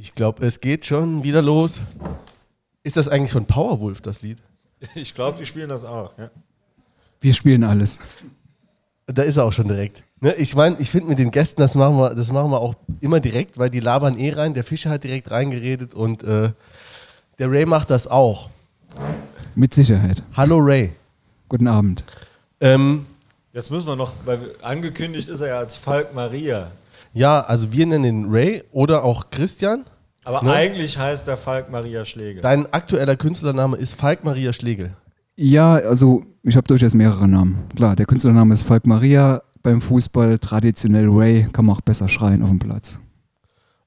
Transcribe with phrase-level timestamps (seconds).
[0.00, 1.82] Ich glaube, es geht schon wieder los.
[2.84, 4.38] Ist das eigentlich von Powerwolf, das Lied?
[4.94, 6.16] Ich glaube, die spielen das auch.
[6.16, 6.30] Ja.
[7.20, 7.98] Wir spielen alles.
[9.06, 10.04] Da ist er auch schon direkt.
[10.20, 12.76] Ne, ich meine, ich finde mit den Gästen, das machen, wir, das machen wir auch
[13.00, 14.54] immer direkt, weil die labern eh rein.
[14.54, 16.52] Der Fischer hat direkt reingeredet und äh,
[17.40, 18.50] der Ray macht das auch.
[19.56, 20.22] Mit Sicherheit.
[20.36, 20.92] Hallo Ray.
[21.48, 22.04] Guten Abend.
[22.60, 23.04] Ähm,
[23.52, 26.70] Jetzt müssen wir noch, weil angekündigt ist er ja als Falk Maria.
[27.12, 29.84] Ja, also wir nennen ihn Ray oder auch Christian.
[30.24, 30.52] Aber ne?
[30.52, 32.42] eigentlich heißt er Falk Maria Schlegel.
[32.42, 34.92] Dein aktueller Künstlername ist Falk Maria Schlegel.
[35.36, 37.64] Ja, also ich habe durchaus mehrere Namen.
[37.74, 39.42] Klar, der Künstlername ist Falk Maria.
[39.62, 43.00] Beim Fußball traditionell Ray, kann man auch besser schreien auf dem Platz.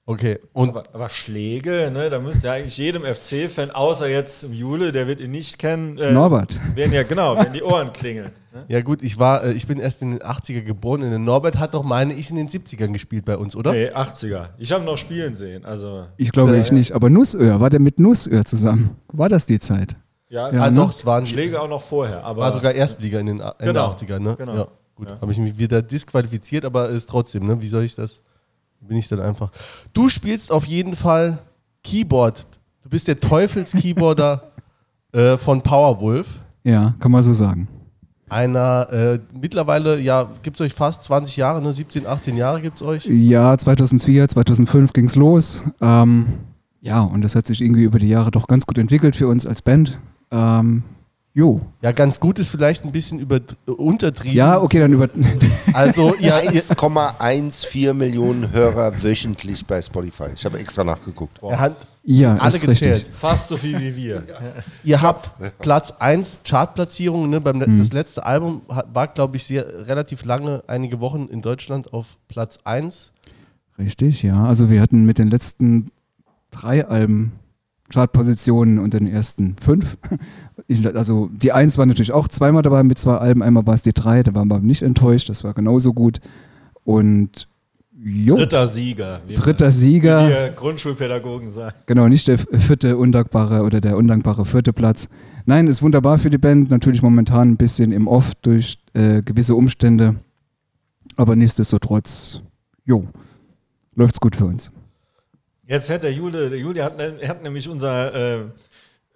[0.05, 0.39] Okay.
[0.53, 4.91] Und aber, aber Schläge, ne, da müsste ja eigentlich jedem FC-Fan, außer jetzt im Jule,
[4.91, 5.97] der wird ihn nicht kennen.
[5.97, 6.59] Äh, Norbert.
[6.75, 8.31] Werden ja, genau, wenn die Ohren klingeln.
[8.53, 8.65] Ne?
[8.67, 11.01] Ja gut, ich war, äh, ich bin erst in den 80er geboren.
[11.03, 13.71] In den Norbert hat doch meine ich in den 70ern gespielt bei uns, oder?
[13.71, 14.49] Nee, 80er.
[14.57, 15.65] Ich habe noch spielen sehen.
[15.65, 18.97] Also ich glaube ich nicht, aber Nussöhr, war der mit Nussöhr zusammen?
[19.11, 19.95] War das die Zeit?
[20.29, 20.75] Ja, ja ah, ne?
[20.75, 22.23] doch, es waren Schläge auch noch vorher.
[22.23, 24.35] Aber war sogar Erstliga in den Ende genau, 80ern, ne?
[24.37, 24.55] Genau.
[24.55, 25.09] Ja, gut.
[25.09, 25.19] Ja.
[25.19, 27.61] Habe ich mich wieder disqualifiziert, aber ist trotzdem, ne?
[27.61, 28.21] Wie soll ich das?
[28.81, 29.51] bin ich dann einfach.
[29.93, 31.39] Du spielst auf jeden Fall
[31.83, 32.45] Keyboard.
[32.83, 34.51] Du bist der Teufels-Keyboarder
[35.11, 36.41] äh, von Powerwolf.
[36.63, 37.67] Ja, kann man so sagen.
[38.31, 41.73] Einer, äh, mittlerweile, ja, gibt es euch fast 20 Jahre, ne?
[41.73, 43.05] 17, 18 Jahre gibt es euch?
[43.05, 45.65] Ja, 2004, 2005 ging es los.
[45.81, 46.27] Ähm,
[46.79, 49.45] ja, und das hat sich irgendwie über die Jahre doch ganz gut entwickelt für uns
[49.45, 49.99] als Band.
[50.31, 50.83] Ähm,
[51.33, 51.61] Jo.
[51.81, 54.37] Ja, ganz gut ist vielleicht ein bisschen über, untertrieben.
[54.37, 55.07] Ja, okay, dann über.
[55.73, 56.37] Also, ja.
[56.39, 60.27] 1,14 Millionen Hörer wöchentlich bei Spotify.
[60.35, 61.39] Ich habe extra nachgeguckt.
[61.41, 62.95] Er hat ja, alle gezählt.
[62.95, 63.13] Richtig.
[63.13, 64.23] Fast so viel wie wir.
[64.31, 64.63] Ja.
[64.83, 67.29] Ihr habt Platz 1 Chartplatzierung.
[67.29, 67.41] Ne?
[67.41, 67.77] Beim, mhm.
[67.79, 72.59] Das letzte Album war, glaube ich, sehr, relativ lange, einige Wochen in Deutschland auf Platz
[72.63, 73.11] 1.
[73.77, 74.45] Richtig, ja.
[74.45, 75.87] Also, wir hatten mit den letzten
[76.49, 77.33] drei Alben
[77.91, 79.97] Chartpositionen unter den ersten fünf.
[80.67, 83.43] Ich, also die Eins war natürlich auch zweimal dabei mit zwei Alben.
[83.43, 86.21] Einmal war es die drei, da waren wir nicht enttäuscht, das war genauso gut.
[86.85, 87.49] Und
[88.03, 89.21] jo, dritter Sieger.
[89.35, 90.25] Dritter wir, Sieger.
[90.25, 91.75] Wie wir Grundschulpädagogen sagen.
[91.85, 95.09] Genau, nicht der vierte undankbare oder der undankbare vierte Platz.
[95.45, 96.69] Nein, ist wunderbar für die Band.
[96.69, 100.17] Natürlich momentan ein bisschen im Off durch äh, gewisse Umstände.
[101.15, 102.41] Aber nichtsdestotrotz,
[102.85, 103.07] jo,
[103.95, 104.71] läuft's gut für uns.
[105.67, 108.39] Jetzt hat der Jule, der Jule hat, hat nämlich unser äh,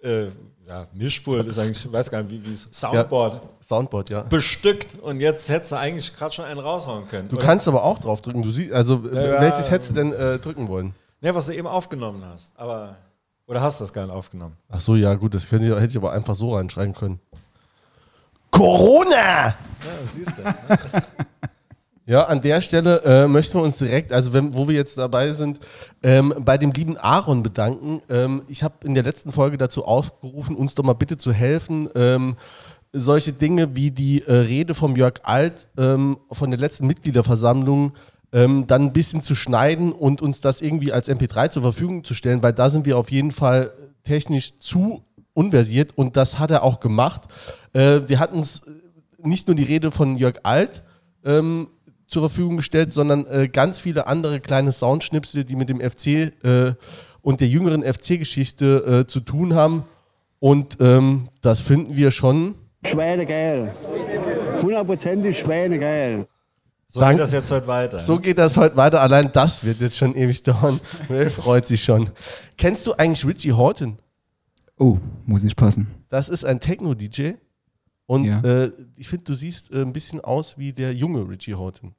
[0.02, 0.28] äh,
[0.66, 3.34] ja, Mischpult, ist eigentlich, ich weiß gar nicht, wie es Soundboard.
[3.34, 4.22] Ja, Soundboard, ja.
[4.22, 7.28] Bestückt und jetzt hättest du eigentlich gerade schon einen raushauen können.
[7.28, 7.44] Du oder?
[7.44, 8.42] kannst aber auch drauf drücken.
[8.42, 10.94] Du siehst, also ja, welches hättest du denn äh, drücken wollen?
[11.20, 12.52] Ne, was du eben aufgenommen hast.
[12.56, 12.96] Aber
[13.46, 14.56] oder hast du das gar nicht aufgenommen?
[14.68, 17.20] Ach so, ja gut, das könnte, hätte ich aber einfach so reinschreiben können.
[18.50, 19.46] Corona!
[19.46, 19.54] Ja,
[20.12, 20.42] siehst du.
[22.08, 25.32] Ja, an der Stelle äh, möchten wir uns direkt, also wenn, wo wir jetzt dabei
[25.32, 25.58] sind,
[26.04, 28.00] ähm, bei dem lieben Aaron bedanken.
[28.08, 31.88] Ähm, ich habe in der letzten Folge dazu aufgerufen, uns doch mal bitte zu helfen,
[31.96, 32.36] ähm,
[32.92, 37.94] solche Dinge wie die äh, Rede vom Jörg Alt ähm, von der letzten Mitgliederversammlung
[38.32, 42.14] ähm, dann ein bisschen zu schneiden und uns das irgendwie als MP3 zur Verfügung zu
[42.14, 43.72] stellen, weil da sind wir auf jeden Fall
[44.04, 45.02] technisch zu
[45.34, 47.22] unversiert und das hat er auch gemacht.
[47.72, 48.62] Äh, wir hatten uns
[49.18, 50.84] nicht nur die Rede von Jörg Alt
[51.24, 51.68] ähm,
[52.06, 56.74] zur Verfügung gestellt, sondern äh, ganz viele andere kleine Soundschnipsel, die mit dem FC äh,
[57.22, 59.84] und der jüngeren FC-Geschichte äh, zu tun haben.
[60.38, 62.54] Und ähm, das finden wir schon.
[62.84, 63.74] Schweinegeil.
[64.62, 66.26] Hundertprozentig Schweinegeil.
[66.88, 67.98] So Dank, geht das jetzt heute weiter.
[67.98, 69.00] So geht das heute weiter.
[69.00, 70.80] Allein das wird jetzt schon ewig dauern.
[71.08, 72.10] Wer freut sich schon.
[72.56, 73.98] Kennst du eigentlich Richie Horton?
[74.78, 75.88] Oh, muss nicht passen.
[76.08, 77.32] Das ist ein Techno-DJ.
[78.06, 78.40] Und ja.
[78.40, 81.92] äh, ich finde, du siehst äh, ein bisschen aus wie der junge Richie Horton.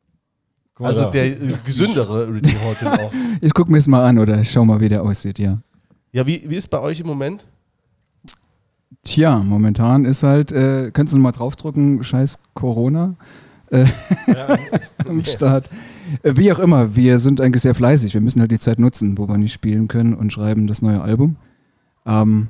[0.80, 1.10] Also da.
[1.12, 3.12] der äh, gesündere Richie Horton auch.
[3.42, 5.60] Ich gucke mir es mal an oder schau mal, wie der aussieht, ja.
[6.12, 7.46] Ja, wie, wie ist bei euch im Moment?
[9.04, 13.16] Tja, momentan ist halt, äh, könntest du mal draufdrücken, scheiß Corona
[13.72, 13.86] äh,
[14.28, 14.58] ja.
[15.08, 15.70] am Start.
[16.24, 18.14] Äh, wie auch immer, wir sind eigentlich sehr fleißig.
[18.14, 21.02] Wir müssen halt die Zeit nutzen, wo wir nicht spielen können und schreiben das neue
[21.02, 21.36] Album.
[22.06, 22.50] Ähm,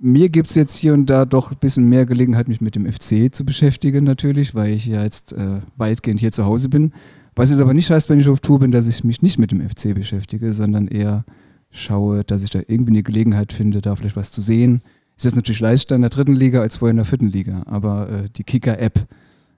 [0.00, 2.90] mir gibt es jetzt hier und da doch ein bisschen mehr Gelegenheit, mich mit dem
[2.90, 6.92] FC zu beschäftigen, natürlich, weil ich ja jetzt äh, weitgehend hier zu Hause bin.
[7.34, 9.50] Was jetzt aber nicht heißt, wenn ich auf Tour bin, dass ich mich nicht mit
[9.50, 11.24] dem FC beschäftige, sondern eher
[11.70, 14.82] schaue, dass ich da irgendwie eine Gelegenheit finde, da vielleicht was zu sehen.
[15.16, 18.08] Ist jetzt natürlich leichter in der dritten Liga als vorher in der vierten Liga, aber
[18.10, 19.06] äh, die Kicker-App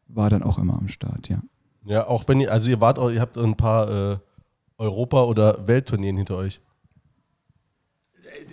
[0.09, 1.41] war dann auch immer am Start, ja.
[1.85, 4.19] Ja, auch wenn ihr, also ihr wart, ihr habt ein paar äh,
[4.77, 6.61] Europa- oder Welttourneen hinter euch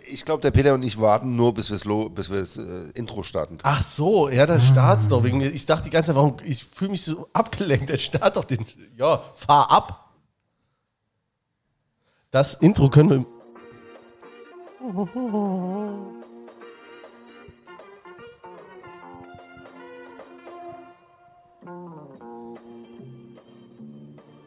[0.05, 3.57] ich glaube, der Peter und ich warten nur, bis wir das äh, Intro starten.
[3.63, 5.23] Ach so, ja, dann start's doch.
[5.23, 7.89] Wegen, ich dachte die ganze Zeit, warum, ich fühle mich so abgelenkt.
[7.89, 8.65] Dann start doch den,
[8.97, 10.09] ja, fahr ab.
[12.31, 13.25] Das Intro können wir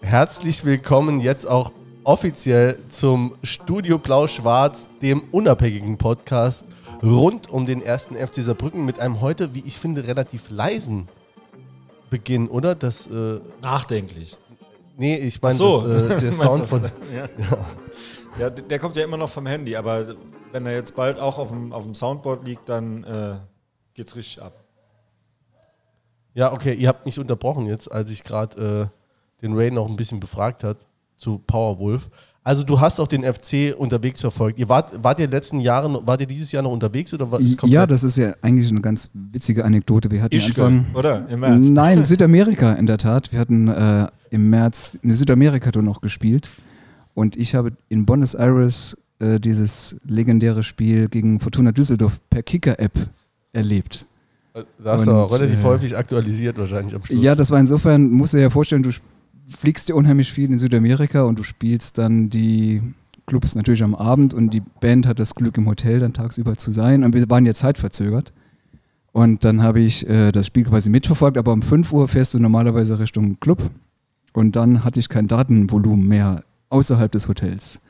[0.01, 1.73] Herzlich willkommen jetzt auch
[2.05, 6.65] offiziell zum Studio Blau-Schwarz, dem unabhängigen Podcast
[7.03, 11.09] rund um den ersten FC Saarbrücken mit einem heute, wie ich finde, relativ leisen
[12.11, 12.75] Beginn, oder?
[12.75, 14.37] Das, äh, Nachdenklich.
[14.97, 15.87] nee, ich meine, so.
[15.87, 16.83] äh, der Sound von.
[17.13, 17.29] Ja.
[18.39, 20.15] Ja, d- der kommt ja immer noch vom Handy, aber
[20.53, 23.35] wenn er jetzt bald auch auf dem, auf dem Soundboard liegt, dann äh,
[23.95, 24.55] geht's richtig ab.
[26.35, 28.91] Ja, okay, ihr habt mich unterbrochen jetzt, als ich gerade
[29.41, 30.79] äh, den Ray noch ein bisschen befragt hat
[31.23, 32.09] zu Powerwolf.
[32.45, 34.59] Also du hast auch den FC unterwegs verfolgt.
[34.59, 37.31] Ihr wart, wart ihr in den letzten Jahren, wart ihr dieses Jahr noch unterwegs oder
[37.31, 40.11] war ist Ja, das ist ja eigentlich eine ganz witzige Anekdote.
[40.11, 40.87] Wir hatten Ischgl, Anfang.
[40.95, 41.29] oder?
[41.31, 41.69] Im März.
[41.69, 43.31] Nein, Südamerika in der Tat.
[43.33, 46.51] Wir hatten äh, im März eine Südamerika-Tour noch gespielt.
[47.15, 53.09] Und ich habe in Buenos Aires äh, dieses legendäre Spiel gegen Fortuna Düsseldorf per Kicker-App
[53.53, 54.07] erlebt.
[54.83, 57.23] Da hast du auch relativ äh, häufig aktualisiert wahrscheinlich am Schluss.
[57.23, 59.07] Ja, das war insofern, musst du dir ja vorstellen, du sp-
[59.53, 62.83] fliegst dir unheimlich viel in Südamerika und du spielst dann die
[63.27, 66.73] Clubs natürlich am Abend und die Band hat das Glück im Hotel dann tagsüber zu
[66.73, 68.33] sein und wir waren ja zeitverzögert.
[69.13, 72.39] Und dann habe ich äh, das Spiel quasi mitverfolgt, aber um 5 Uhr fährst du
[72.39, 73.71] normalerweise Richtung Club
[74.33, 77.81] und dann hatte ich kein Datenvolumen mehr außerhalb des Hotels.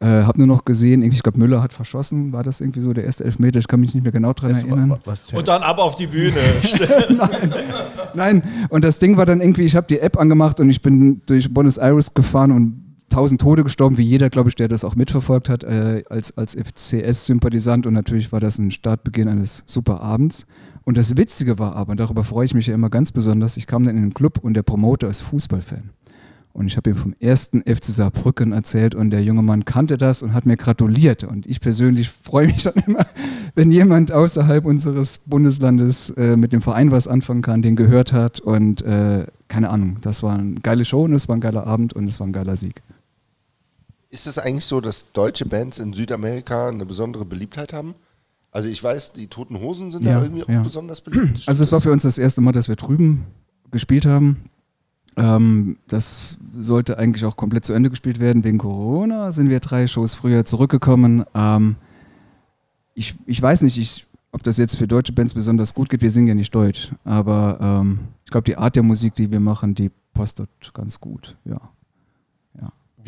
[0.00, 2.92] Äh, hab nur noch gesehen, irgendwie, ich glaube Müller hat verschossen, war das irgendwie so
[2.92, 4.98] der erste Elfmeter, ich kann mich nicht mehr genau dran Das war- erinnern.
[5.04, 6.38] was Und dann ab auf die Bühne.
[8.14, 11.22] Nein, und das Ding war dann irgendwie, ich habe die App angemacht und ich bin
[11.26, 14.94] durch Buenos Aires gefahren und tausend Tode gestorben, wie jeder, glaube ich, der das auch
[14.94, 17.86] mitverfolgt hat, äh, als, als FCS-Sympathisant.
[17.86, 20.46] Und natürlich war das ein Startbeginn eines super Abends.
[20.84, 23.66] Und das Witzige war aber, und darüber freue ich mich ja immer ganz besonders, ich
[23.66, 25.90] kam dann in den Club und der Promoter ist Fußballfan.
[26.58, 30.24] Und ich habe ihm vom ersten FC Saarbrücken erzählt und der junge Mann kannte das
[30.24, 31.22] und hat mir gratuliert.
[31.22, 33.06] Und ich persönlich freue mich dann immer,
[33.54, 38.40] wenn jemand außerhalb unseres Bundeslandes äh, mit dem Verein was anfangen kann, den gehört hat.
[38.40, 41.92] Und äh, keine Ahnung, das war eine geile Show und es war ein geiler Abend
[41.92, 42.82] und es war ein geiler Sieg.
[44.10, 47.94] Ist es eigentlich so, dass deutsche Bands in Südamerika eine besondere Beliebtheit haben?
[48.50, 50.62] Also ich weiß, die Toten Hosen sind Ja, da irgendwie auch ja.
[50.64, 51.44] besonders beliebt.
[51.46, 53.26] Also es war für uns das erste Mal, dass wir drüben
[53.70, 54.38] gespielt haben.
[55.18, 58.44] Ähm, das sollte eigentlich auch komplett zu Ende gespielt werden.
[58.44, 61.24] Wegen Corona sind wir drei Shows früher zurückgekommen.
[61.34, 61.76] Ähm,
[62.94, 66.02] ich, ich weiß nicht, ich, ob das jetzt für deutsche Bands besonders gut geht.
[66.02, 66.92] Wir singen ja nicht Deutsch.
[67.04, 71.00] Aber ähm, ich glaube, die Art der Musik, die wir machen, die passt dort ganz
[71.00, 71.36] gut.
[71.44, 71.60] Ja.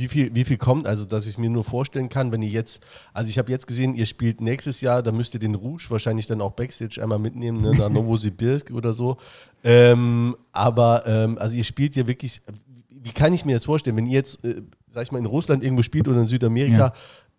[0.00, 2.82] Wie viel, wie viel kommt, also dass ich mir nur vorstellen kann, wenn ihr jetzt,
[3.12, 6.26] also ich habe jetzt gesehen, ihr spielt nächstes Jahr, da müsst ihr den Rouge wahrscheinlich
[6.26, 9.18] dann auch Backstage einmal mitnehmen, ne, nach Novosibirsk oder so.
[9.62, 12.40] Ähm, aber, ähm, also ihr spielt ja wirklich,
[12.88, 15.62] wie kann ich mir das vorstellen, wenn ihr jetzt, äh, sag ich mal, in Russland
[15.62, 16.94] irgendwo spielt oder in Südamerika,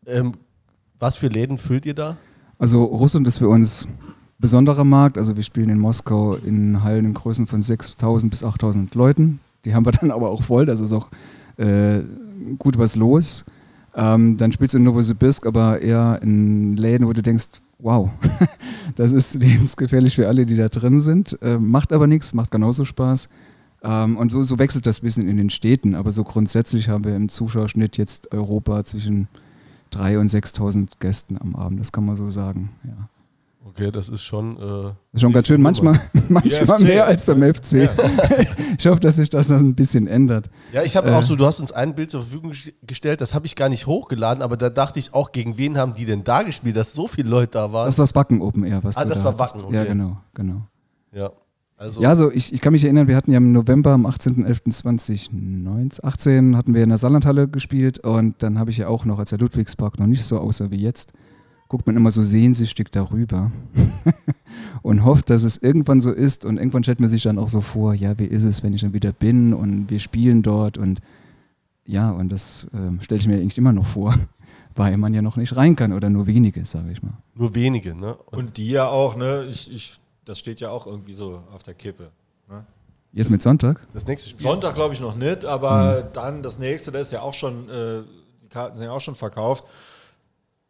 [0.06, 0.34] ähm,
[1.00, 2.18] was für Läden füllt ihr da?
[2.60, 3.88] Also Russland ist für uns
[4.38, 5.18] besonderer Markt.
[5.18, 9.40] Also wir spielen in Moskau in Hallen in Größen von 6.000 bis 8.000 Leuten.
[9.66, 10.66] Die haben wir dann aber auch voll.
[10.66, 11.10] Das ist auch
[11.58, 12.02] äh,
[12.58, 13.46] gut was los.
[13.94, 18.10] Ähm, dann spielst du in Novosibirsk, aber eher in Läden, wo du denkst, wow,
[18.96, 21.38] das ist lebensgefährlich für alle, die da drin sind.
[21.42, 23.30] Äh, macht aber nichts, macht genauso Spaß.
[23.84, 25.96] Ähm, und so, so wechselt das bisschen in den Städten.
[25.96, 29.28] Aber so grundsätzlich haben wir im Zuschauerschnitt jetzt Europa zwischen
[29.94, 31.80] 3.000 und 6.000 Gästen am Abend.
[31.80, 32.70] Das kann man so sagen.
[32.84, 33.10] Ja.
[33.64, 34.58] Okay, das ist schon.
[34.58, 36.00] Äh, ist schon ganz schön, manchmal,
[36.30, 36.84] manchmal FC.
[36.84, 37.88] mehr als beim FC.
[38.78, 40.50] ich hoffe, dass sich das noch ein bisschen ändert.
[40.74, 41.14] Ja, ich habe Äh.
[41.14, 43.70] auch so, du hast uns ein Bild zur Verfügung gest- gestellt, das habe ich gar
[43.70, 46.94] nicht hochgeladen, aber da dachte ich auch, gegen wen haben die denn da gespielt, dass
[46.94, 47.86] so viele Leute da waren?
[47.86, 48.80] Das war das Wacken Open Air.
[48.84, 49.38] Was Ah, das da war.
[49.40, 49.76] Wacken, okay.
[49.76, 50.62] Ja, genau, genau.
[51.14, 51.32] ja,
[51.78, 56.56] also Ja, also ich, ich kann mich erinnern, wir hatten ja im November, am 18.11.2018
[56.56, 59.40] hatten wir in der Saarlandhalle gespielt und dann habe ich ja auch noch, als der
[59.40, 61.14] Ludwigspark noch nicht so aussah wie jetzt,
[61.72, 63.50] guckt man immer so sehnsüchtig darüber
[64.82, 67.62] und hofft, dass es irgendwann so ist und irgendwann stellt man sich dann auch so
[67.62, 71.00] vor, ja, wie ist es, wenn ich dann wieder bin und wir spielen dort und
[71.86, 74.14] ja, und das ähm, stelle ich mir eigentlich immer noch vor,
[74.76, 77.14] weil man ja noch nicht rein kann oder nur wenige, sage ich mal.
[77.36, 78.16] nur wenige, ne?
[78.16, 79.46] Und Und die ja auch, ne?
[79.50, 82.12] Ich, ich, das steht ja auch irgendwie so auf der Kippe.
[82.50, 82.66] Ne?
[83.14, 83.80] Jetzt mit Sonntag?
[83.94, 84.42] das nächste Spiel.
[84.42, 88.02] Sonntag glaube ich noch nicht, aber dann das nächste, da ist ja auch schon, äh,
[88.44, 89.64] die Karten sind ja auch schon verkauft.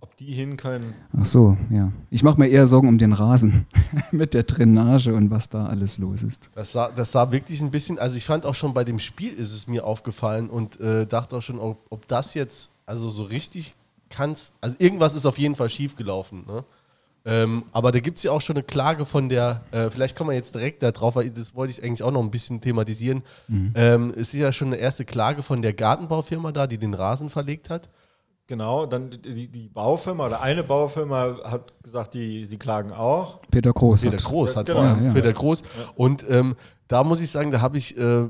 [0.04, 1.92] Ob die hin können, Ach so, ja.
[2.10, 3.68] Ich mache mir eher Sorgen um den Rasen
[4.12, 6.50] mit der Drainage und was da alles los ist.
[6.56, 9.34] Das sah, das sah wirklich ein bisschen, also ich fand auch schon bei dem Spiel
[9.34, 13.22] ist es mir aufgefallen und äh, dachte auch schon, ob, ob das jetzt, also so
[13.24, 13.76] richtig
[14.10, 16.64] kann's, also irgendwas ist auf jeden Fall schief gelaufen, ne?
[17.24, 20.32] Ähm, aber da gibt es ja auch schon eine Klage von der, äh, vielleicht kommen
[20.32, 23.22] wir jetzt direkt da drauf, weil das wollte ich eigentlich auch noch ein bisschen thematisieren.
[23.76, 27.30] Ähm, es ist ja schon eine erste Klage von der Gartenbaufirma da, die den Rasen
[27.30, 27.90] verlegt hat.
[28.52, 33.40] Genau, dann die, die Baufirma oder eine Baufirma hat gesagt, die, die klagen auch.
[33.50, 34.02] Peter Groß.
[34.02, 34.80] Peter hat- Groß hat genau.
[34.82, 35.14] vor allem Ja, ja.
[35.14, 35.62] Peter Groß.
[35.96, 36.58] Und ähm,
[36.90, 38.28] da muss ich sagen, da habe ich äh,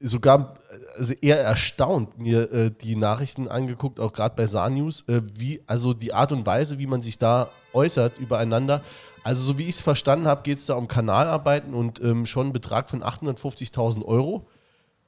[0.00, 0.54] sogar
[0.96, 5.60] also eher erstaunt mir äh, die Nachrichten angeguckt, auch gerade bei Saar News, äh, wie,
[5.66, 8.80] also die Art und Weise, wie man sich da äußert übereinander.
[9.24, 12.44] Also so wie ich es verstanden habe, geht es da um Kanalarbeiten und ähm, schon
[12.46, 14.46] einen Betrag von 850.000 Euro.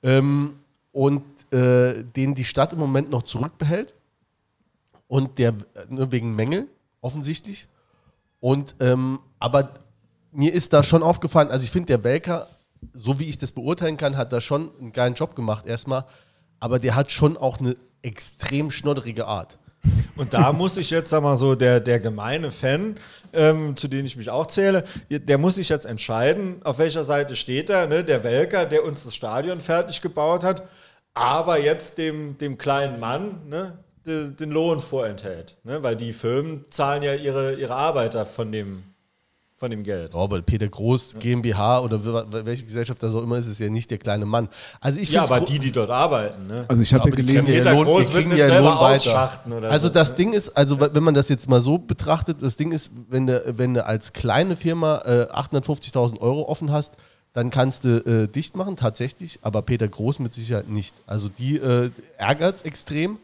[0.02, 0.57] Ähm,
[0.93, 1.23] und
[1.55, 3.95] äh, den die Stadt im Moment noch zurückbehält.
[5.09, 5.55] Und der, äh,
[5.89, 6.69] ne, wegen Mängel,
[7.01, 7.69] offensichtlich.
[8.41, 9.75] Und, ähm, aber
[10.33, 12.49] mir ist da schon aufgefallen, also ich finde, der Welker,
[12.93, 16.05] so wie ich das beurteilen kann, hat da schon einen geilen Job gemacht erstmal,
[16.61, 19.59] aber der hat schon auch eine extrem schnodderige Art.
[20.17, 22.97] Und da muss ich jetzt, sag mal so, der, der gemeine Fan,
[23.33, 27.37] ähm, zu dem ich mich auch zähle, der muss sich jetzt entscheiden, auf welcher Seite
[27.37, 28.03] steht er, ne?
[28.03, 30.65] der Welker, der uns das Stadion fertig gebaut hat,
[31.15, 33.79] aber jetzt dem, dem kleinen Mann ne?
[34.07, 35.57] De, den Lohn vorenthält.
[35.65, 35.83] Ne?
[35.83, 38.83] Weil die Firmen zahlen ja ihre, ihre Arbeiter von dem,
[39.57, 40.15] von dem Geld.
[40.15, 43.91] Aber Peter Groß, GmbH oder wel- welche Gesellschaft das auch immer ist, ist ja nicht
[43.91, 44.49] der kleine Mann.
[44.81, 46.47] Also ich Ja, aber die, die dort arbeiten.
[46.47, 46.67] Ne?
[46.69, 49.89] Also ich habe ja gelesen, Peter Lohn- Groß wird nicht ja selber ausschachten oder Also
[49.89, 49.95] so.
[49.95, 53.27] das Ding ist, also wenn man das jetzt mal so betrachtet, das Ding ist, wenn
[53.27, 56.93] du, wenn du als kleine Firma äh, 850.000 Euro offen hast,
[57.33, 60.95] dann kannst du äh, dicht machen, tatsächlich, aber Peter Groß mit Sicherheit nicht.
[61.07, 63.19] Also die äh, ärgert es extrem.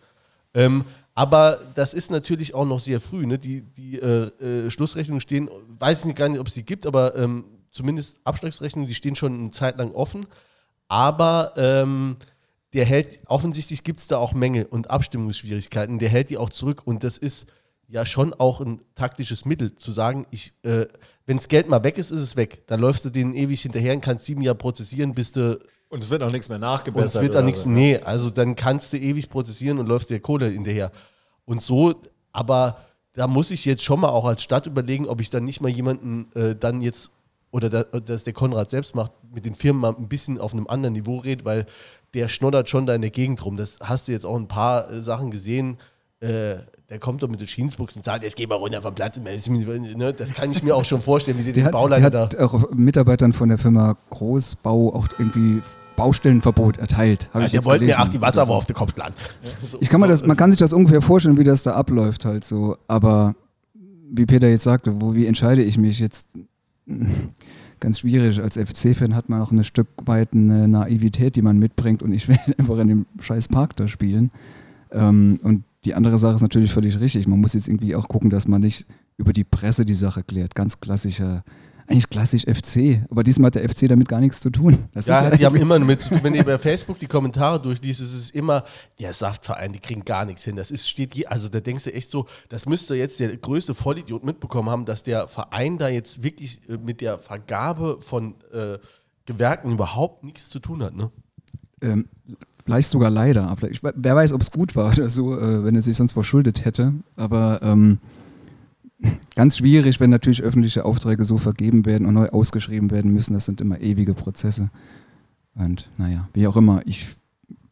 [0.54, 3.26] Ähm, aber das ist natürlich auch noch sehr früh.
[3.26, 3.38] Ne?
[3.38, 7.14] Die, die äh, äh, Schlussrechnungen stehen, weiß ich gar nicht, ob es die gibt, aber
[7.16, 10.26] ähm, zumindest Abschlagsrechnungen, die stehen schon eine Zeit lang offen.
[10.88, 12.16] Aber ähm,
[12.72, 16.82] der hält, offensichtlich gibt es da auch Mängel und Abstimmungsschwierigkeiten, der hält die auch zurück
[16.86, 17.46] und das ist
[17.88, 20.26] ja schon auch ein taktisches Mittel, zu sagen,
[20.62, 20.86] äh,
[21.26, 22.66] wenn das Geld mal weg ist, ist es weg.
[22.66, 25.58] Dann läufst du denen ewig hinterher und kannst sieben Jahre prozessieren, bis du
[25.92, 27.16] Und es wird auch nichts mehr und nachgebessert.
[27.16, 27.68] es wird oder nichts, so.
[27.68, 30.90] nee, also dann kannst du ewig prozessieren und läuft der Kohle hinterher.
[31.44, 32.00] Und so,
[32.32, 32.78] aber
[33.12, 35.68] da muss ich jetzt schon mal auch als Stadt überlegen, ob ich dann nicht mal
[35.68, 37.10] jemanden äh, dann jetzt,
[37.50, 40.66] oder da, dass der Konrad selbst macht, mit den Firmen mal ein bisschen auf einem
[40.66, 41.66] anderen Niveau redet, weil
[42.14, 43.58] der schnoddert schon da in der Gegend rum.
[43.58, 45.76] Das hast du jetzt auch ein paar äh, Sachen gesehen.
[46.22, 46.56] Äh,
[46.88, 49.18] der kommt doch mit den Jeansbuchsen und sagt, jetzt geh mal runter vom Platz.
[49.18, 50.12] Ne?
[50.16, 52.20] Das kann ich mir auch schon vorstellen, wie die den Bauleiter da.
[52.22, 55.60] hat auch Mitarbeitern von der Firma Großbau auch irgendwie
[55.96, 57.28] Baustellenverbot erteilt.
[57.34, 58.52] Ja, der wollte mir auch die Wasser so.
[58.54, 59.14] auf den Kopf planen.
[59.62, 61.72] So- Ich kann mir so- das, man kann sich das ungefähr vorstellen, wie das da
[61.72, 62.76] abläuft halt so.
[62.88, 63.34] Aber
[64.10, 66.26] wie Peter jetzt sagte, wo, wie entscheide ich mich jetzt?
[67.80, 68.40] Ganz schwierig.
[68.40, 72.28] Als FC-Fan hat man auch ein Stück weit eine Naivität, die man mitbringt und ich
[72.28, 74.30] will einfach in dem scheiß Park da spielen.
[74.92, 77.26] Ähm, und die andere Sache ist natürlich völlig richtig.
[77.26, 78.86] Man muss jetzt irgendwie auch gucken, dass man nicht
[79.16, 80.54] über die Presse die Sache klärt.
[80.54, 81.44] Ganz klassischer,
[81.88, 83.02] eigentlich klassisch FC.
[83.10, 84.88] Aber diesmal hat der FC damit gar nichts zu tun.
[84.92, 88.14] Das Ja, ist die haben immer mit, wenn ihr bei Facebook die Kommentare durchliest, ist
[88.14, 88.64] es immer,
[89.00, 90.54] der Saftverein, die kriegen gar nichts hin.
[90.56, 93.74] Das ist, steht je, also da denkst du echt so, das müsste jetzt der größte
[93.74, 98.78] Vollidiot mitbekommen haben, dass der Verein da jetzt wirklich äh, mit der Vergabe von äh,
[99.26, 101.10] Gewerken überhaupt nichts zu tun hat, ne?
[101.80, 102.08] Ähm,
[102.64, 103.48] vielleicht sogar leider.
[103.48, 106.12] Aber Ich, wer weiß, ob es gut war oder so, äh, wenn er sich sonst
[106.12, 106.94] verschuldet hätte.
[107.16, 107.98] Aber ähm,
[109.34, 113.34] ganz schwierig, wenn natürlich öffentliche Aufträge so vergeben werden und neu ausgeschrieben werden müssen.
[113.34, 114.70] Das sind immer ewige Prozesse.
[115.54, 116.82] Und naja, wie auch immer.
[116.86, 117.06] Ich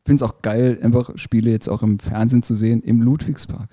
[0.04, 3.70] finde es auch geil, einfach Spiele jetzt auch im Fernsehen zu sehen, im Ludwigspark.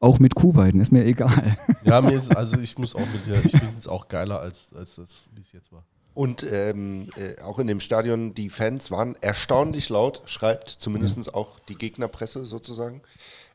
[0.00, 1.56] Auch mit Kuhweiden, ist mir egal.
[1.84, 4.72] Ja, mir ist, also ich muss auch mit dir, ich finde es auch geiler als,
[4.74, 5.84] als das, wie es jetzt war.
[6.14, 11.58] Und ähm, äh, auch in dem Stadion, die Fans waren erstaunlich laut, schreibt zumindest auch
[11.68, 13.02] die Gegnerpresse sozusagen.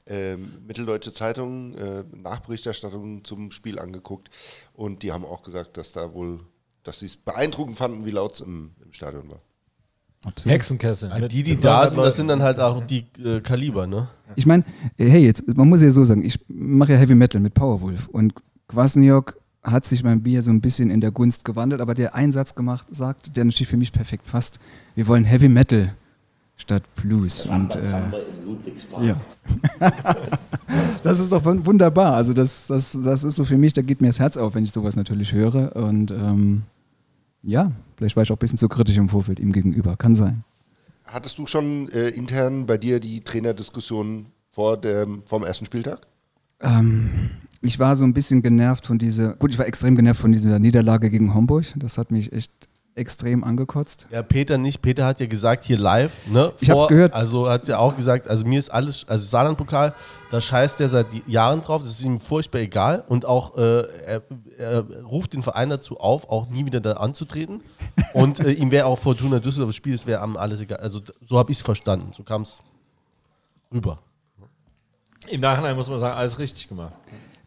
[0.06, 4.30] Ähm, Mitteldeutsche Zeitung, äh, Nachberichterstattung zum Spiel angeguckt
[4.74, 6.40] und die haben auch gesagt, dass da wohl,
[6.84, 9.40] dass sie es beeindruckend fanden, wie laut es im, im Stadion war.
[10.26, 10.54] Absolut.
[10.54, 11.10] Hexenkessel.
[11.12, 13.88] Ja, mit- die, die da 900 sind, das sind dann halt auch die äh, Kaliber,
[13.88, 14.10] ne?
[14.36, 14.66] Ich meine,
[14.98, 18.34] hey, jetzt, man muss ja so sagen, ich mache ja Heavy Metal mit Powerwolf und
[18.68, 22.56] Kwasniok hat sich mein Bier so ein bisschen in der Gunst gewandelt, aber der Einsatz
[22.56, 24.60] gemacht sagt, der natürlich für mich perfekt passt.
[24.96, 25.94] Wir wollen Heavy Metal
[26.56, 27.46] statt Blues.
[27.46, 28.02] Und, äh,
[29.02, 29.20] ja.
[31.04, 32.16] das ist doch wun- wunderbar.
[32.16, 34.64] Also das, das, das ist so für mich, da geht mir das Herz auf, wenn
[34.66, 35.76] ich sowas natürlich höre.
[35.76, 36.64] Und ähm,
[37.44, 39.96] ja, vielleicht war ich auch ein bisschen zu kritisch im Vorfeld ihm gegenüber.
[39.98, 40.44] Kann sein.
[41.06, 46.06] Hattest du schon äh, intern bei dir die Trainerdiskussion vor dem, vom ersten Spieltag?
[46.62, 47.10] Ähm,
[47.62, 50.60] ich war so ein bisschen genervt von dieser, gut, ich war extrem genervt von dieser
[50.60, 51.66] Niederlage gegen Homburg.
[51.78, 52.52] Das hat mich echt
[52.96, 54.08] extrem angekotzt.
[54.12, 54.82] Ja, Peter nicht.
[54.82, 56.52] Peter hat ja gesagt, hier live, ne?
[56.60, 57.14] Ich hab's gehört.
[57.14, 59.94] Also hat ja auch gesagt, also mir ist alles, also Saarland-Pokal,
[60.32, 63.04] da scheißt er seit Jahren drauf, das ist ihm furchtbar egal.
[63.08, 64.24] Und auch, äh, er,
[64.58, 67.62] er ruft den Verein dazu auf, auch nie wieder da anzutreten.
[68.14, 70.80] Und äh, ihm wäre auch Fortuna Düsseldorf das Spiel, es wäre alles egal.
[70.80, 72.12] Also so habe ich es verstanden.
[72.14, 72.60] So kam es
[73.74, 74.00] rüber.
[75.28, 76.94] Im Nachhinein muss man sagen, alles richtig gemacht.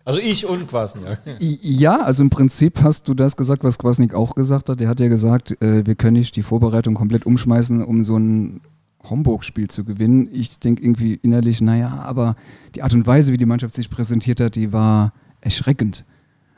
[0.04, 1.20] Also ich und Kwasniak.
[1.38, 4.80] Ja, also im Prinzip hast du das gesagt, was Kwasniak auch gesagt hat.
[4.80, 8.60] Er hat ja gesagt, äh, wir können nicht die Vorbereitung komplett umschmeißen, um so ein
[9.08, 10.28] Homburg-Spiel zu gewinnen.
[10.32, 12.36] Ich denke irgendwie innerlich, naja, aber
[12.74, 16.04] die Art und Weise, wie die Mannschaft sich präsentiert hat, die war erschreckend.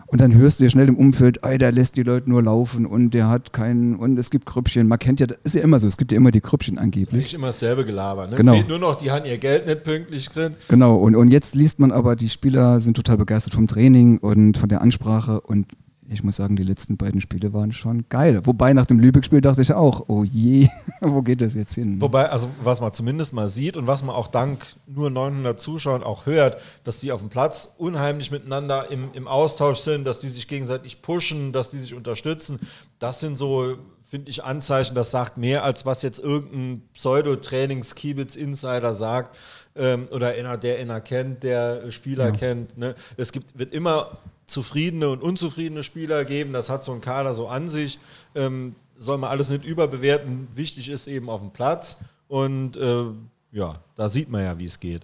[0.06, 2.86] Und dann hörst du ja schnell im Umfeld, ey, der lässt die Leute nur laufen
[2.86, 4.86] und der hat keinen, und es gibt Krüppchen.
[4.86, 7.24] Man kennt ja, das ist ja immer so, es gibt ja immer die Krüppchen angeblich.
[7.24, 8.26] Nicht immer dasselbe Gelaber.
[8.26, 8.36] Ne?
[8.36, 8.54] Genau.
[8.54, 10.54] Fehlt nur noch, die haben ihr Geld nicht pünktlich drin.
[10.68, 14.58] Genau, und, und jetzt liest man aber, die Spieler sind total begeistert vom Training und
[14.58, 15.66] von der Ansprache und
[16.08, 18.40] ich muss sagen, die letzten beiden Spiele waren schon geil.
[18.44, 20.68] Wobei nach dem Lübeck-Spiel dachte ich auch, oh je,
[21.00, 22.00] wo geht das jetzt hin?
[22.00, 26.02] Wobei, also was man zumindest mal sieht und was man auch dank nur 900 Zuschauern
[26.02, 30.28] auch hört, dass die auf dem Platz unheimlich miteinander im, im Austausch sind, dass die
[30.28, 32.58] sich gegenseitig pushen, dass die sich unterstützen.
[32.98, 39.36] Das sind so, finde ich, Anzeichen, das sagt mehr, als was jetzt irgendein Pseudo-Trainings-Kiebitz-Insider sagt
[39.74, 42.76] ähm, oder einer, der einer kennt, der Spieler kennt.
[42.76, 42.94] Ne?
[43.16, 46.52] Es gibt, wird immer zufriedene und unzufriedene Spieler geben.
[46.52, 47.98] Das hat so ein Kader so an sich.
[48.34, 50.48] Ähm, soll man alles nicht überbewerten.
[50.54, 51.96] Wichtig ist eben auf dem Platz.
[52.28, 53.04] Und äh,
[53.52, 55.02] ja, da sieht man ja, wie es geht.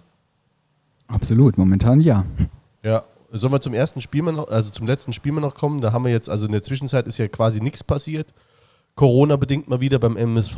[1.07, 2.25] Absolut, momentan ja.
[2.83, 5.81] Ja, sollen wir zum ersten Spiel mal noch, also zum letzten Spiel mal noch kommen?
[5.81, 8.33] Da haben wir jetzt, also in der Zwischenzeit ist ja quasi nichts passiert.
[8.95, 10.57] Corona-bedingt mal wieder beim MSV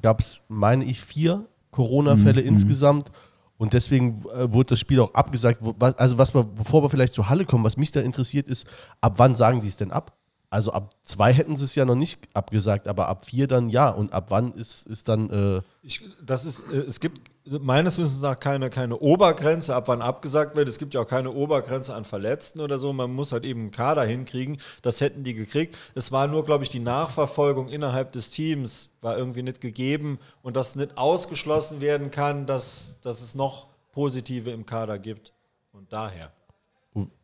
[0.00, 3.10] gab es, meine ich, vier Corona-Fälle insgesamt.
[3.58, 5.58] Und deswegen äh, wurde das Spiel auch abgesagt.
[5.60, 8.46] Wo- was- Also, was wir, bevor wir vielleicht zur Halle kommen, was mich da interessiert
[8.48, 8.66] ist,
[9.00, 10.16] ab wann sagen die es denn ab?
[10.50, 13.90] Also ab zwei hätten sie es ja noch nicht abgesagt, aber ab vier dann ja.
[13.90, 17.20] Und ab wann ist, ist dann äh, Ich, das ist, äh, es gibt
[17.60, 20.68] meines Wissens nach keine, keine Obergrenze, ab wann abgesagt wird.
[20.68, 22.92] Es gibt ja auch keine Obergrenze an Verletzten oder so.
[22.92, 24.58] Man muss halt eben einen Kader hinkriegen.
[24.82, 25.76] Das hätten die gekriegt.
[25.94, 30.56] Es war nur, glaube ich, die Nachverfolgung innerhalb des Teams war irgendwie nicht gegeben und
[30.56, 35.32] dass nicht ausgeschlossen werden kann, dass, dass es noch Positive im Kader gibt.
[35.72, 36.32] Und daher.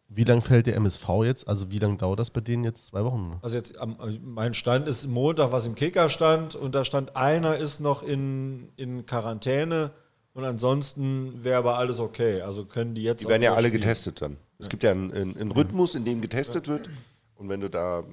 [0.09, 1.49] wie lang fällt der MSV jetzt?
[1.49, 2.87] Also wie lange dauert das bei denen jetzt?
[2.87, 3.39] Zwei Wochen?
[3.43, 7.17] Also jetzt am, also mein Stand ist Montag, was im Kicker stand und da stand
[7.17, 9.91] einer ist noch in, in Quarantäne
[10.35, 12.43] und ansonsten wäre aber alles okay.
[12.43, 13.81] Also können die jetzt Die auch werden ja alle durchspielen.
[13.83, 14.37] getestet dann.
[14.59, 16.89] Es gibt ja einen, einen, einen Rhythmus, in dem getestet wird.
[17.37, 18.05] Und wenn du da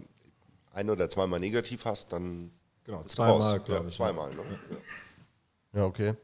[0.73, 2.51] ein oder zweimal negativ hast, dann
[2.84, 3.95] Genau, zweimal, glaube ja, ich.
[3.95, 4.41] Zweimal, ne?
[5.73, 5.79] Ja.
[5.81, 6.15] Ja, okay.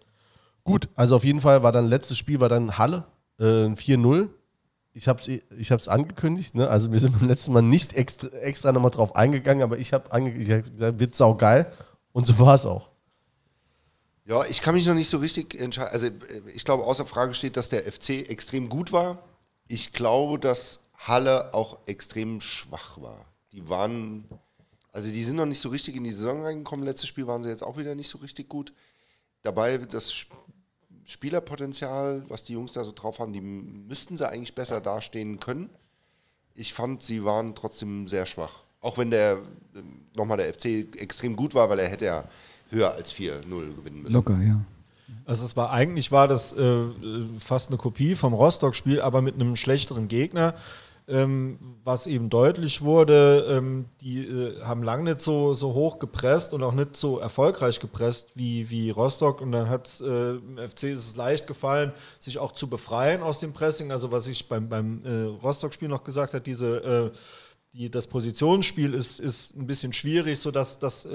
[0.63, 3.05] Gut, also auf jeden Fall war dann letztes Spiel war dann Halle
[3.39, 4.27] äh, ein 4-0.
[4.93, 6.67] Ich habe es ich hab's angekündigt, ne?
[6.67, 10.11] also wir sind beim letzten Mal nicht extra, extra nochmal drauf eingegangen, aber ich habe
[10.11, 11.71] angekündigt, ich hab gesagt, wird saugeil
[12.11, 12.89] und so war es auch.
[14.27, 15.91] Ja, ich kann mich noch nicht so richtig entscheiden.
[15.93, 19.23] Also äh, ich glaube, außer Frage steht, dass der FC extrem gut war.
[19.67, 23.25] Ich glaube, dass Halle auch extrem schwach war.
[23.53, 24.25] Die waren,
[24.91, 26.85] also die sind noch nicht so richtig in die Saison reingekommen.
[26.85, 28.73] Letztes Spiel waren sie jetzt auch wieder nicht so richtig gut.
[29.43, 30.35] Dabei das Sp-
[31.05, 35.69] Spielerpotenzial, was die Jungs da so drauf haben, die müssten sie eigentlich besser dastehen können.
[36.53, 38.63] Ich fand, sie waren trotzdem sehr schwach.
[38.81, 39.37] Auch wenn der
[39.73, 40.65] ähm, nochmal der FC
[40.97, 42.25] extrem gut war, weil er hätte ja
[42.69, 43.41] höher als 4-0
[43.75, 44.13] gewinnen müssen.
[44.13, 44.61] Locker, ja.
[45.25, 46.83] Also es war eigentlich war das äh,
[47.37, 50.55] fast eine Kopie vom Rostock-Spiel, aber mit einem schlechteren Gegner.
[51.09, 56.53] Ähm, was eben deutlich wurde, ähm, die äh, haben lange nicht so, so hoch gepresst
[56.53, 59.39] und auch nicht so erfolgreich gepresst wie, wie Rostock.
[59.39, 63.39] Und dann hat äh, im FC ist es leicht gefallen, sich auch zu befreien aus
[63.39, 63.93] dem Pressing.
[63.93, 67.17] Also was ich beim, beim äh, Rostock-Spiel noch gesagt habe, diese äh,
[67.73, 71.07] die, das Positionsspiel ist, ist ein bisschen schwierig, sodass dass,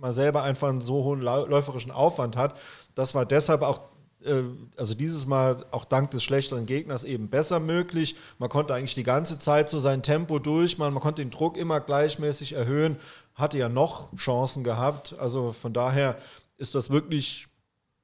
[0.00, 2.58] man selber einfach einen so hohen läuferischen Aufwand hat.
[2.94, 3.80] Das war deshalb auch,
[4.24, 4.42] äh,
[4.76, 8.16] also dieses Mal auch dank des schlechteren Gegners eben besser möglich.
[8.38, 11.80] Man konnte eigentlich die ganze Zeit so sein Tempo durchmachen, man konnte den Druck immer
[11.80, 12.96] gleichmäßig erhöhen,
[13.34, 15.14] hatte ja noch Chancen gehabt.
[15.18, 16.16] Also von daher
[16.56, 17.49] ist das wirklich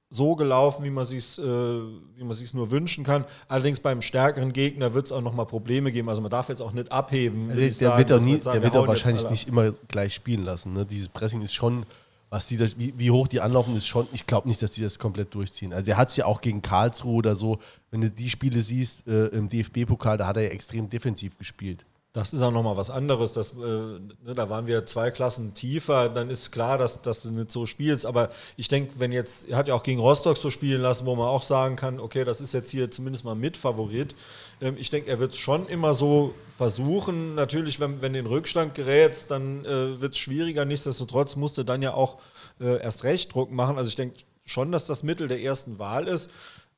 [0.09, 3.25] so gelaufen, wie man sich äh, wie man sich's nur wünschen kann.
[3.49, 6.09] Allerdings beim stärkeren Gegner wird es auch nochmal Probleme geben.
[6.09, 7.49] Also man darf jetzt auch nicht abheben.
[7.49, 10.15] würde Der, sagen, wird auch, nie, sagt, der wir wird auch wahrscheinlich nicht immer gleich
[10.15, 10.73] spielen lassen.
[10.73, 10.87] Ne?
[10.87, 11.85] Dieses Pressing ist schon,
[12.31, 14.83] was die das, wie, wie hoch die anlaufen, ist schon, ich glaube nicht, dass die
[14.83, 15.73] das komplett durchziehen.
[15.73, 17.59] Also der hat es ja auch gegen Karlsruhe oder so,
[17.91, 21.85] wenn du die Spiele siehst äh, im DFB-Pokal, da hat er ja extrem defensiv gespielt.
[22.17, 23.35] Das ist auch nochmal was anderes.
[23.35, 26.09] Das, äh, ne, da waren wir zwei Klassen tiefer.
[26.09, 28.07] Dann ist klar, dass, dass du nicht so spielst.
[28.07, 31.15] Aber ich denke, wenn jetzt, er hat ja auch gegen Rostock so spielen lassen, wo
[31.15, 34.17] man auch sagen kann, okay, das ist jetzt hier zumindest mal Mitfavorit.
[34.63, 37.35] Ähm, ich denke, er wird es schon immer so versuchen.
[37.35, 40.65] Natürlich, wenn, wenn du in Rückstand gerätst, dann äh, wird es schwieriger.
[40.65, 42.17] Nichtsdestotrotz musste dann ja auch
[42.61, 43.77] äh, erst recht Druck machen.
[43.77, 46.31] Also ich denke schon, dass das Mittel der ersten Wahl ist.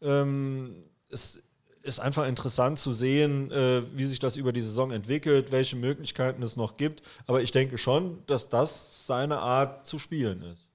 [0.02, 1.40] Ähm, es
[1.82, 6.42] ist einfach interessant zu sehen, äh, wie sich das über die Saison entwickelt, welche Möglichkeiten
[6.42, 7.02] es noch gibt.
[7.26, 10.68] Aber ich denke schon, dass das seine Art zu spielen ist.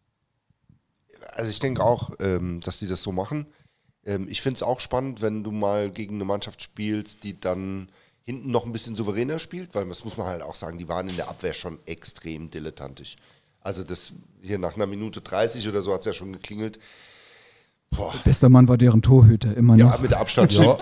[1.32, 3.48] Also ich denke auch, ähm, dass die das so machen.
[4.06, 7.90] Ähm, ich finde es auch spannend, wenn du mal gegen eine Mannschaft spielst, die dann
[8.24, 11.10] hinten noch ein bisschen souveräner spielt, weil das muss man halt auch sagen, die waren
[11.10, 13.18] in der Abwehr schon extrem dilettantisch.
[13.60, 16.80] Also das hier nach einer Minute 30 oder so hat es ja schon geklingelt.
[17.96, 18.14] Boah.
[18.24, 19.94] Bester Mann war deren Torhüter, immer noch.
[19.96, 20.78] Ja, mit Abstand ja.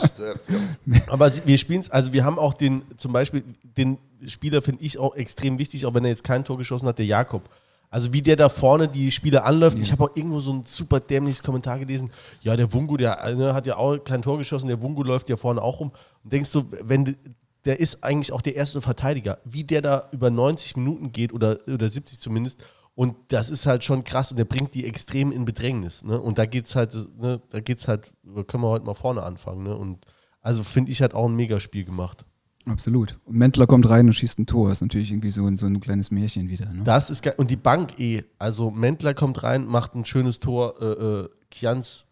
[1.07, 3.43] Aber wir spielen es, also wir haben auch den, zum Beispiel,
[3.77, 3.97] den
[4.27, 7.05] Spieler finde ich auch extrem wichtig, auch wenn er jetzt kein Tor geschossen hat, der
[7.05, 7.49] Jakob.
[7.89, 9.77] Also wie der da vorne die Spiele anläuft.
[9.77, 9.83] Ja.
[9.83, 12.09] Ich habe auch irgendwo so ein super dämliches Kommentar gelesen.
[12.41, 15.35] Ja, der Wungu, der ne, hat ja auch kein Tor geschossen, der Wungu läuft ja
[15.35, 15.91] vorne auch rum.
[16.23, 17.17] Und denkst du, wenn
[17.65, 21.59] der ist eigentlich auch der erste Verteidiger, wie der da über 90 Minuten geht oder,
[21.67, 22.63] oder 70 zumindest.
[23.01, 26.03] Und das ist halt schon krass und der bringt die extrem in Bedrängnis.
[26.03, 26.21] Ne?
[26.21, 28.13] Und da geht's halt, ne, da geht's halt,
[28.45, 29.63] können wir heute mal vorne anfangen.
[29.63, 29.75] Ne?
[29.75, 30.05] Und
[30.39, 32.23] also finde ich halt auch ein Megaspiel gemacht.
[32.67, 33.17] Absolut.
[33.25, 34.69] Und Mentler kommt rein und schießt ein Tor.
[34.69, 36.71] Das ist natürlich irgendwie so ein, so ein kleines Märchen wieder.
[36.71, 36.83] Ne?
[36.83, 37.33] Das ist geil.
[37.37, 38.23] Und die Bank eh.
[38.37, 40.79] Also Mentler kommt rein, macht ein schönes Tor.
[40.79, 42.05] Äh, äh, Kians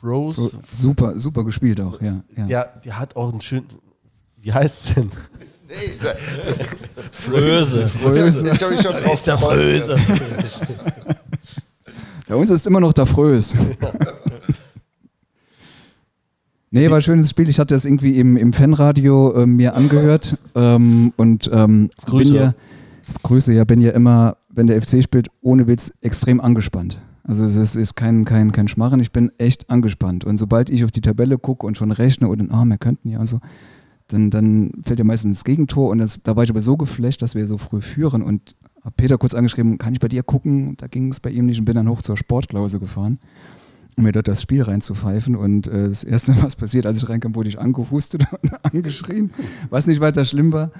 [0.00, 0.60] Froze.
[0.70, 2.22] Super, super gespielt auch, ja.
[2.36, 3.66] Ja, ja die hat auch einen schönen.
[4.36, 5.10] Wie heißt es denn?
[7.12, 7.88] Fröse.
[7.88, 8.50] Fröse.
[8.52, 9.96] Ich habe mich schon ist der Fröse.
[12.28, 13.54] Bei uns ist immer noch der Frös.
[16.72, 17.48] Nee, war ein schönes Spiel.
[17.48, 22.32] Ich hatte das irgendwie im, im Fanradio äh, mir angehört ähm, und ähm, Grüße.
[22.32, 22.54] bin ja,
[23.24, 27.00] Grüße, ja, bin ja immer, wenn der FC spielt, ohne Witz extrem angespannt.
[27.24, 30.24] Also es ist kein, kein, kein Schmarren, ich bin echt angespannt.
[30.24, 33.08] Und sobald ich auf die Tabelle gucke und schon rechne und dann, ah, wir könnten
[33.08, 33.40] ja und so,
[34.12, 37.22] dann, dann fällt ja meistens das Gegentor und das, da war ich aber so geflasht,
[37.22, 40.76] dass wir so früh führen und habe Peter kurz angeschrieben, kann ich bei dir gucken?
[40.78, 43.18] Da ging es bei ihm nicht und bin dann hoch zur Sportklause gefahren
[44.00, 45.36] um mir dort das Spiel reinzupfeifen.
[45.36, 49.32] Und äh, das Erste, was passiert, als ich reinkam, wurde ich angehustet und angeschrien,
[49.68, 50.72] was nicht weiter schlimm war.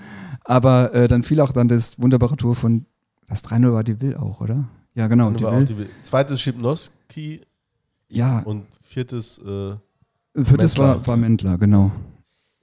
[0.45, 2.87] Aber äh, dann fiel auch dann das wunderbare Tor von,
[3.29, 4.69] das 3-0 war die Will auch, oder?
[4.95, 5.31] Ja, genau.
[5.31, 5.65] Die Will.
[5.67, 5.91] Die Will.
[6.03, 7.43] Zweites Schipnowski.
[8.09, 8.41] Ja.
[8.41, 9.39] Und viertes.
[9.39, 9.75] Äh,
[10.43, 11.93] viertes war, war Mendler, genau.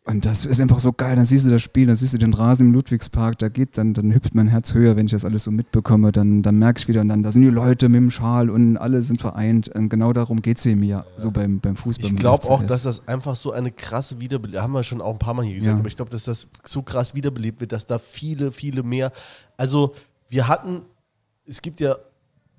[0.07, 1.17] Und das ist einfach so geil.
[1.17, 3.93] Dann siehst du das Spiel, dann siehst du den Rasen im Ludwigspark, da geht, dann,
[3.93, 6.13] dann hüpft mein Herz höher, wenn ich das alles so mitbekomme.
[6.13, 8.77] Dann, dann merke ich wieder, und dann, da sind die Leute mit dem Schal und
[8.77, 9.67] alle sind vereint.
[9.67, 12.09] Und genau darum geht es eben ja so beim, beim Fußball.
[12.09, 15.19] Ich glaube auch, dass das einfach so eine krasse Wiederbelebung, haben wir schon auch ein
[15.19, 15.79] paar Mal hier gesagt, ja.
[15.79, 19.11] aber ich glaube, dass das so krass wiederbelebt wird, dass da viele, viele mehr.
[19.57, 19.93] Also,
[20.29, 20.83] wir hatten,
[21.45, 21.97] es gibt ja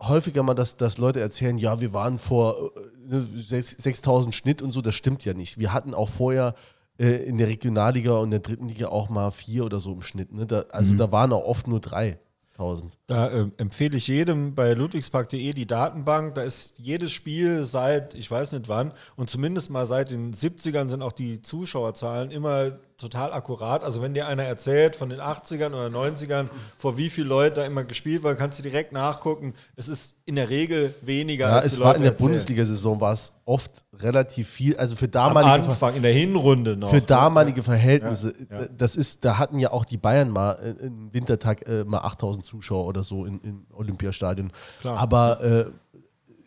[0.02, 2.72] häufiger mal, dass, dass Leute erzählen, ja, wir waren vor
[3.10, 5.58] äh, 6000 Schnitt und so, das stimmt ja nicht.
[5.58, 6.54] Wir hatten auch vorher
[6.98, 10.32] äh, in der Regionalliga und der dritten Liga auch mal vier oder so im Schnitt.
[10.32, 10.46] Ne?
[10.46, 10.98] Da, also mhm.
[10.98, 12.18] da waren auch oft nur drei.
[12.58, 12.92] 1000.
[13.06, 16.34] Da äh, empfehle ich jedem bei ludwigspark.de die Datenbank.
[16.34, 20.88] Da ist jedes Spiel seit, ich weiß nicht wann, und zumindest mal seit den 70ern
[20.88, 23.84] sind auch die Zuschauerzahlen immer total akkurat.
[23.84, 27.64] Also wenn dir einer erzählt von den 80ern oder 90ern, vor wie viele Leute da
[27.64, 29.54] immer gespielt wurde, kannst du direkt nachgucken.
[29.76, 31.48] Es ist in der Regel weniger.
[31.48, 34.76] Ja, als es war in der Bundesliga-Saison war es oft relativ viel.
[34.76, 36.90] Also für damalige Am Anfang in der Hinrunde noch.
[36.90, 37.02] Für ne?
[37.02, 38.34] damalige Verhältnisse.
[38.50, 38.68] Ja, ja.
[38.76, 42.44] Das ist, da hatten ja auch die Bayern mal äh, im Wintertag äh, mal 8000
[42.44, 44.50] Zuschauer oder so in, in Olympiastadion.
[44.80, 44.98] Klar.
[44.98, 45.66] Aber äh,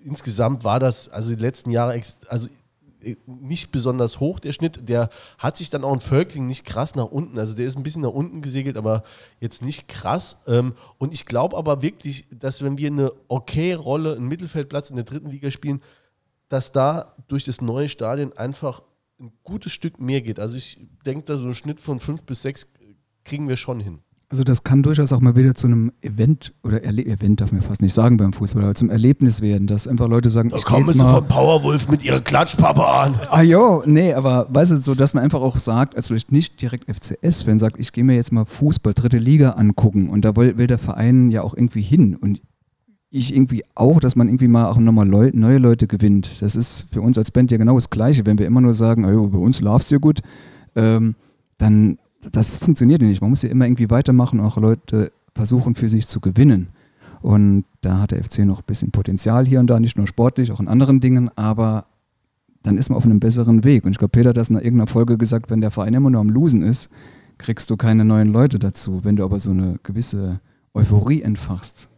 [0.04, 2.50] insgesamt war das also die letzten Jahre, also
[3.26, 4.88] nicht besonders hoch, der Schnitt.
[4.90, 7.38] Der hat sich dann auch in Völkling nicht krass nach unten.
[7.38, 9.04] Also der ist ein bisschen nach unten gesegelt, aber
[9.40, 10.38] jetzt nicht krass.
[10.48, 14.96] Ähm, und ich glaube aber wirklich, dass wenn wir eine okay Rolle, einen Mittelfeldplatz in
[14.96, 15.82] der dritten Liga spielen,
[16.50, 18.82] dass da durch das neue Stadion einfach
[19.20, 20.40] ein gutes Stück mehr geht.
[20.40, 22.68] Also ich denke, da so einen Schnitt von fünf bis sechs
[23.24, 24.00] kriegen wir schon hin.
[24.32, 27.62] Also das kann durchaus auch mal wieder zu einem Event oder Erle Event darf man
[27.62, 30.64] fast nicht sagen beim Fußball, aber zum Erlebnis werden, dass einfach Leute sagen, da ich
[30.64, 33.20] kommen sie von Powerwolf mit ihrer Klatschpapa an.
[33.30, 36.62] Ah jo, nee, aber weißt du, so dass man einfach auch sagt, als vielleicht nicht
[36.62, 40.58] direkt FCS-Fan sagt, ich gehe mir jetzt mal Fußball, dritte Liga angucken und da will,
[40.58, 42.42] will der Verein ja auch irgendwie hin und
[43.10, 46.42] ich irgendwie auch, dass man irgendwie mal auch nochmal Leu neue Leute gewinnt.
[46.42, 48.26] Das ist für uns als Band ja genau das Gleiche.
[48.26, 50.22] Wenn wir immer nur sagen, oh, bei uns läuft es ja gut,
[50.78, 51.16] ähm,
[51.58, 51.98] dann
[52.32, 53.22] das funktioniert nicht.
[53.22, 56.70] Man muss ja immer irgendwie weitermachen und auch Leute versuchen für sich zu gewinnen.
[57.22, 60.52] Und da hat der FC noch ein bisschen Potenzial hier und da, nicht nur sportlich,
[60.52, 61.86] auch in anderen Dingen, aber
[62.64, 63.86] dann ist man auf einem besseren Weg.
[63.86, 66.22] Und ich glaube, Peter hat das in irgendeiner Folge gesagt, wenn der Verein immer nur
[66.22, 66.90] am Losen ist,
[67.38, 69.04] kriegst du keine neuen Leute dazu.
[69.04, 70.40] Wenn du aber so eine gewisse
[70.74, 71.90] Euphorie entfachst,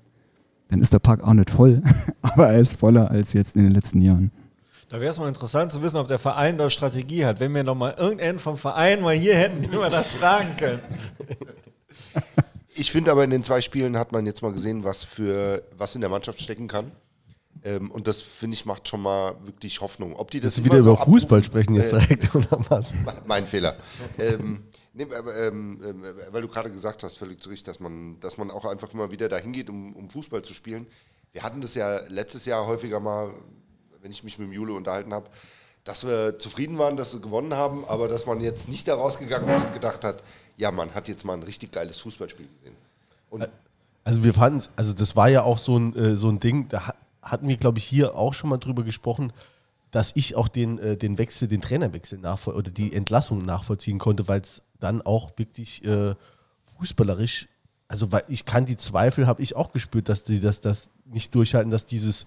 [0.69, 1.81] dann ist der Park auch nicht voll,
[2.21, 4.31] aber er ist voller als jetzt in den letzten Jahren.
[4.93, 7.39] Da wäre es mal interessant zu wissen, ob der Verein da Strategie hat.
[7.39, 10.84] Wenn wir nochmal irgendeinen vom Verein mal hier hätten, den wir das fragen können.
[12.75, 15.95] Ich finde aber in den zwei Spielen hat man jetzt mal gesehen, was für was
[15.95, 16.91] in der Mannschaft stecken kann.
[17.63, 20.15] Ähm, und das finde ich macht schon mal wirklich Hoffnung.
[20.15, 22.93] Ob die das wieder so über Fußball sprechen jetzt äh, direkt oder was?
[23.25, 23.75] Mein Fehler.
[24.19, 24.62] ähm,
[24.93, 25.08] nee,
[25.41, 28.65] ähm, äh, weil du gerade gesagt hast, völlig zu Recht, dass man, dass man auch
[28.65, 30.86] einfach immer wieder dahin geht, um, um Fußball zu spielen.
[31.32, 33.34] Wir hatten das ja letztes Jahr häufiger mal,
[34.03, 35.27] wenn ich mich mit dem Jule unterhalten habe,
[35.85, 39.49] dass wir zufrieden waren, dass wir gewonnen haben, aber dass man jetzt nicht da rausgegangen
[39.49, 40.21] ist und gedacht hat,
[40.57, 42.75] ja, man hat jetzt mal ein richtig geiles Fußballspiel gesehen.
[43.29, 43.47] Und
[44.03, 46.87] Also wir fanden, also das war ja auch so ein, äh, so ein Ding, da
[46.87, 49.33] ha- hatten wir, glaube ich, hier auch schon mal drüber gesprochen,
[49.91, 54.27] dass ich auch den, äh, den Wechsel, den Trainerwechsel nachvoll oder die Entlassung nachvollziehen konnte,
[54.27, 56.15] weil es dann auch wirklich äh,
[56.77, 57.47] fußballerisch,
[57.87, 61.33] also weil ich kann die Zweifel, habe ich auch gespürt, dass die das, das nicht
[61.35, 62.25] durchhalten, dass dieses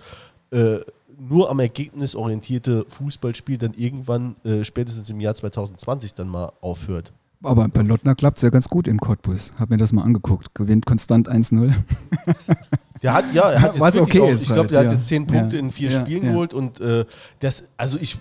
[0.52, 0.78] äh,
[1.18, 7.12] nur am Ergebnis orientierte Fußballspiel dann irgendwann äh, spätestens im Jahr 2020 dann mal aufhört.
[7.42, 9.54] Aber bei Lottner klappt es ja ganz gut in Cottbus.
[9.58, 10.54] Hab mir das mal angeguckt.
[10.54, 11.72] Gewinnt konstant 1-0.
[13.02, 14.88] Der hat, ja, er hat jetzt Was okay auch, ist ich glaube, halt, der ja.
[14.88, 15.60] hat jetzt zehn Punkte Ja.
[15.60, 17.04] in vier Spielen geholt und äh,
[17.40, 18.18] das, also ich,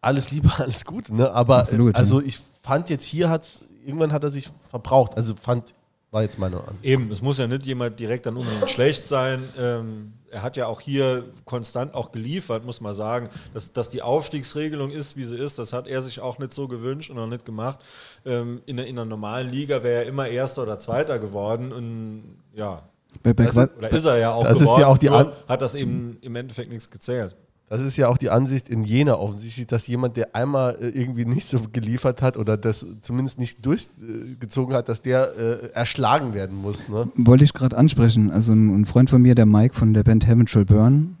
[0.00, 1.30] alles Liebe, alles gut, ne?
[1.32, 5.74] aber Absolut, also ich fand jetzt hier hat's, irgendwann hat er sich verbraucht, also fand,
[6.10, 6.84] war jetzt meine Ansicht.
[6.84, 9.42] Eben, es muss ja nicht jemand direkt dann unbedingt schlecht sein.
[9.58, 13.28] Ähm, er hat ja auch hier konstant auch geliefert, muss man sagen.
[13.54, 16.68] Dass, dass die Aufstiegsregelung ist, wie sie ist, das hat er sich auch nicht so
[16.68, 17.78] gewünscht und auch nicht gemacht.
[18.24, 22.36] Ähm, in, der, in der normalen Liga wäre er immer Erster oder Zweiter geworden und
[22.54, 22.82] ja,
[23.22, 24.80] Bei, bei Das Qua- oder ist er ja auch Das ist geworden.
[24.80, 27.36] ja auch die An- hat das eben im Endeffekt nichts gezählt.
[27.70, 31.24] Das ist ja auch die Ansicht in Jena offensichtlich, dass jemand, der einmal äh, irgendwie
[31.24, 36.56] nicht so geliefert hat oder das zumindest nicht durchgezogen hat, dass der äh, erschlagen werden
[36.56, 36.88] muss.
[36.88, 37.08] Ne?
[37.14, 38.32] Wollte ich gerade ansprechen.
[38.32, 41.16] Also ein, Freund von mir, der Mike von der Band Heaven Shall Burn,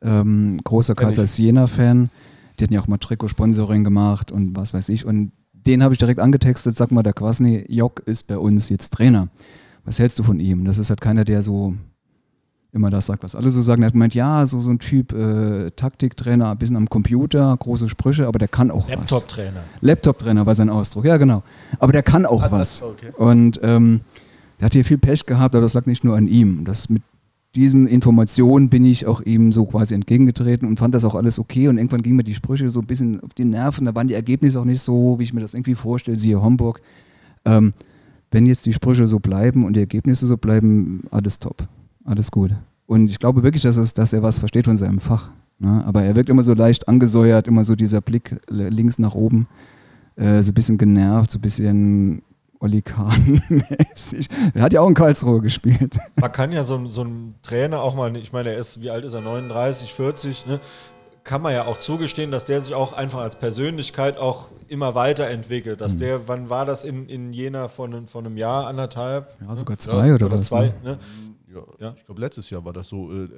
[0.00, 1.12] ähm, großer Karl.
[1.12, 2.10] Jena-Fan,
[2.58, 5.04] die hatten ja auch mal Trikot-Sponsoring gemacht und was weiß ich.
[5.04, 8.92] Und den habe ich direkt angetextet, sag mal, der Kwasny Jock ist bei uns jetzt
[8.92, 9.30] Trainer.
[9.84, 10.64] Was hältst du von ihm?
[10.64, 11.74] Das ist halt keiner, der so
[12.78, 13.82] immer das sagt, was alle so sagen.
[13.82, 17.88] Er hat gemeint, ja, so, so ein Typ äh, Taktiktrainer, ein bisschen am Computer, große
[17.88, 18.96] Sprüche, aber der kann auch was.
[18.96, 19.60] Laptop-Trainer.
[19.80, 21.42] Laptop-Trainer war sein Ausdruck, ja genau.
[21.78, 22.82] Aber der kann auch Hat was.
[22.82, 23.10] okay.
[23.16, 24.00] Und ähm,
[24.58, 26.64] der hat hier viel Pech gehabt, aber das lag nicht nur an ihm.
[26.64, 27.02] Das mit
[27.54, 31.68] diesen Informationen bin ich auch ihm so quasi entgegengetreten und fand das auch alles okay.
[31.68, 33.84] Und irgendwann gingen mir die Sprüche so ein bisschen auf die Nerven.
[33.86, 36.80] Da waren die Ergebnisse auch nicht so, wie ich mir das irgendwie vorstelle, siehe Homburg.
[37.44, 37.72] Ähm,
[38.30, 41.66] wenn jetzt die Sprüche so bleiben und die Ergebnisse so bleiben, alles top.
[42.04, 42.52] Alles gut.
[42.88, 45.30] Und ich glaube wirklich, dass, es, dass er was versteht von seinem Fach.
[45.60, 45.84] Ne?
[45.86, 49.46] Aber er wirkt immer so leicht angesäuert, immer so dieser Blick äh, links nach oben,
[50.16, 52.22] äh, so ein bisschen genervt, so ein bisschen
[52.60, 54.28] Olli Kahn-mäßig.
[54.54, 55.92] Er hat ja auch in Karlsruhe gespielt.
[56.20, 58.90] Man kann ja so, ein- so ein Trainer auch mal, ich meine, er ist, wie
[58.90, 60.58] alt ist er, 39, 40, ne?
[61.24, 65.80] kann man ja auch zugestehen, dass der sich auch einfach als Persönlichkeit auch immer weiterentwickelt.
[65.82, 69.34] Dass der, wann war das in, in Jena von, einem- von einem Jahr, anderthalb?
[69.46, 70.46] Ja, sogar zwei oder, Oder was.
[70.46, 70.96] zwei, Ne?
[71.54, 71.94] Ja, Ja.
[71.96, 73.10] Ich glaube, letztes Jahr war das so.
[73.12, 73.28] Äh, äh,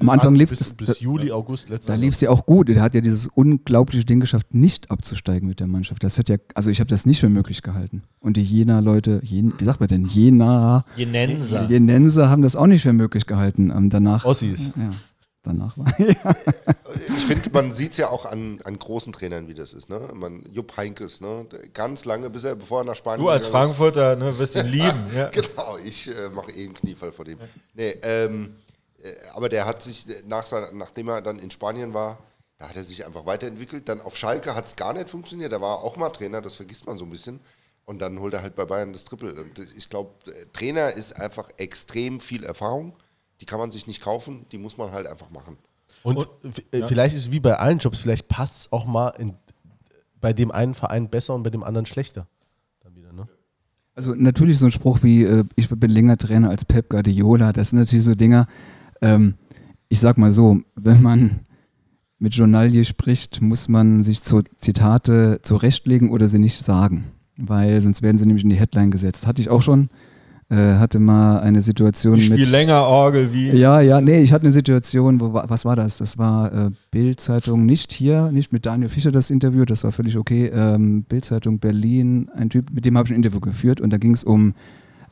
[0.00, 2.00] Am Anfang an- lief bis, es- bis Juli, August letztes Da Jahr.
[2.02, 2.68] lief es ja auch gut.
[2.70, 6.04] Er hat ja dieses unglaubliche Ding geschafft, nicht abzusteigen mit der Mannschaft.
[6.04, 8.02] Das hat ja, also ich habe das nicht für möglich gehalten.
[8.20, 11.68] Und die Jena-Leute, Jen, wie sagt man denn, Jena, Jenenser.
[11.68, 13.70] Jenenser haben das auch nicht für möglich gehalten.
[13.76, 14.70] Ähm, danach, Ossis.
[14.76, 14.90] ja,
[15.48, 19.72] danach war ich finde, man sieht es ja auch an, an großen Trainern, wie das
[19.72, 19.88] ist.
[19.88, 20.00] Ne?
[20.14, 21.46] Man, Jupp Heinkes, ne?
[21.74, 23.46] Ganz lange, bis er, bevor er nach Spanien Du als.
[23.46, 25.06] Frankfurter ne, wirst ihn lieben.
[25.14, 25.30] Ja.
[25.30, 27.38] Genau, ich äh, mache eh einen Kniefall vor dem.
[27.74, 28.56] Nee, ähm,
[29.02, 32.18] äh, aber der hat sich, äh, nach seiner, nachdem er dann in Spanien war,
[32.58, 33.88] da hat er sich einfach weiterentwickelt.
[33.88, 35.52] Dann auf Schalke hat es gar nicht funktioniert.
[35.52, 37.40] Da war er auch mal Trainer, das vergisst man so ein bisschen.
[37.84, 39.32] Und dann holt er halt bei Bayern das Triple.
[39.32, 40.10] Und ich glaube,
[40.52, 42.92] Trainer ist einfach extrem viel Erfahrung.
[43.40, 45.56] Die kann man sich nicht kaufen, die muss man halt einfach machen.
[46.02, 49.10] Und, f- äh, vielleicht ist es wie bei allen Jobs, vielleicht passt es auch mal
[49.10, 49.34] in,
[50.20, 52.26] bei dem einen Verein besser und bei dem anderen schlechter.
[52.82, 53.28] Dann wieder, ne?
[53.94, 57.70] Also natürlich so ein Spruch wie, äh, ich bin länger Trainer als Pep Guardiola, das
[57.70, 58.46] sind natürlich so Dinger,
[59.00, 59.34] ähm,
[59.88, 61.40] ich sag mal so, wenn man
[62.18, 68.02] mit Journalie spricht, muss man sich so Zitate zurechtlegen oder sie nicht sagen, weil sonst
[68.02, 69.26] werden sie nämlich in die Headline gesetzt.
[69.26, 69.88] Hatte ich auch schon,
[70.50, 72.48] äh, hatte mal eine Situation Ich mit...
[72.50, 73.50] länger Orgel wie.
[73.50, 75.98] Ja, ja, nee, ich hatte eine Situation, wo, wa- was war das?
[75.98, 80.16] Das war äh, Bild-Zeitung, nicht hier, nicht mit Daniel Fischer das Interview, das war völlig
[80.16, 80.46] okay.
[80.46, 84.14] Ähm, Bild-Zeitung Berlin, ein Typ, mit dem habe ich ein Interview geführt und da ging
[84.14, 84.54] es um,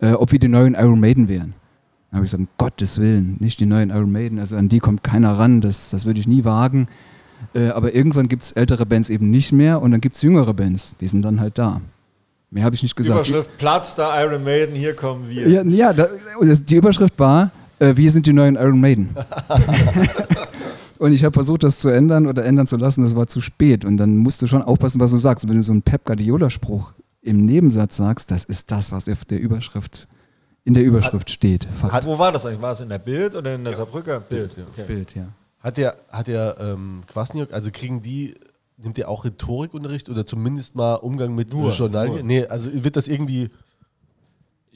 [0.01, 1.55] äh, ob wir die neuen Iron Maiden wären.
[2.11, 4.79] Da habe ich gesagt, um Gottes Willen, nicht die neuen Iron Maiden, also an die
[4.79, 6.87] kommt keiner ran, das, das würde ich nie wagen.
[7.55, 10.55] Äh, aber irgendwann gibt es ältere Bands eben nicht mehr und dann gibt es jüngere
[10.55, 11.83] Bands, die sind dann halt da.
[12.51, 13.29] Mehr habe ich nicht gesagt.
[13.29, 15.49] Überschrift Platz der Iron Maiden, hier kommen wir.
[15.49, 16.09] Ja, ja da,
[16.41, 19.17] die Überschrift war, äh, wir sind die neuen Iron Maiden.
[20.99, 23.85] und ich habe versucht, das zu ändern oder ändern zu lassen, das war zu spät.
[23.85, 25.49] Und dann musst du schon aufpassen, was du sagst.
[25.49, 29.41] Wenn du so einen Pep Guardiola-Spruch im Nebensatz sagst, das ist das, was auf der
[29.41, 30.07] Überschrift,
[30.65, 31.67] in der Überschrift steht.
[31.77, 32.07] Fakt.
[32.07, 32.63] Wo war das eigentlich?
[32.63, 34.21] War es in der Bild oder in der Saarbrücker?
[34.21, 34.53] Bild.
[34.73, 34.85] Okay.
[34.87, 35.27] Bild, ja.
[35.61, 38.37] Hat der, hat der ähm, Kwasniok, also kriegen die,
[38.79, 42.15] nimmt der auch Rhetorikunterricht oder zumindest mal Umgang mit Nur, Journalie?
[42.17, 42.23] nur.
[42.23, 43.49] Nee, also wird das irgendwie.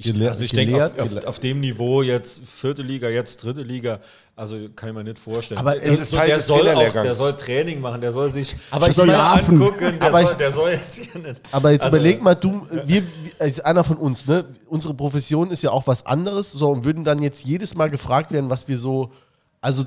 [0.03, 4.01] Ich, also ich denke, auf, auf, auf dem Niveau jetzt vierte Liga, jetzt dritte Liga,
[4.35, 5.59] also kann ich mir nicht vorstellen.
[5.61, 8.57] Aber es ist Teil der des soll auch, der soll Training machen, der soll sich
[8.71, 11.43] Aber ich meine- angucken, der, Aber soll, ich- der soll jetzt hier nicht.
[11.53, 13.03] Aber jetzt Also, überleg mal, du, wir, wir-
[13.39, 14.47] als einer von uns, ne?
[14.71, 18.33] Unsere Profession ist ja auch was anderes, so und würden dann jetzt jedes Mal gefragt
[18.33, 19.13] werden, was wir so,
[19.61, 19.85] also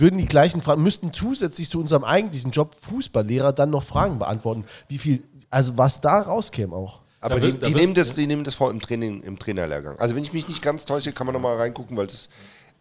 [0.00, 4.64] würden die gleichen Fragen, müssten zusätzlich zu unserem eigentlichen Job Fußballlehrer dann noch Fragen beantworten.
[4.88, 7.00] Wie viel, also was da rauskäme auch.
[7.20, 9.38] Aber Da die, wird- da die, nehmen das, die nehmen das vor im Training, im
[9.38, 9.98] Trainerlehrgang.
[9.98, 12.30] Also wenn ich mich nicht ganz täusche, kann man nochmal reingucken, weil das,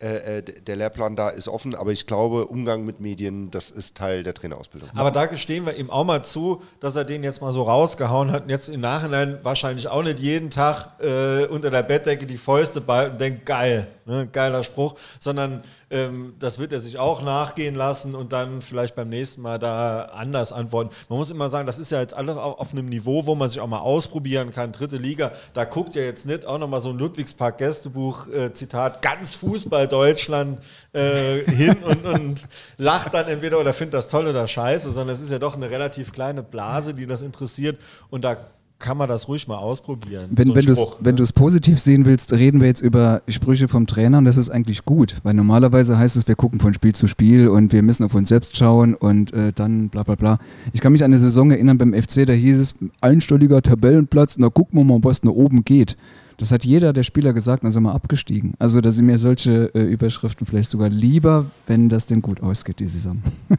[0.02, 1.76] äh, äh, der Lehrplan da ist offen.
[1.76, 4.90] Aber ich glaube, Umgang mit Medien, das ist Teil der Trainerausbildung.
[4.96, 8.32] Aber da gestehen wir ihm auch mal zu, dass er den jetzt mal so rausgehauen
[8.32, 12.38] hat und jetzt im Nachhinein wahrscheinlich auch nicht jeden Tag äh, unter der Bettdecke die
[12.38, 17.22] Fäuste ballt und denkt, geil, ne, geiler Spruch, sondern ähm, das wird er sich auch
[17.22, 20.90] nachgehen lassen und dann vielleicht beim nächsten Mal da anders antworten.
[21.10, 23.60] Man muss immer sagen, das ist ja jetzt alles auf einem Niveau, wo man sich
[23.60, 24.72] auch mal ausprobieren kann.
[24.72, 30.60] Dritte Liga, da guckt ja jetzt nicht auch nochmal so ein Ludwigspark-Gästebuch-Zitat, ganz Fußball Deutschland
[30.94, 32.48] äh, hin und, und
[32.78, 35.70] lacht dann entweder oder findet das toll oder scheiße, sondern es ist ja doch eine
[35.70, 38.38] relativ kleine Blase, die das interessiert und da
[38.80, 40.30] kann man das ruhig mal ausprobieren.
[40.32, 40.56] Wenn, so
[41.02, 41.40] wenn du es ne?
[41.40, 45.18] positiv sehen willst, reden wir jetzt über Sprüche vom Trainer und das ist eigentlich gut,
[45.24, 48.30] weil normalerweise heißt es, wir gucken von Spiel zu Spiel und wir müssen auf uns
[48.30, 50.40] selbst schauen und äh, dann bla bla bla.
[50.72, 54.50] Ich kann mich an eine Saison erinnern beim FC, da hieß es einstelliger Tabellenplatz, na
[54.50, 55.98] gucken wir mal, was nach oben geht.
[56.38, 58.54] Das hat jeder der Spieler gesagt, dann sind wir abgestiegen.
[58.60, 62.80] Also da sind mir solche äh, Überschriften vielleicht sogar lieber, wenn das denn gut ausgeht,
[62.80, 63.22] die Saison.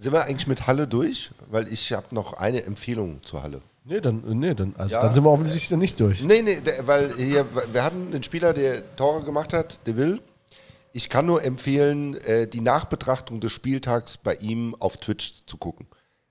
[0.00, 1.32] Sind wir eigentlich mit Halle durch?
[1.50, 3.60] Weil ich habe noch eine Empfehlung zur Halle.
[3.88, 5.02] Nee, dann, nee, dann, also Ja.
[5.02, 6.22] dann sind wir offensichtlich noch nicht durch.
[6.22, 10.20] Nee, nee, der, weil hier, wir hatten einen Spieler, der Tore gemacht hat, der will.
[10.92, 15.86] Ich kann nur empfehlen, äh, die Nachbetrachtung des Spieltags bei ihm auf Twitch zu gucken.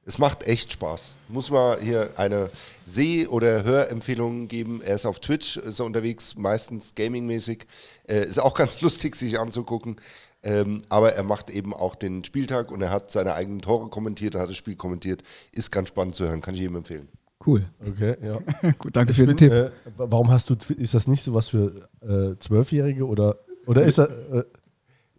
[0.05, 1.13] Es macht echt Spaß.
[1.29, 2.49] Muss man hier eine
[2.85, 4.81] Seh- oder Hörempfehlung geben.
[4.83, 7.65] Er ist auf Twitch, ist er unterwegs, meistens gamingmäßig.
[8.07, 9.95] Äh, ist auch ganz lustig, sich anzugucken.
[10.43, 14.35] Ähm, aber er macht eben auch den Spieltag und er hat seine eigenen Tore kommentiert,
[14.35, 15.23] er hat das Spiel kommentiert.
[15.51, 17.09] Ist ganz spannend zu hören, kann ich jedem empfehlen.
[17.45, 17.65] Cool.
[17.87, 18.39] Okay, ja.
[18.79, 19.51] Gut, danke Ich für bin, den Tipp.
[19.51, 23.99] äh, warum hast du, ist das nicht so was für äh, Zwölfjährige oder, oder ist
[23.99, 24.43] er, äh,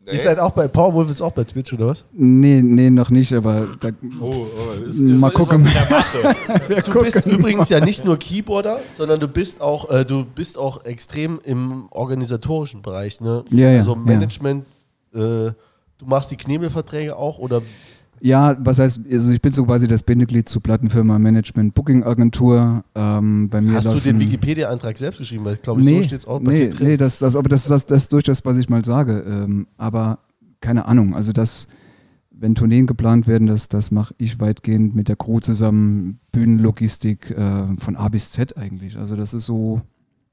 [0.07, 2.04] ist er halt auch bei, Powerwolf ist auch bei Twitch oder was?
[2.12, 5.66] Nee, nee, noch nicht, aber da, Oh, oh, ist, Mal ist, gucken.
[5.66, 6.35] Ist was in der
[6.70, 6.83] Mache.
[6.92, 10.85] Du bist übrigens ja nicht nur Keyboarder, sondern du bist auch, äh, du bist auch
[10.87, 13.44] extrem im organisatorischen Bereich, ne?
[13.50, 13.98] Ja, ja, Also ja.
[14.00, 14.64] Management,
[15.12, 15.54] äh, du
[16.07, 17.61] machst die Knebelverträge auch oder
[18.20, 22.85] Ja, was heißt, also ich bin so quasi das Bindeglied zur Plattenfirma Management Booking Agentur.
[22.94, 25.44] Ähm, bei mir hast du den Wikipedia-Eintrag selbst geschrieben?
[25.44, 26.87] Weil ich glaube, so Nee, steht es auch bei nee, dir drin.
[26.88, 29.24] nee das, das, aber das ist das, das durch das, was ich mal sage.
[29.26, 30.18] Ähm, aber
[30.61, 31.68] keine Ahnung, also das,
[32.31, 37.66] wenn Tourneen geplant werden, das, das mache ich weitgehend mit der Crew zusammen, Bühnenlogistik äh,
[37.78, 38.96] von A bis Z eigentlich.
[38.96, 39.81] Also das ist so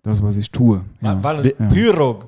[0.04, 0.82] das, was ich tue.
[1.02, 1.18] Ja.
[1.22, 1.68] Wann, Ja.
[1.70, 2.20] Pyro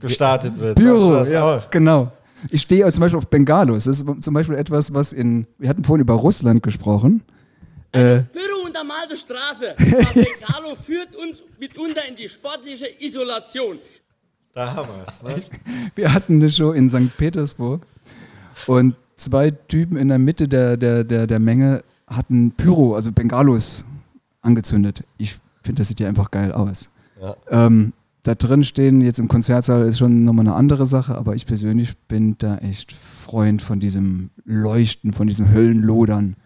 [0.00, 0.78] gestartet wird.
[0.78, 1.70] Pyro, ja, auch?
[1.70, 2.12] genau.
[2.50, 3.84] Ich stehe zum Beispiel auf Bengalos.
[3.84, 7.22] Das ist zum Beispiel etwas, was in, wir hatten vorhin über Russland gesprochen.
[7.92, 9.74] Äh, Büro untermalte Straße.
[9.78, 13.78] nach Bengalo führt uns mitunter in die sportliche Isolation.
[14.54, 15.22] Da haben wir es.
[15.22, 15.42] Ne?
[15.94, 17.16] wir hatten eine Show in St.
[17.16, 17.86] Petersburg
[18.66, 23.84] und zwei Typen in der Mitte der, der, der, der Menge hatten Pyro, also Bengalos,
[24.42, 25.04] angezündet.
[25.18, 26.90] Ich finde, das sieht ja einfach geil aus.
[27.20, 27.36] Ja.
[27.50, 31.46] Ähm, da drin stehen, jetzt im Konzertsaal ist schon nochmal eine andere Sache, aber ich
[31.46, 36.36] persönlich bin da echt Freund von diesem Leuchten, von diesem Höllenlodern.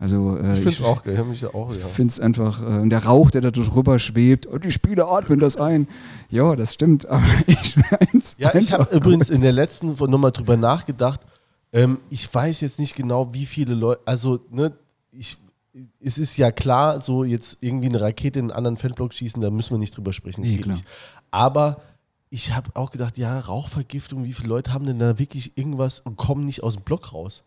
[0.00, 1.18] Also äh, ich finde es auch geil.
[1.20, 1.76] Ich mich ja auch, ja.
[1.76, 5.10] Ich finde es einfach, äh, und der Rauch, der da drüber schwebt, und die Spieler
[5.12, 5.88] atmen das ein.
[6.30, 7.74] Ja, das stimmt, aber ich
[8.10, 11.20] find's Ja, ich habe übrigens in der letzten nochmal drüber nachgedacht.
[11.72, 14.72] Ähm, ich weiß jetzt nicht genau, wie viele Leute, also, ne,
[15.12, 15.36] ich,
[16.00, 19.50] es ist ja klar, so jetzt irgendwie eine Rakete in einen anderen Fanblock schießen, da
[19.50, 20.40] müssen wir nicht drüber sprechen.
[20.42, 20.76] Das Nee, geht klar.
[20.76, 20.86] nicht.
[21.30, 21.82] Aber
[22.30, 26.16] ich habe auch gedacht, ja, Rauchvergiftung, wie viele Leute haben denn da wirklich irgendwas und
[26.16, 27.42] kommen nicht aus dem Block raus?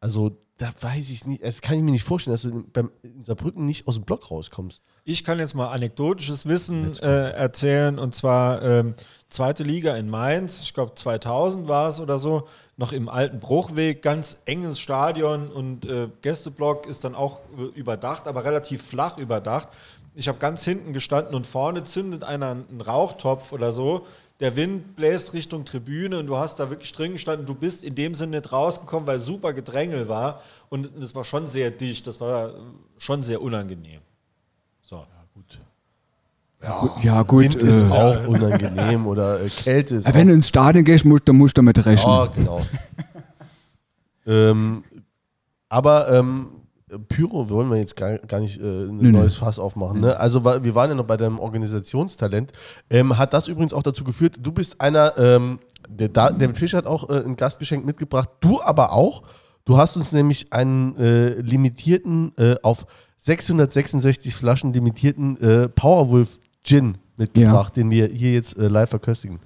[0.00, 3.24] Also, da weiß ich nicht, das kann ich mir nicht vorstellen, dass du beim, in
[3.24, 4.82] Saarbrücken nicht aus dem Block rauskommst.
[5.02, 8.94] Ich kann jetzt mal anekdotisches Wissen äh, erzählen und zwar ähm,
[9.30, 12.46] zweite Liga in Mainz, ich glaube 2000 war es oder so,
[12.76, 18.28] noch im alten Bruchweg, ganz enges Stadion und äh, Gästeblock ist dann auch äh, überdacht,
[18.28, 19.68] aber relativ flach überdacht.
[20.14, 24.06] Ich habe ganz hinten gestanden und vorne zündet einer einen Rauchtopf oder so.
[24.40, 27.46] Der Wind bläst Richtung Tribüne und du hast da wirklich drin gestanden.
[27.46, 31.46] Du bist in dem Sinne nicht rausgekommen, weil super Gedrängel war und es war schon
[31.46, 32.06] sehr dicht.
[32.06, 32.54] Das war
[32.96, 34.00] schon sehr unangenehm.
[34.82, 35.04] So.
[35.34, 35.60] gut.
[37.02, 37.42] Ja, gut.
[37.42, 41.04] Wind ist äh, auch unangenehm oder äh, Kälte ist wenn auch du ins Stadion gehst,
[41.04, 42.12] musst, dann musst du damit rechnen.
[42.12, 42.66] Ja, genau.
[44.26, 44.84] ähm,
[45.68, 46.48] aber ähm,
[47.08, 49.12] Pyro wollen wir jetzt gar, gar nicht äh, ein nö.
[49.12, 50.00] neues Fass aufmachen.
[50.00, 50.18] Ne?
[50.18, 52.52] Also wir waren ja noch bei deinem Organisationstalent.
[52.90, 56.78] Ähm, hat das übrigens auch dazu geführt, du bist einer, ähm, der da David Fischer
[56.78, 59.22] hat auch äh, ein Gastgeschenk mitgebracht, du aber auch.
[59.64, 62.86] Du hast uns nämlich einen äh, limitierten, äh, auf
[63.16, 69.40] 666 Flaschen limitierten äh, Powerwolf Gin mitgebracht, den wir hier jetzt äh, live verköstigen.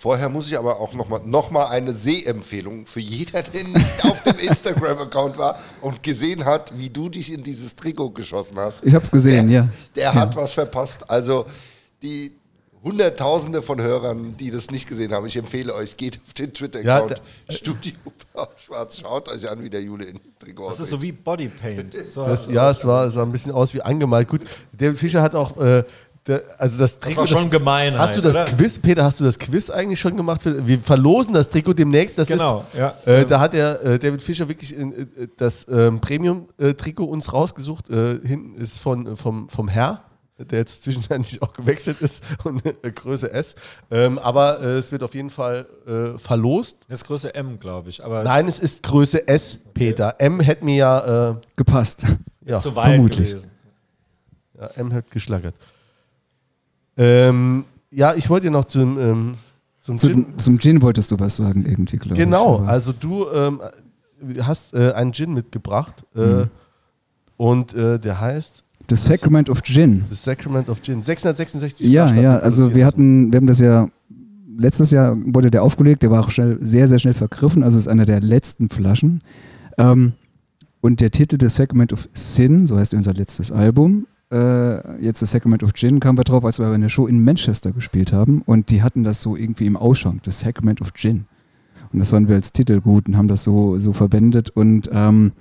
[0.00, 4.22] Vorher muss ich aber auch nochmal noch mal eine Sehempfehlung für jeder, der nicht auf
[4.22, 8.84] dem Instagram-Account war und gesehen hat, wie du dich in dieses Trikot geschossen hast.
[8.84, 9.68] Ich hab's gesehen, der, ja.
[9.96, 11.10] Der hat was verpasst.
[11.10, 11.46] Also
[12.00, 12.30] die
[12.84, 17.20] Hunderttausende von Hörern, die das nicht gesehen haben, ich empfehle euch, geht auf den Twitter-Account
[17.48, 17.94] Ja, Studio
[18.32, 21.96] Blau Schwarz, schaut euch an, wie der Jule in Trikot Das ist so wie Bodypaint.
[22.06, 24.28] So ja, es war, es sah ein bisschen aus wie angemalt.
[24.28, 24.42] Gut,
[24.72, 25.82] David Fischer hat auch, äh,
[26.28, 27.20] der, also das Trikot.
[27.22, 28.44] war schon Gemeinheit, Hast du das oder?
[28.44, 30.42] Quiz, Peter, hast du das Quiz eigentlich schon gemacht?
[30.42, 32.18] Für, wir verlosen das Trikot demnächst.
[32.18, 32.94] Das Genau, ist, ja.
[33.06, 37.90] Äh, da hat der äh, David Fischer wirklich äh, äh, das ähm, Premium-Trikot uns rausgesucht.
[37.90, 40.04] Äh, hinten ist von, vom, vom Herr.
[40.38, 43.56] Der jetzt zwischenzeitlich auch gewechselt ist und äh, Größe S.
[43.90, 46.76] Ähm, aber äh, es wird auf jeden Fall äh, verlost.
[46.88, 48.04] Das ist Größe M, glaube ich.
[48.04, 50.14] Aber Nein, es ist Größe S, Peter.
[50.18, 52.04] M hätte mir ja, äh, Gepasst.
[52.44, 53.30] ja zu weit vermutlich.
[53.30, 53.50] gewesen.
[54.60, 55.54] Ja, M hat geschlagert.
[56.98, 59.34] Ähm, ja, ich wollte dir noch zum, ähm,
[59.80, 60.26] zum Zu, Gin.
[60.38, 62.18] zum Gin wolltest du was sagen, irgendwie, glaube ich.
[62.18, 63.60] Genau, aber- also du ähm,
[64.40, 66.44] hast äh, einen Gin mitgebracht äh, Mhm.
[67.36, 70.04] und äh, der heißt The Sacrament of Gin.
[70.10, 71.02] The Sacrament of Gin.
[71.02, 73.86] 666 Ja, Flaschen ja, er also wir hatten, wir haben das ja,
[74.58, 77.86] letztes Jahr wurde der aufgelegt, der war auch schnell, sehr, sehr schnell vergriffen, also ist
[77.86, 79.22] einer der letzten Flaschen.
[79.78, 80.14] Ähm,
[80.80, 85.26] und der Titel The Sacrament of Sin, so heißt unser letztes Album, äh, jetzt The
[85.26, 88.42] Sacrament of Gin, kam wir drauf, als wir bei einer Show in Manchester gespielt haben
[88.42, 91.26] und die hatten das so irgendwie im Ausschank, The Sacrament of Gin.
[91.92, 95.32] Und das fanden wir als Titel gut und haben das so, so verwendet und ähm,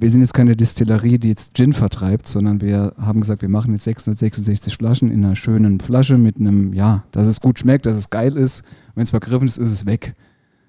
[0.00, 3.72] wir sind jetzt keine Distillerie, die jetzt Gin vertreibt, sondern wir haben gesagt, wir machen
[3.72, 7.96] jetzt 666 Flaschen in einer schönen Flasche mit einem, ja, dass es gut schmeckt, dass
[7.96, 8.62] es geil ist.
[8.94, 10.14] Wenn es vergriffen ist, ist es weg.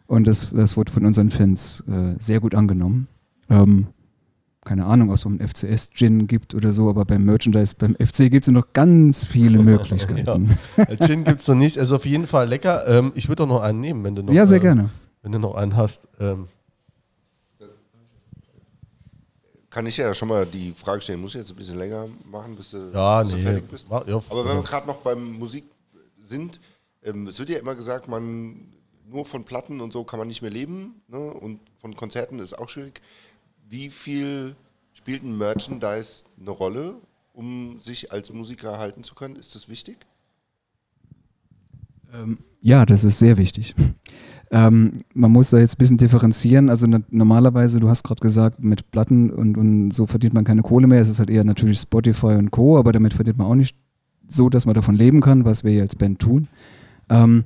[0.07, 3.07] Und das, das wurde von unseren Fans äh, sehr gut angenommen.
[3.49, 3.87] Ähm,
[4.65, 8.47] keine Ahnung, ob es einen FCS-Gin gibt oder so, aber beim Merchandise, beim FC gibt
[8.47, 10.57] es noch ganz viele Möglichkeiten.
[10.75, 12.87] Äh, Gin gibt es noch nicht, also auf jeden Fall lecker.
[12.87, 14.89] Ähm, ich würde auch noch einen nehmen, wenn du noch, Ja, sehr äh, gerne.
[15.21, 16.01] Wenn du noch einen hast.
[16.19, 16.47] Ähm,
[19.69, 22.55] Kann ich ja schon mal die Frage stellen, muss ich jetzt ein bisschen länger machen,
[22.55, 23.43] bis du, ja, bis du nee.
[23.43, 23.85] fertig bist?
[23.89, 25.65] Ja, Aber wenn wir gerade noch beim Musik
[26.19, 26.59] sind,
[27.03, 28.55] ähm, es wird ja immer gesagt, man
[29.07, 31.17] nur von Platten und so kann man nicht mehr leben ne?
[31.17, 33.01] und von Konzerten ist auch schwierig.
[33.69, 34.55] Wie viel
[34.93, 36.95] spielt ein Merchandise eine Rolle,
[37.33, 39.35] um sich als Musiker halten zu können?
[39.35, 39.97] Ist das wichtig?
[42.61, 43.75] Ja, das ist sehr wichtig.
[44.51, 46.71] Ähm, man muss da jetzt ein bisschen differenzieren.
[46.71, 50.63] Also na, normalerweise, du hast gerade gesagt, mit Platten und, und so verdient man keine
[50.63, 50.99] Kohle mehr.
[50.99, 53.77] Es ist halt eher natürlich Spotify und Co., aber damit verdient man auch nicht
[54.27, 56.47] so, dass man davon leben kann, was wir ja als Band tun.
[57.09, 57.45] Ähm,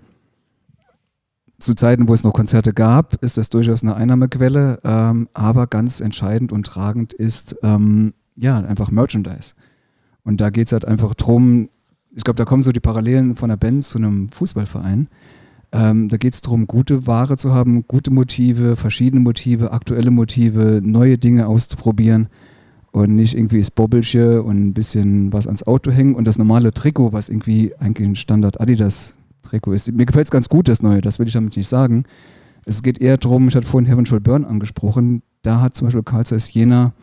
[1.64, 6.00] zu Zeiten, wo es noch Konzerte gab, ist das durchaus eine Einnahmequelle, ähm, aber ganz
[6.00, 9.54] entscheidend und tragend ist ähm, ja einfach Merchandise.
[10.24, 11.70] Und da geht es halt einfach drum,
[12.16, 15.08] ich glaube, da kommen so die Parallelen von einer Band zu einem Fußballverein.
[15.72, 20.82] Ähm, da geht es darum, gute Ware zu haben, gute Motive, verschiedene Motive, aktuelle Motive,
[20.84, 22.28] neue Dinge auszuprobieren
[22.92, 26.74] und nicht irgendwie das Bobbelche und ein bisschen was ans Auto hängen und das normale
[26.74, 29.92] Trikot, was irgendwie eigentlich ein Standard Adidas Trikot ist.
[29.92, 32.06] Mir gefällt es ganz gut, das neue, das will ich damit nicht sagen.
[32.66, 36.04] Es geht eher darum, ich hatte vorhin Heaven Shall Burn angesprochen, da hat zum Beispiel
[36.04, 36.94] Carl Zeiss Jena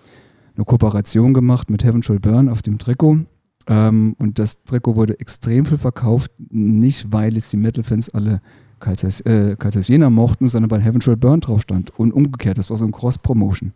[0.56, 3.18] eine Kooperation gemacht mit Heaven Shall Burn auf dem Trikot.
[3.66, 8.40] Ähm, und das Trikot wurde extrem viel verkauft, nicht weil jetzt die Metal-Fans alle
[8.80, 11.96] Carl Zeiss, äh, Carl Zeiss Jena mochten, sondern weil Heaven Shall Burn drauf stand.
[11.98, 13.72] Und umgekehrt, das war so ein Cross-Promotion.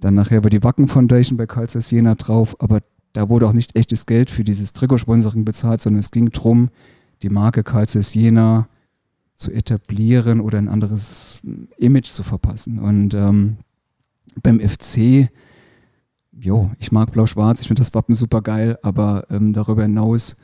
[0.00, 2.80] Dann nachher war die Wacken Foundation bei Carl Zeiss Jena drauf, aber
[3.12, 6.70] da wurde auch nicht echtes Geld für dieses Trikotsponsoring bezahlt, sondern es ging darum,
[7.22, 8.68] die Marke Carl Zeiss Jena
[9.34, 11.40] zu etablieren oder ein anderes
[11.78, 12.78] Image zu verpassen.
[12.80, 13.56] Und ähm,
[14.42, 15.28] beim FC,
[16.32, 20.36] jo, ich mag Blau-Schwarz, ich finde das Wappen super geil, aber ähm, darüber hinaus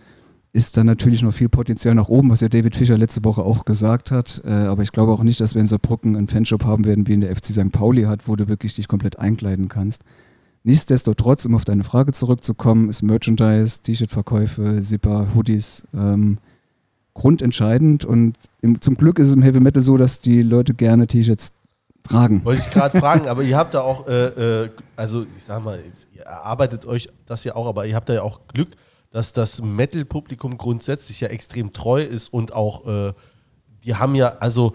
[0.53, 3.65] ist da natürlich noch viel Potenzial nach oben, was ja David Fischer letzte Woche auch
[3.65, 4.41] gesagt hat.
[4.45, 7.15] Äh, aber ich glaube auch nicht, dass wir in Saarbrücken einen Fanshop haben werden, wie
[7.15, 7.73] in der FC St.
[7.73, 10.05] Pauli hat, wo du wirklich dich komplett einkleiden kannst.
[10.63, 16.39] Nichtsdestotrotz, um auf deine Frage zurückzukommen, ist Merchandise, T-Shirt-Verkäufe, Zipper, Hoodies ähm,
[17.15, 18.05] grundentscheidend.
[18.05, 21.53] Und im, zum Glück ist es im Heavy Metal so, dass die Leute gerne T-Shirts
[22.03, 22.45] tragen.
[22.45, 25.79] Wollte ich gerade fragen, aber ihr habt da auch, äh, äh, also ich sag mal,
[26.15, 28.69] ihr erarbeitet euch das ja auch, aber ihr habt da ja auch Glück,
[29.11, 33.13] dass das Metal-Publikum grundsätzlich ja extrem treu ist und auch, äh,
[33.85, 34.75] die haben ja, also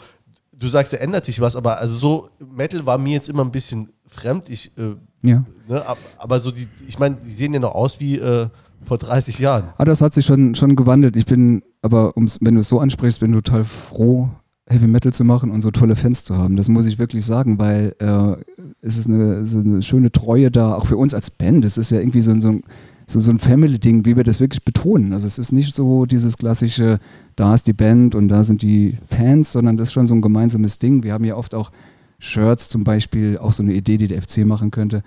[0.60, 3.52] du sagst, da ändert sich was, aber also so, Metal war mir jetzt immer ein
[3.52, 4.50] bisschen fremd.
[4.50, 4.96] Ich äh,
[5.28, 5.44] Ja.
[5.68, 5.86] Ne?
[5.86, 8.48] ab- Aber so die, ich meine, die sehen ja noch aus wie äh,
[8.86, 9.66] vor 30 Jahren.
[9.78, 11.16] Ah, das hat sich schon, schon gewandelt.
[11.16, 14.30] Ich bin, aber wenn du es so ansprichst, bin total froh,
[14.68, 16.56] Heavy Metal zu machen und so tolle Fans zu haben.
[16.56, 18.36] Das muss ich wirklich sagen, weil äh,
[18.82, 21.66] es ist eine, es ist eine schöne Treue da, auch für uns als Band.
[21.66, 22.64] Es ist ja irgendwie so, so ein
[23.10, 25.14] so, so ein Family-Ding, wie wir das wirklich betonen.
[25.14, 27.00] Also es ist nicht so dieses klassische,
[27.36, 30.22] da ist die Band und da sind die Fans, sondern das ist schon so ein
[30.22, 31.04] gemeinsames Ding.
[31.04, 31.72] Wir haben ja oft auch
[32.20, 35.04] Shirts zum Beispiel, auch so eine Idee, die der FC machen könnte.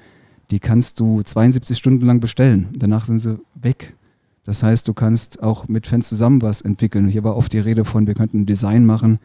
[0.50, 2.68] Die kannst du 72 Stunden lang bestellen.
[2.76, 3.94] Danach sind sie weg.
[4.44, 7.06] Das heißt, du kannst auch mit Fans zusammen was entwickeln.
[7.06, 9.20] Hier war oft die Rede von, wir könnten ein Design machen,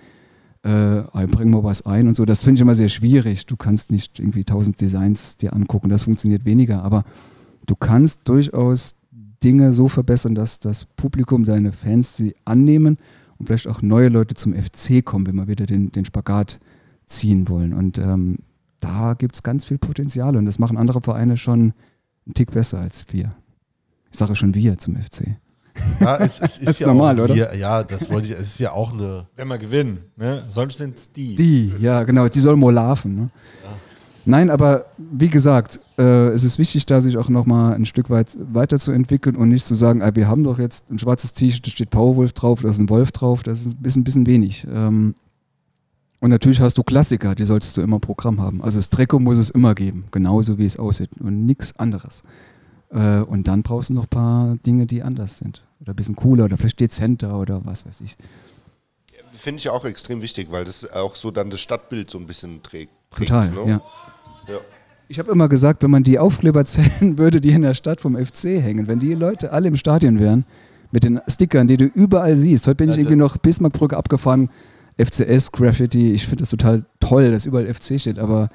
[0.62, 2.26] äh, bringen wir was ein und so.
[2.26, 3.48] Das finde ich immer sehr schwierig.
[3.48, 5.90] Du kannst nicht irgendwie tausend Designs dir angucken.
[5.90, 6.84] Das funktioniert weniger.
[6.84, 7.04] Aber
[7.68, 8.96] du kannst durchaus
[9.44, 12.98] Dinge so verbessern, dass das Publikum, deine Fans sie annehmen
[13.38, 16.60] und vielleicht auch neue Leute zum FC kommen, wenn wir wieder den, den Spagat
[17.06, 17.74] ziehen wollen.
[17.74, 18.38] Und ähm,
[18.80, 21.74] da gibt es ganz viel Potenzial und das machen andere Vereine schon
[22.26, 23.36] einen Tick besser als wir.
[24.12, 25.38] Ich sage schon wir zum FC.
[26.00, 27.34] Ja, es, es ist, ist ja normal, auch oder?
[27.36, 28.34] Hier, ja, das wollte ich.
[28.34, 29.28] Es ist ja auch eine.
[29.36, 30.44] Wenn wir gewinnen, ne?
[30.50, 31.36] sonst sind es die.
[31.36, 33.16] Die, ja, genau, die sollen wohl larven.
[33.16, 33.30] Ne?
[34.28, 38.38] Nein, aber wie gesagt, äh, es ist wichtig, da sich auch nochmal ein Stück weit
[38.52, 41.90] weiterzuentwickeln und nicht zu sagen, ah, wir haben doch jetzt ein schwarzes T-Shirt, da steht
[41.90, 44.68] Powerwolf drauf, da ist ein Wolf drauf, das ist ein bisschen, bisschen wenig.
[44.70, 45.16] Ähm,
[46.20, 48.62] und natürlich hast du Klassiker, die solltest du immer im Programm haben.
[48.62, 52.24] Also das Trikot muss es immer geben, genauso wie es aussieht und nichts anderes.
[52.90, 55.64] Äh, und dann brauchst du noch ein paar Dinge, die anders sind.
[55.80, 58.18] Oder ein bisschen cooler oder vielleicht dezenter oder was weiß ich.
[59.32, 62.64] Finde ich auch extrem wichtig, weil das auch so dann das Stadtbild so ein bisschen
[62.64, 62.92] trägt.
[63.10, 63.70] prägt, Total, ne?
[63.70, 63.82] ja.
[65.10, 68.18] Ich habe immer gesagt, wenn man die Aufkleber zählen würde, die in der Stadt vom
[68.18, 70.46] FC hängen, wenn die Leute alle im Stadion wären,
[70.92, 72.66] mit den Stickern, die du überall siehst.
[72.68, 74.50] Heute bin ich irgendwie noch Bismarckbrücke abgefahren,
[74.98, 76.14] FCS, Graffiti.
[76.14, 78.50] Ich finde das total toll, dass überall FC steht, aber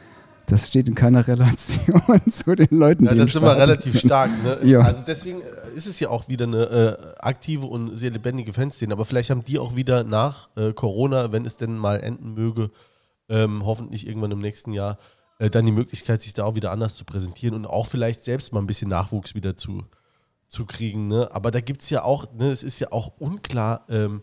[0.46, 4.00] das steht in keiner Relation zu den Leuten, Ja, die das immer Stadion relativ sind.
[4.00, 4.30] stark.
[4.42, 4.58] Ne?
[4.64, 4.80] Ja.
[4.80, 8.92] Also deswegen äh, ist es ja auch wieder eine äh, aktive und sehr lebendige Fanszene.
[8.92, 12.70] Aber vielleicht haben die auch wieder nach äh, Corona, wenn es denn mal enden möge,
[13.28, 14.98] ähm, hoffentlich irgendwann im nächsten Jahr,
[15.42, 18.52] äh, dann die Möglichkeit, sich da auch wieder anders zu präsentieren und auch vielleicht selbst
[18.52, 19.82] mal ein bisschen Nachwuchs wieder zu,
[20.46, 21.08] zu kriegen.
[21.08, 21.28] Ne?
[21.32, 24.22] Aber da gibt es ja auch, ne, es ist ja auch unklar, ähm,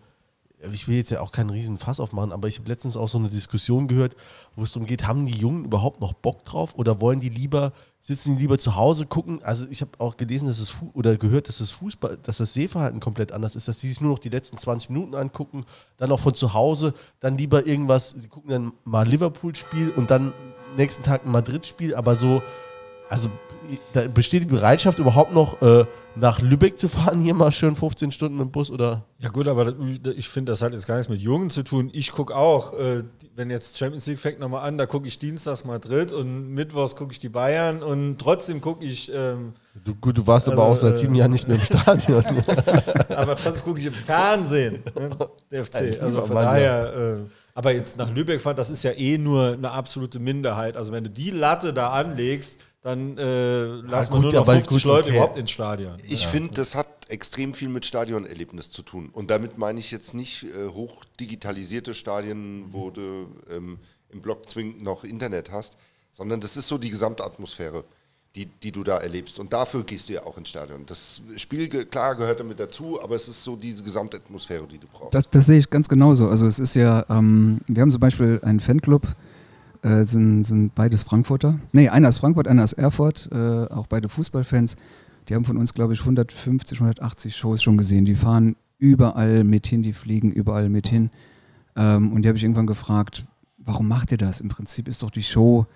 [0.72, 3.18] ich will jetzt ja auch keinen riesen Fass aufmachen, aber ich habe letztens auch so
[3.18, 4.16] eine Diskussion gehört,
[4.56, 7.74] wo es darum geht, haben die Jungen überhaupt noch Bock drauf oder wollen die lieber,
[8.02, 9.42] sitzen die lieber zu Hause, gucken?
[9.44, 13.00] Also ich habe auch gelesen, dass es oder gehört, dass das Fußball, dass das Sehverhalten
[13.00, 15.66] komplett anders ist, dass die sich nur noch die letzten 20 Minuten angucken,
[15.98, 20.34] dann auch von zu Hause, dann lieber irgendwas, die gucken dann mal Liverpool-Spiel und dann
[20.78, 22.42] nächsten Tag ein Madrid-Spiel, aber so,
[23.10, 23.30] also
[23.94, 28.12] da besteht die Bereitschaft überhaupt noch äh, nach Lübeck zu fahren, hier mal schön 15
[28.12, 29.04] Stunden mit dem Bus oder?
[29.20, 29.74] Ja gut, aber
[30.16, 31.90] ich finde, das hat jetzt gar nichts mit Jungen zu tun.
[31.94, 33.04] Ich gucke auch, äh,
[33.36, 37.12] wenn jetzt Champions League fängt nochmal an, da gucke ich Dienstags Madrid und Mittwochs gucke
[37.12, 39.54] ich die Bayern und trotzdem gucke ich, ähm,
[39.86, 42.24] Du, gut, du warst aber Also, auch seit äh, sieben Jahren nicht mehr im Stadion.
[43.16, 45.10] aber trotzdem gucke ich im Fernsehen, ne,
[45.52, 46.02] der FC.
[46.02, 47.20] Also von daher, äh,
[47.60, 50.78] aber jetzt nach Lübeck fahren, das ist ja eh nur eine absolute Minderheit.
[50.78, 54.70] Also wenn du die Latte da anlegst, dann äh, lassen wir nur noch aber 50
[54.70, 55.18] gut, Leute okay.
[55.18, 56.00] überhaupt ins Stadion.
[56.08, 59.10] Ich finde, das hat extrem viel mit Stadionerlebnis zu tun.
[59.12, 64.50] Und damit meine ich jetzt nicht äh, hoch digitalisierte Stadien, wo du ähm, im Block
[64.50, 65.76] zwingend noch Internet hast,
[66.14, 67.84] sondern das ist so die Gesamtatmosphäre,
[68.40, 69.38] die, die du da erlebst.
[69.38, 70.86] Und dafür gehst du ja auch ins Stadion.
[70.86, 75.14] Das Spiel, klar, gehört damit dazu, aber es ist so diese Gesamtatmosphäre, die du brauchst.
[75.14, 76.30] Das, das sehe ich ganz genauso.
[76.30, 79.08] Also es ist ja, ähm, wir haben zum Beispiel einen Fanclub,
[79.82, 81.60] äh, sind, sind beides Frankfurter.
[81.74, 84.78] Nee, einer ist Frankfurt, einer ist Erfurt, äh, auch beide Fußballfans.
[85.28, 88.06] Die haben von uns, glaube ich, 150, 180 Shows schon gesehen.
[88.06, 91.12] Die fahren überall mit hin, die fliegen überall mit hin.
[91.76, 93.26] Ähm, und die habe ich irgendwann gefragt,
[93.58, 94.40] warum macht ihr das?
[94.40, 95.68] Im Prinzip ist doch die Show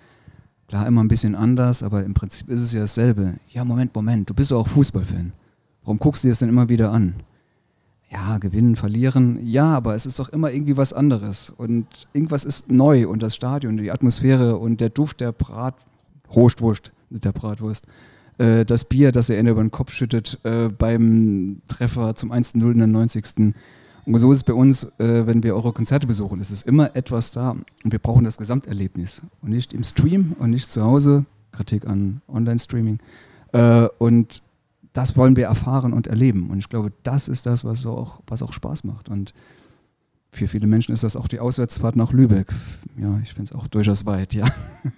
[0.68, 3.34] klar immer ein bisschen anders, aber im Prinzip ist es ja dasselbe.
[3.48, 5.32] Ja, Moment, Moment, du bist doch auch Fußballfan.
[5.82, 7.14] Warum guckst du dir das denn immer wieder an?
[8.14, 11.50] ja, gewinnen, verlieren, ja, aber es ist doch immer irgendwie was anderes.
[11.50, 15.74] Und irgendwas ist neu und das Stadion, die Atmosphäre und der Duft der Brat,
[16.34, 17.86] Rohstwurst, der Bratwurst,
[18.38, 22.78] äh, das Bier, das er über den Kopf schüttet äh, beim Treffer zum 1-0 in
[22.78, 23.54] der 90.
[24.06, 26.40] Und so ist es bei uns, äh, wenn wir eure Konzerte besuchen.
[26.40, 29.22] Es ist immer etwas da und wir brauchen das Gesamterlebnis.
[29.42, 31.24] Und nicht im Stream und nicht zu Hause.
[31.52, 32.98] Kritik an Online-Streaming.
[33.52, 34.42] Äh, und
[34.92, 36.50] das wollen wir erfahren und erleben.
[36.50, 39.08] Und ich glaube, das ist das, was auch, was auch Spaß macht.
[39.08, 39.32] Und
[40.30, 42.52] für viele Menschen ist das auch die Auswärtsfahrt nach Lübeck.
[42.98, 44.46] Ja, ich finde es auch durchaus weit, ja.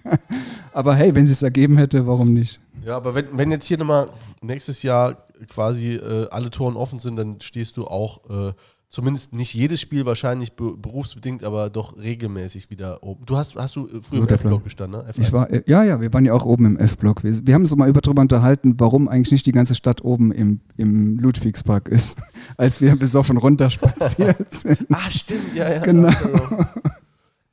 [0.73, 2.59] Aber hey, wenn es sich ergeben hätte, warum nicht?
[2.85, 4.09] Ja, aber wenn, wenn jetzt hier nochmal
[4.41, 8.53] nächstes Jahr quasi äh, alle Toren offen sind, dann stehst du auch äh,
[8.89, 13.25] zumindest nicht jedes Spiel wahrscheinlich be berufsbedingt, aber doch regelmäßig wieder oben.
[13.25, 14.33] Du hast, hast du äh, früher So im.
[14.33, 15.13] F-Block gestanden, ne?
[15.15, 15.33] Ich F1.
[15.33, 17.23] war, äh, ja, ja, wir waren ja auch oben im F-Block.
[17.23, 20.31] Wir, wir haben uns mal über drüber unterhalten, warum eigentlich nicht die ganze Stadt oben
[20.31, 22.19] im, im Ludwigspark ist,
[22.57, 24.87] als wir besoffen runterspaziert sind.
[24.89, 25.79] Ah, stimmt, ja, ja.
[25.81, 26.11] Genau.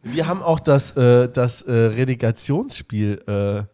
[0.02, 3.73] Wir haben auch das, äh, das äh, Relegationsspiel äh,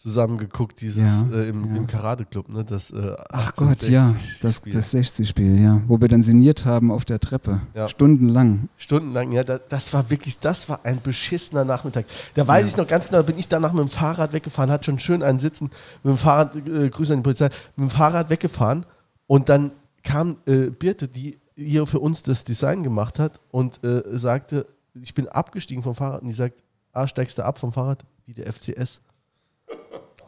[0.00, 1.76] zusammen geguckt, dieses Ja, äh, im, ja.
[1.76, 2.64] im Karate-Club, ne?
[2.64, 4.72] Das, äh, Ach Gott, ja, das, 1860-Spiel.
[4.72, 5.82] das 60-Spiel, ja.
[5.88, 7.60] Wo wir dann sinniert haben auf der Treppe.
[7.74, 7.86] Ja.
[7.86, 8.70] Stundenlang.
[8.78, 12.06] Stundenlang, ja, da, das war wirklich, das war ein beschissener Nachmittag.
[12.32, 14.86] Da weiß ich noch ganz genau, da bin ich danach mit dem Fahrrad weggefahren, hat
[14.86, 15.70] schon schön einen Sitzen,
[16.02, 18.86] mit dem Fahrrad, äh, Grüße an die Polizei, mit dem Fahrrad weggefahren
[19.26, 19.70] und dann
[20.02, 25.12] kam äh, Birte, die hier für uns das Design gemacht hat und äh, sagte, ich
[25.12, 28.06] bin abgestiegen vom Fahrrad und die sagt, ah, steigst du ab vom Fahrrad?
[28.24, 29.02] Wie der FCS.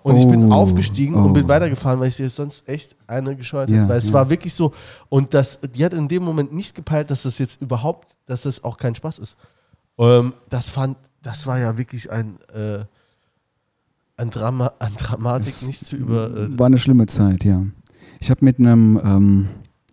[0.02, 1.32] Und ich bin Oh, aufgestiegen und oh.
[1.32, 3.90] bin weitergefahren, weil ich sie sonst echt eine gescheut Ja, habe.
[3.90, 4.14] Weil es ja.
[4.14, 4.72] war wirklich so.
[5.08, 8.64] Und das, die hat in dem Moment nicht gepeilt, dass das jetzt überhaupt, dass das
[8.64, 9.36] auch kein Spaß ist.
[9.98, 12.84] Ähm, das fand, das war ja wirklich ein, äh,
[14.16, 16.30] ein Drama, an Dramatik Es nicht zu über.
[16.36, 17.64] Äh, War eine schlimme Zeit, ja.
[18.20, 19.48] Ich habe mit einem, ähm,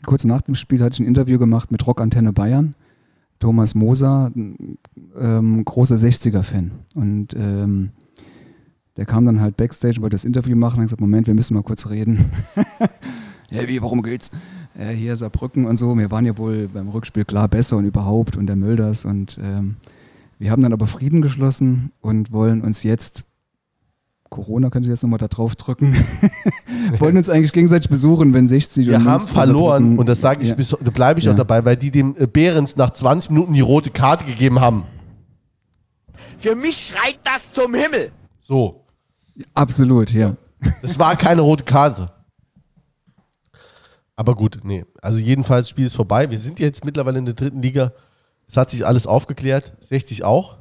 [0.05, 2.75] kurz nach dem Spiel hatte ich ein Interview gemacht mit Rockantenne Bayern.
[3.39, 6.71] Thomas Moser, ähm, großer 60er-Fan.
[6.93, 7.91] Und ähm,
[8.99, 11.33] der kam dann halt backstage und wollte das Interview machen und hat gesagt, Moment, wir
[11.33, 12.29] müssen mal kurz reden.
[13.49, 14.29] ja, wie, worum geht's?
[14.77, 15.97] Äh, hier Saarbrücken und so.
[15.97, 19.05] Wir waren ja wohl beim Rückspiel klar besser und überhaupt und der Mölders.
[19.05, 19.77] Und ähm,
[20.37, 23.25] wir haben dann aber Frieden geschlossen und wollen uns jetzt
[24.29, 25.95] Corona könnte ich jetzt nochmal da drauf drücken.
[26.99, 30.49] Wollen uns eigentlich gegenseitig besuchen, wenn 60 wir und haben verloren und das sage ich
[30.49, 30.55] ja.
[30.55, 31.31] bis, da bleibe ich Ja.
[31.31, 34.83] auch dabei, weil die dem äh, Behrens nach 20 Minuten die rote Karte gegeben haben.
[36.37, 38.11] Für mich schreit das zum Himmel.
[38.39, 38.85] So.
[39.53, 40.35] Absolut, ja.
[40.81, 42.11] Das war keine rote Karte.
[44.15, 44.85] Aber gut, nee.
[45.01, 46.29] Also jedenfalls, das Spiel ist vorbei.
[46.29, 47.93] Wir sind jetzt mittlerweile in der dritten Liga.
[48.47, 49.73] Es hat sich alles aufgeklärt.
[49.79, 50.57] 60 auch.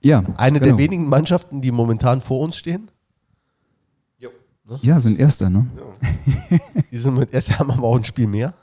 [0.00, 0.76] Ja, Eine genau.
[0.76, 2.90] der wenigen Mannschaften, die momentan vor uns stehen.
[4.18, 4.30] Jo.
[4.80, 5.70] Ja, sind Erster, ne?
[6.90, 8.54] Die sind mit erst haben aber auch ein Spiel mehr.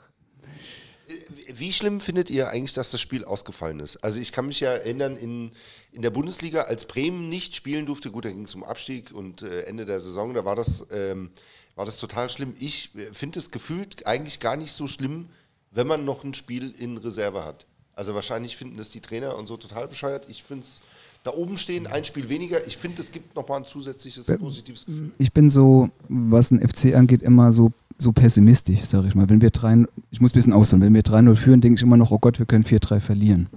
[1.52, 3.98] Wie schlimm findet ihr eigentlich, dass das Spiel ausgefallen ist?
[3.98, 5.52] Also ich kann mich ja erinnern, in,
[5.92, 9.42] in der Bundesliga, als Bremen nicht spielen durfte, gut, da ging es um Abstieg und
[9.42, 11.30] äh, Ende der Saison, da war das, ähm,
[11.74, 12.54] war das total schlimm.
[12.58, 15.26] Ich äh, finde es gefühlt eigentlich gar nicht so schlimm,
[15.72, 17.66] wenn man noch ein Spiel in Reserve hat.
[17.94, 20.26] Also wahrscheinlich finden das die Trainer und so total bescheuert.
[20.28, 20.80] Ich finde es,
[21.22, 22.66] da oben stehen, ein Spiel weniger.
[22.66, 25.10] Ich finde, es gibt nochmal ein zusätzliches positives Gefühl.
[25.18, 29.28] Ich bin so, was ein FC angeht, immer so, so pessimistisch, sage ich mal.
[29.28, 31.98] Wenn wir 3, ich muss ein bisschen ausholen, wenn wir 3-0 führen, denke ich immer
[31.98, 33.48] noch, oh Gott, wir können 4-3 verlieren.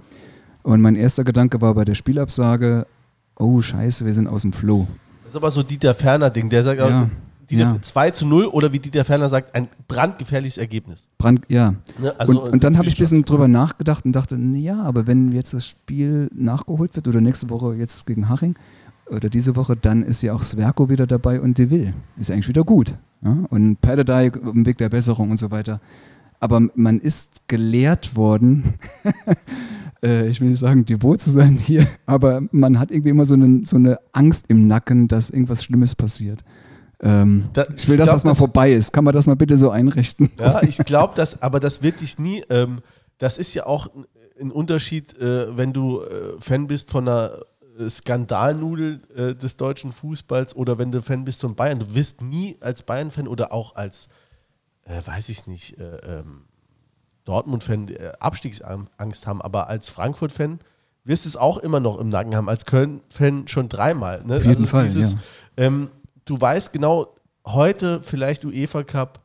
[0.64, 2.86] Und mein erster Gedanke war bei der Spielabsage,
[3.38, 4.88] oh scheiße, wir sind aus dem Flow.
[5.22, 6.48] Das ist aber so Dieter Ferner-Ding.
[6.48, 7.10] Der sagt, Ja,
[7.50, 7.82] Dieter, ja.
[7.82, 11.08] 2 zu 0 oder wie Dieter Ferner sagt, ein brandgefährliches Ergebnis.
[11.18, 11.74] Brand, ja.
[12.00, 12.18] Ne?
[12.18, 15.32] Also, und, und dann habe ich ein bisschen drüber nachgedacht und dachte, ja, aber wenn
[15.32, 18.54] jetzt das Spiel nachgeholt wird oder nächste Woche jetzt gegen Haching
[19.10, 21.92] oder diese Woche, dann ist ja auch Sverko wieder dabei und De Will.
[22.16, 22.94] Ist eigentlich wieder gut.
[23.22, 23.36] Ja?
[23.50, 25.80] Und Perdedei dem Weg der Besserung und so weiter.
[26.40, 28.74] Aber man ist gelehrt worden,
[30.04, 33.34] äh, ich will nicht sagen, devot zu sein hier, aber man hat irgendwie immer so
[33.34, 36.40] eine, so eine Angst im Nacken, dass irgendwas Schlimmes passiert.
[37.00, 38.92] Ähm, Da- ich will, ich dass glaub, das mal das- vorbei ist.
[38.92, 40.30] Kann man das mal bitte so einrichten?
[40.38, 42.80] Ja, ich glaube, dass, aber das wird sich nie, ähm,
[43.18, 44.04] das ist ja auch ein-
[44.40, 47.30] ein Unterschied, äh, wenn du äh, Fan bist von einer
[47.78, 51.78] äh, Skandalnudel äh, des deutschen Fußballs oder wenn du Fan bist von Bayern.
[51.78, 54.08] Du wirst nie als Bayern-Fan oder auch als,
[54.84, 56.42] äh, weiß ich nicht, äh, ähm,
[57.24, 60.60] Dortmund-Fan äh, Abstiegsangst haben, aber als Frankfurt-Fan
[61.04, 64.22] wirst du es auch immer noch im Nacken haben, als Köln-Fan schon dreimal.
[64.24, 64.36] Ne?
[64.36, 65.08] Auf jeden Fall, ja.
[65.56, 65.88] ähm,
[66.24, 67.14] du weißt genau,
[67.46, 69.20] heute vielleicht UEFA Cup,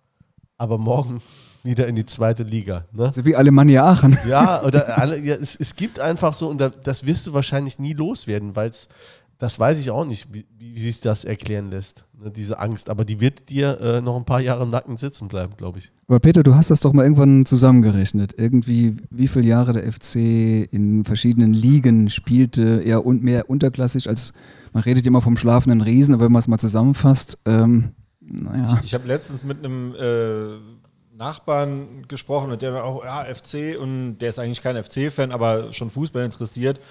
[0.57, 1.21] aber morgen
[1.63, 2.85] wieder in die zweite Liga.
[2.91, 3.11] Ne?
[3.11, 4.17] So wie Alemannia Aachen.
[4.27, 7.79] Ja, oder alle, ja, es, es gibt einfach so, und da, das wirst du wahrscheinlich
[7.79, 8.87] nie loswerden, weil es,
[9.39, 12.89] das weiß ich auch nicht, wie, wie sich das erklären lässt, ne, diese Angst.
[12.89, 15.91] Aber die wird dir äh, noch ein paar Jahre im Nacken sitzen bleiben, glaube ich.
[16.07, 18.33] Aber Peter, du hast das doch mal irgendwann zusammengerechnet.
[18.37, 20.15] Irgendwie, wie viele Jahre der FC
[20.71, 24.33] in verschiedenen Ligen spielte, eher und mehr unterklassig als,
[24.73, 28.81] man redet immer vom schlafenden Riesen, aber wenn man es mal zusammenfasst, ähm, naja.
[28.83, 34.17] Ich habe letztens mit einem äh, Nachbarn gesprochen und der war auch, ja, FC und
[34.19, 36.81] der ist eigentlich kein FC-Fan, aber schon Fußball interessiert.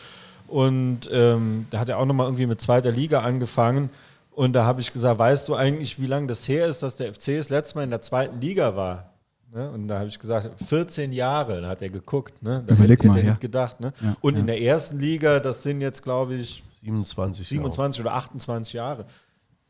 [0.48, 3.90] Und ähm, da hat er auch nochmal irgendwie mit zweiter Liga angefangen.
[4.32, 7.12] Und da habe ich gesagt, weißt du eigentlich, wie lange das her ist, dass der
[7.12, 9.12] FC das letzte Mal in der zweiten Liga war?
[9.52, 9.70] Ne?
[9.70, 12.42] Und da habe ich gesagt, 14 Jahre, da hat er geguckt.
[12.42, 12.62] Ne?
[12.66, 13.30] Da Überleg hätte mal, er ja.
[13.30, 13.80] nicht gedacht.
[13.80, 13.92] Ne?
[14.00, 14.40] Ja, und ja.
[14.40, 17.48] in der ersten Liga, das sind jetzt, glaube ich, 27.
[17.48, 19.06] 27 oder 28 Jahre.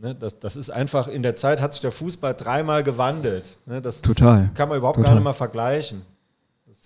[0.01, 3.59] Ne, das, das ist einfach, in der Zeit hat sich der Fußball dreimal gewandelt.
[3.66, 5.11] Ne, das Total, Ist, kann man überhaupt total.
[5.11, 6.03] gar nicht mal vergleichen.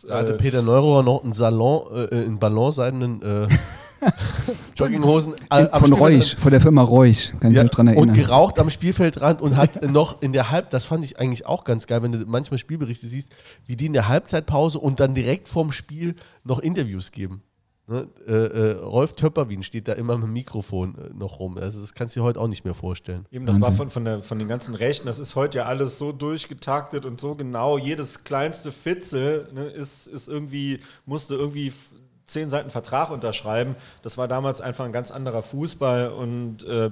[0.09, 3.49] Da hatte äh, Peter Neurohr noch einen Salon äh, in ballonseidenen äh,
[4.77, 5.35] Jogginghosen.
[5.51, 8.17] äh, Von Reuch, von der Firma Reuch, kann ich Ja, mich dran und erinnern.
[8.17, 11.87] geraucht am Spielfeldrand und hat noch in der Halb, das fand ich eigentlich auch ganz
[11.87, 13.31] geil, wenn du manchmal Spielberichte siehst,
[13.67, 17.43] wie die in der Halbzeitpause und dann direkt vorm Spiel noch Interviews geben.
[17.89, 18.09] Ne?
[18.27, 21.59] Äh, äh, Rolf Töpperwien steht da immer mit dem Mikrofon äh, noch rum.
[21.59, 23.27] Also das kannst du dir heute auch nicht mehr vorstellen.
[23.31, 23.77] Eben, das war Wahnsinn.
[23.77, 27.21] von, von, der, von den ganzen Rechten, das ist heute ja alles so durchgetaktet und
[27.21, 27.79] so genau.
[27.79, 31.73] Jedes kleinste Fitzel ne, ist, ist irgendwie, musste irgendwie
[32.27, 33.77] zehn Seiten Vertrag unterschreiben.
[34.03, 36.91] Das war damals einfach ein ganz anderer Fußball und äh,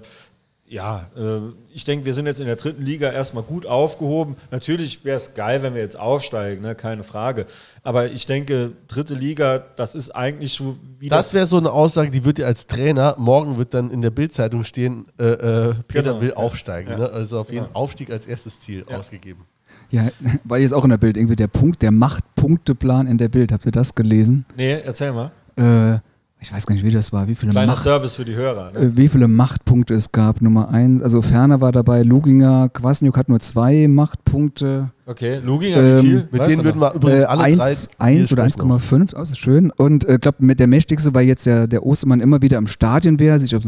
[0.70, 1.40] ja, äh,
[1.74, 4.36] ich denke, wir sind jetzt in der dritten Liga erstmal gut aufgehoben.
[4.52, 6.76] Natürlich wäre es geil, wenn wir jetzt aufsteigen, ne?
[6.76, 7.46] keine Frage.
[7.82, 11.16] Aber ich denke, dritte Liga, das ist eigentlich so wieder.
[11.16, 14.10] Das wäre so eine Aussage, die wird dir als Trainer, morgen wird dann in der
[14.10, 16.36] Bildzeitung stehen, äh, äh, Peter Genau, will ja.
[16.36, 16.92] aufsteigen.
[16.92, 16.98] Ja.
[16.98, 17.10] Ne?
[17.10, 17.76] Also auf jeden Genau.
[17.76, 19.46] Aufstieg als erstes Ziel ausgegeben.
[19.90, 20.06] Ja,
[20.44, 23.50] war jetzt auch in der Bild, irgendwie der Punkt, der Machtpunkteplan in der Bild.
[23.50, 24.46] Habt ihr das gelesen?
[24.56, 25.32] nee, erzähl mal.
[25.56, 25.98] Äh,
[26.43, 28.72] ich weiß gar nicht, wie das war, wie viele, Kleiner Macht, Service für die Hörer.
[28.72, 28.78] Ne?
[28.78, 30.41] äh, wie viele Machtpunkte es gab.
[30.41, 34.91] Nummer eins, also Ferner war dabei, Luginger, Kwasniuk hat nur zwei Machtpunkte.
[35.07, 36.28] Okay, Luginger, wie Ähm, viel?
[36.30, 38.80] Mit Weißt denen würden wir übrigens Äh, alle 1, drei 1 hier oder sprechen noch.
[38.80, 39.70] 1,5, das ist schön.
[39.70, 42.68] Und ich äh, glaube, mit der mächtigste, weil jetzt der, der Ostermann immer wieder im
[42.68, 43.62] Stadion wäre, sich aus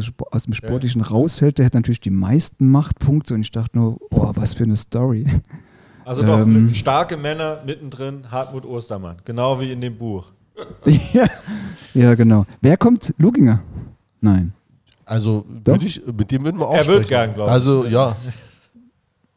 [0.45, 4.55] dem, Sportlichen raushält, der hat natürlich die meisten Machtpunkte und ich dachte nur, oh, was
[4.55, 5.27] für eine Story.
[6.05, 9.19] Also doch, Ähm, starke Männer mittendrin, Hartmut Ostermann.
[9.25, 10.33] Genau wie in dem Buch.
[11.13, 11.27] ja.
[11.95, 12.47] Ja, genau.
[12.61, 13.15] Wer kommt?
[13.19, 13.63] Luginger?
[14.21, 14.53] Nein.
[15.05, 15.73] Also Doch.
[15.75, 17.09] würde ich, mit dem würden wir auch Er wird sprechen.
[17.09, 17.53] gern, glaub ich.
[17.53, 18.17] Also ja,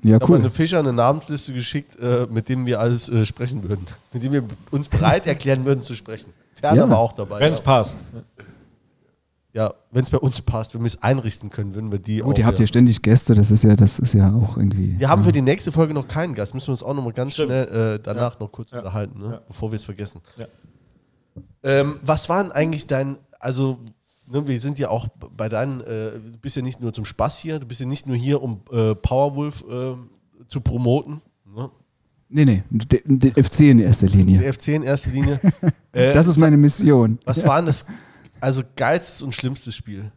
[0.03, 0.38] Ja, ich habe cool.
[0.38, 3.86] eine Fischer eine Namensliste geschickt, äh, mit denen wir alles äh, sprechen würden.
[4.14, 6.32] Mit denen wir uns bereit erklären würden zu sprechen.
[6.53, 6.89] Ferner Ja.
[6.89, 7.39] war auch dabei.
[7.39, 7.97] Wenn es ja, passt.
[9.53, 12.28] ja wenn es bei uns passt, wenn wir es einrichten können, würden wir die auch.
[12.28, 12.64] Gut, ihr habt ja.
[12.64, 14.99] ja ständig Gäste, das ist ja, das ist ja auch irgendwie.
[14.99, 16.53] Wir haben für die nächste Folge noch keinen Gast.
[16.53, 17.47] Müssen wir uns auch noch mal ganz Stimmt.
[17.49, 18.78] schnell äh, danach noch kurz Ja.
[18.80, 19.32] unterhalten, ne?
[19.34, 19.41] Ja.
[19.47, 20.22] bevor wir es vergessen.
[20.38, 20.45] Ja.
[21.64, 23.80] Ähm, was waren eigentlich dein, also
[24.28, 27.40] ne, wir sind ja auch bei deinen, äh, du bist ja nicht nur zum Spaß
[27.40, 29.96] hier, du bist ja nicht nur hier, um äh, Powerwolf äh,
[30.48, 31.22] zu promoten.
[31.56, 31.70] Ne?
[32.30, 34.40] Nee, nee, der FC in erster Linie.
[34.40, 35.40] Der FC in erster Linie.
[35.92, 37.20] äh, Das ist meine Mission.
[37.26, 37.86] was war denn das
[38.42, 40.12] also geilstes und schlimmstes Spiel?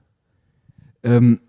[1.02, 1.40] Ähm,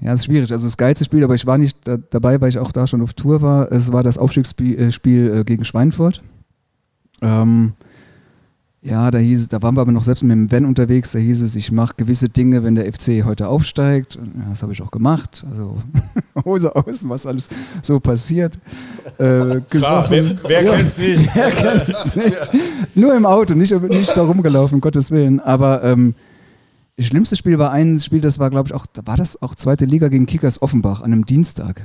[0.00, 0.52] ja, es ist schwierig.
[0.52, 3.02] Also das geilste Spiel, aber ich war nicht da, dabei, weil ich auch da schon
[3.02, 3.72] auf Tour war.
[3.72, 6.22] Es war das Aufstiegsspiel äh, äh, gegen Schweinfurt.
[7.22, 7.72] Ähm,
[8.82, 11.40] ja, da hieß da waren wir aber noch selbst mit dem Van unterwegs, da hieß
[11.42, 14.16] es, ich mache gewisse Dinge, wenn der FC heute aufsteigt.
[14.48, 15.44] Das habe ich auch gemacht.
[15.50, 15.78] Also
[16.44, 17.48] Hose aus, was alles
[17.82, 18.54] so passiert.
[19.18, 20.74] Äh, Klar, wer, wer Ja.
[20.76, 21.28] kennt's nicht?
[21.34, 22.36] Wer kennt's nicht?
[22.94, 25.40] Nur im Auto, nicht, nicht da rumgelaufen, um Gottes Willen.
[25.40, 26.14] Aber ähm,
[26.96, 29.54] das schlimmste Spiel war ein Spiel, das war, glaube ich, auch, da war das auch
[29.56, 31.82] zweite Liga gegen Kickers Offenbach an einem Dienstag.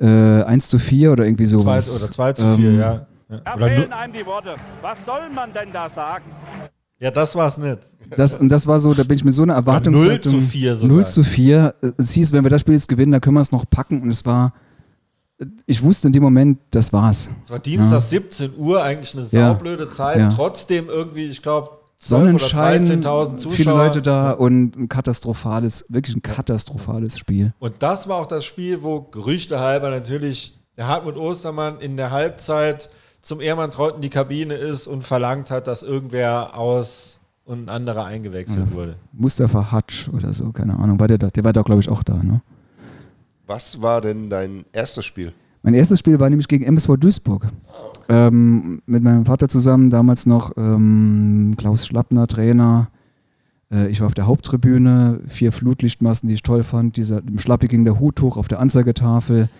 [0.00, 2.02] Äh, 1 zu 4 oder irgendwie Zwei, sowas.
[2.02, 3.06] oder 2 zu 4, Ähm, ja.
[3.28, 3.40] Ja.
[3.44, 4.54] Da Oder fehlen einem die Worte.
[4.80, 6.24] Was soll man denn da sagen?
[7.00, 7.78] ja, das war's nicht.
[8.16, 10.32] Das, und das war so, da bin ich mit so einer Erwartungshaltung.
[10.32, 10.96] 0 zu 4 sogar.
[10.96, 11.74] 0 zu 4.
[11.98, 14.00] Es hieß, wenn wir das Spiel jetzt gewinnen, dann können wir es noch packen.
[14.02, 14.54] Und es war,
[15.66, 17.30] ich wusste in dem Moment, das war's.
[17.44, 19.48] Es war Dienstag 17 Uhr, eigentlich eine Ja.
[19.52, 20.18] saublöde Zeit.
[20.18, 20.30] Ja.
[20.30, 23.52] Trotzdem irgendwie, ich glaube, Sonnenschein, 13.000 Zuschauer.
[23.52, 27.52] viele Leute da und ein katastrophales, wirklich ein katastrophales Spiel.
[27.58, 32.10] Und das war auch das Spiel, wo Gerüchte halber natürlich der Hartmut Ostermann in der
[32.12, 32.88] Halbzeit
[33.28, 38.06] zum Ehrmann Trauten die Kabine ist und verlangt hat, dass irgendwer aus und ein anderer
[38.06, 38.96] eingewechselt wurde.
[39.12, 40.98] Mustafa Hatsch oder so, keine Ahnung.
[40.98, 41.28] War der da?
[41.28, 42.14] Der war da, glaube ich, auch da.
[42.14, 42.40] Ne?
[43.46, 45.34] Was war denn dein erstes Spiel?
[45.62, 47.48] Mein erstes Spiel war nämlich gegen MSV Duisburg.
[48.08, 52.88] Ähm, mit meinem Vater zusammen, damals noch ähm, Klaus Schlappner, Trainer.
[53.70, 56.96] Äh, ich war auf der Haupttribüne, vier Flutlichtmassen, die ich toll fand.
[56.96, 59.50] Dieser, Im Schlappi ging der Hut hoch auf der Anzeigetafel.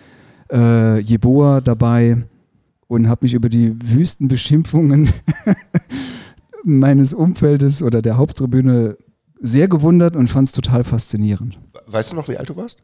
[0.51, 2.23] Äh, Jeboa dabei
[2.89, 5.09] und habe mich über die wüsten Beschimpfungen
[6.63, 8.97] meines Umfeldes oder der Haupttribüne
[9.39, 11.57] sehr gewundert und fand es total faszinierend.
[11.85, 12.79] Weißt du noch, wie alt du warst?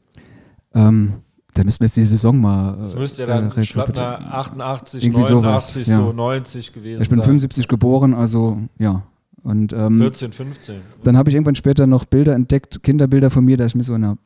[0.74, 1.14] Ähm,
[1.54, 2.78] da müssen wir jetzt die Saison mal.
[2.78, 3.66] Das müsste ja äh, dann rekapitulieren.
[3.66, 6.14] Schlappner 88, Irgendwie 89, sowas, so ja.
[6.14, 7.26] 90 gewesen Ich bin sein.
[7.26, 9.04] 75 geboren, also ja.
[9.42, 10.76] Und ähm, 14, 15.
[11.04, 13.94] dann habe ich irgendwann später noch Bilder entdeckt, Kinderbilder von mir, dass ich mit so
[13.94, 14.18] einer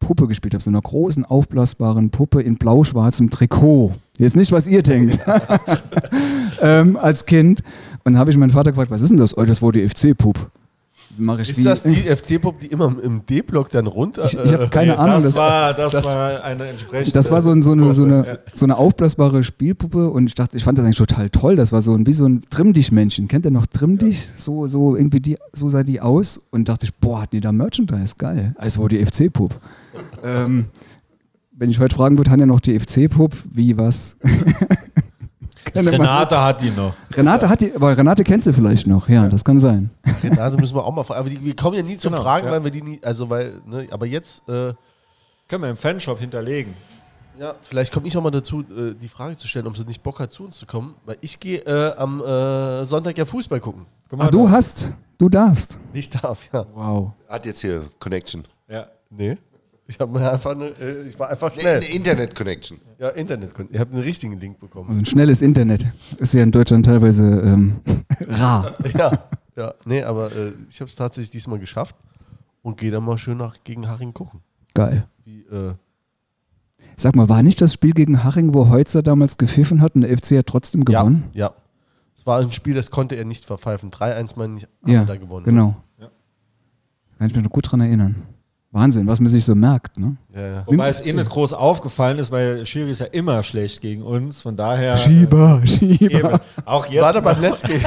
[0.00, 3.92] Puppe gespielt habe, so einer großen aufblasbaren Puppe in blau-schwarzem Trikot.
[4.18, 5.20] Jetzt nicht, was ihr denkt.
[6.60, 7.62] ähm, als Kind.
[8.04, 9.36] Und habe ich meinen Vater gefragt, was ist denn das?
[9.36, 10.50] Oh, das war die FC-Pup.
[11.18, 14.24] Mache ich Ist wie- das die FC-Pop, die immer im D-Block dann runter?
[14.26, 15.14] Ich, ich habe keine Nee, Ahnung.
[15.14, 17.12] das, das- war, das, das- war eine entsprechende.
[17.12, 20.56] Das war so, ein, so, eine, so, eine, so eine aufblasbare Spielpuppe und ich dachte,
[20.56, 21.56] ich fand das eigentlich total toll.
[21.56, 23.28] Das war so ein, wie so ein Trimm-Dich-Männchen.
[23.28, 24.28] Kennt ihr noch Trimm-Dich?
[24.36, 27.52] So, so irgendwie die, so sah die aus und dachte ich, boah, hatten die da
[27.52, 28.54] Merchandise, geil.
[28.56, 29.56] Also die FC-Pup.
[30.24, 30.66] ähm,
[31.52, 34.16] wenn ich heute fragen würde, haben ja noch die FC-Pup, wie, was?
[35.64, 36.94] Kenne man Renate hat die noch.
[37.14, 39.90] Renate hat die, aber Renate kennst du vielleicht noch, ja, das kann sein.
[40.22, 41.20] Renate müssen wir auch mal fragen.
[41.20, 42.52] Aber die, wir kommen ja nie zum Genau, Fragen, ja.
[42.52, 44.72] weil wir die nie, also weil, ne, aber jetzt, äh,
[45.48, 46.74] Können wir im Fanshop hinterlegen.
[47.38, 50.02] ja, vielleicht komme ich auch mal dazu, äh, die Frage zu stellen, ob sie nicht
[50.02, 53.60] Bock hat, zu uns zu kommen, weil ich gehe äh, am äh, Sonntag ja Fußball
[53.60, 53.86] gucken.
[54.08, 55.78] Guck mal Ah, du hast, du darfst.
[55.92, 56.64] Ich darf, ja.
[56.74, 57.12] Wow.
[57.28, 58.44] Hat jetzt hier Connection.
[58.68, 58.86] Ja.
[59.10, 59.36] Nee.
[59.90, 61.78] Ich habe mir einfach eine, äh, ich war einfach schnell.
[61.78, 62.78] eine Internet-Connection.
[63.00, 63.50] Ja, Internet.
[63.72, 64.88] Ihr habt einen richtigen Link bekommen.
[64.88, 65.84] Also ein schnelles Internet
[66.18, 67.80] ist ja in Deutschland teilweise ähm,
[68.28, 68.72] rar.
[68.96, 69.10] Ja,
[69.56, 69.74] ja.
[69.84, 71.96] Nee, aber äh, ich habe es tatsächlich diesmal geschafft
[72.62, 74.40] und gehe dann mal schön nach gegen Haring gucken.
[74.74, 75.08] Geil.
[75.24, 75.74] Wie, äh,
[76.96, 80.16] Sag mal, war nicht das Spiel gegen Haching, wo Heutzer damals gepfiffen hat und der
[80.16, 81.24] FC hat trotzdem gewonnen?
[81.32, 81.54] Ja, ja.
[82.16, 83.90] Es war ein Spiel, das konnte er nicht verpfeifen.
[83.90, 85.46] 3-1 meine ich, haben Ja, da gewonnen.
[85.46, 85.74] genau.
[85.98, 86.10] Ja.
[87.18, 88.14] Kann ich mich noch gut dran erinnern.
[88.72, 90.16] Wahnsinn, was man sich so merkt, ne?
[90.32, 90.62] Ja, ja.
[90.64, 94.42] Wobei es eh nicht groß aufgefallen ist, weil Schiri ist ja immer schlecht gegen uns.
[94.42, 94.96] Von daher.
[94.96, 96.10] Schieber, Äh, Schieber.
[96.30, 96.38] eben.
[96.64, 97.02] Auch jetzt.
[97.02, 97.24] War da noch.
[97.32, 97.80] beim Letzke.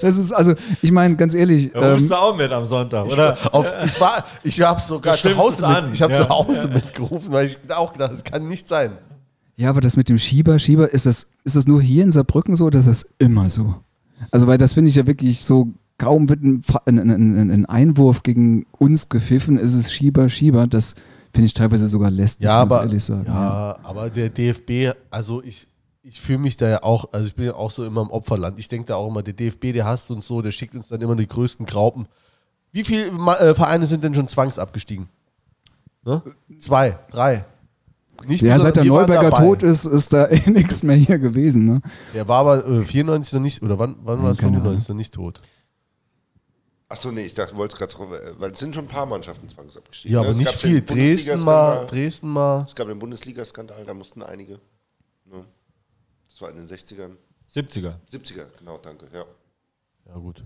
[0.00, 3.06] Das ist, also, ich meine, ganz ehrlich, Da rufst ähm, du auch mit am Sonntag,
[3.06, 3.36] oder?
[3.52, 6.22] Auf, ich war, ich habe sogar zu Hause, mit, ich habe Ja.
[6.22, 8.92] zu Hause mitgerufen, weil ich auch gedacht, das kann nicht sein.
[9.56, 12.56] ja, aber das mit dem Schieber, Schieber, ist das, ist das nur hier in Saarbrücken
[12.56, 13.74] so oder ist das immer so?
[14.30, 15.68] Also, weil das finde ich ja wirklich so,
[15.98, 20.66] kaum wird ein, ein, ein, ein- ein Einwurf gegen uns gepfiffen, ist es Schieber, Schieber.
[20.66, 20.94] Das
[21.32, 23.24] finde ich teilweise sogar lästig, Ja, muss ich aber, ehrlich sagen.
[23.26, 25.66] ja, aber der DFB, also ich,
[26.02, 28.58] ich fühle mich da ja auch, also ich bin ja auch so immer im Opferland.
[28.58, 31.00] Ich denke da auch immer, der DFB, der hasst uns so, der schickt uns dann
[31.00, 32.06] immer die größten Graupen.
[32.72, 33.06] Wie viele
[33.38, 35.08] äh, Vereine sind denn schon zwangsabgestiegen?
[36.04, 36.22] Ne?
[36.58, 37.44] Zwei, drei.
[38.26, 41.80] Nicht Ja, seit der Neuberger tot ist, ist da eh nichts mehr hier gewesen, ne?
[42.14, 44.96] Der war aber äh, 94 noch nicht, oder wann, wann war es keine 95 noch
[44.96, 45.40] nicht tot?
[46.92, 49.48] Achso, nee, ich dachte, du wolltest gerade äh, weil es sind schon ein paar Mannschaften
[49.48, 50.14] zwangsabgestiegen.
[50.14, 50.26] Ja, ne?
[50.26, 50.82] aber Es nicht viel.
[50.82, 51.86] Dresden mal.
[51.86, 52.66] Dresden mal.
[52.68, 54.60] Es gab den Bundesliga-Skandal, da mussten einige.
[55.24, 55.46] Ne?
[56.28, 57.12] Das war in den 60ern.
[57.50, 57.94] 70er.
[58.12, 59.06] 70er, genau, danke.
[59.10, 59.24] Ja.
[60.06, 60.44] Ja, gut.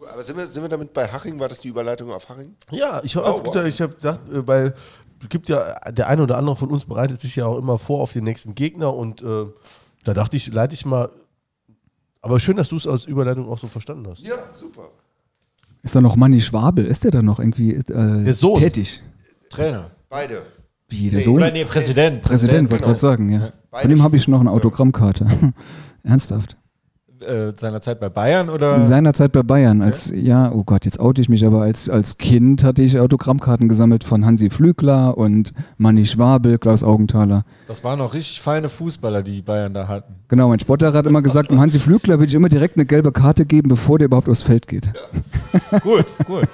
[0.00, 1.38] Aber sind wir, sind wir damit bei Haching?
[1.38, 2.56] War das die Überleitung auf Haching?
[2.70, 3.66] Ja, ich habe Oh, wow.
[3.66, 4.74] ich habe gedacht, äh, weil
[5.22, 8.00] es gibt ja, der eine oder andere von uns bereitet sich ja auch immer vor
[8.00, 9.44] auf den nächsten Gegner und äh,
[10.04, 11.10] da dachte ich, leite ich mal.
[12.22, 14.22] Aber schön, dass du es als Überleitung auch so verstanden hast.
[14.22, 14.90] Ja, super.
[15.88, 16.84] Ist da noch Manni Schwabel?
[16.84, 17.82] Ist der da noch irgendwie äh,
[18.22, 18.60] Der Sohn.
[18.60, 19.02] tätig?
[19.48, 19.90] Trainer.
[20.10, 20.42] Beide.
[20.90, 21.36] Wie, der Nee, Sohn?
[21.36, 22.20] Oder nee, Präsident.
[22.20, 22.88] Präsident, wollte genau.
[22.88, 23.52] gerade sagen, ja.
[23.70, 25.26] Beide Von dem habe ich noch eine Autogrammkarte.
[26.02, 26.58] Ernsthaft.
[27.20, 28.80] Äh, seiner Zeit bei Bayern oder?
[28.80, 32.62] Seinerzeit bei Bayern, als, ja, oh Gott, jetzt oute ich mich, aber als, als Kind
[32.62, 37.44] hatte ich Autogrammkarten gesammelt von Hansi Flügler und Manni Schwabel, Klaus Augenthaler.
[37.66, 40.14] Das waren noch richtig feine Fußballer, die Bayern da hatten.
[40.28, 43.10] Genau, mein Sportlehrer hat immer gesagt, dem Hansi Flügler will ich immer direkt eine gelbe
[43.10, 44.88] Karte geben, bevor der überhaupt aufs Feld geht.
[45.82, 46.44] gut, gut.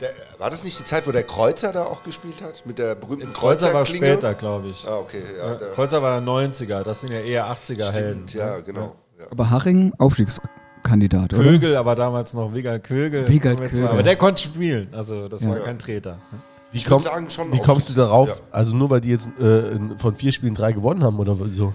[0.00, 2.64] Der, war das nicht die Zeit, wo der Kreuzer da auch gespielt hat?
[2.64, 4.86] Mit der berühmten Kreuzer war später, glaube ich.
[4.88, 5.20] Ah, okay.
[5.38, 8.28] Ja, der, Kreuzer war der 90er, das sind ja eher 80er-Helden.
[8.28, 8.94] stimmt, ja, genau.
[9.18, 9.24] Ja.
[9.30, 11.42] Aber Haching, Aufstiegskandidat, oder?
[11.42, 13.28] Kögel, aber damals noch Wiegald Kögel.
[13.28, 13.84] Wiegald Jetzt Kögel.
[13.84, 15.50] mal- Aber der konnte spielen, also das Ja.
[15.50, 16.18] war kein Treter.
[16.70, 18.28] Wie, komm, sagen, schon wie kommst du darauf?
[18.28, 18.34] Ja.
[18.52, 21.72] Also nur weil die jetzt äh, von vier Spielen drei gewonnen haben oder so?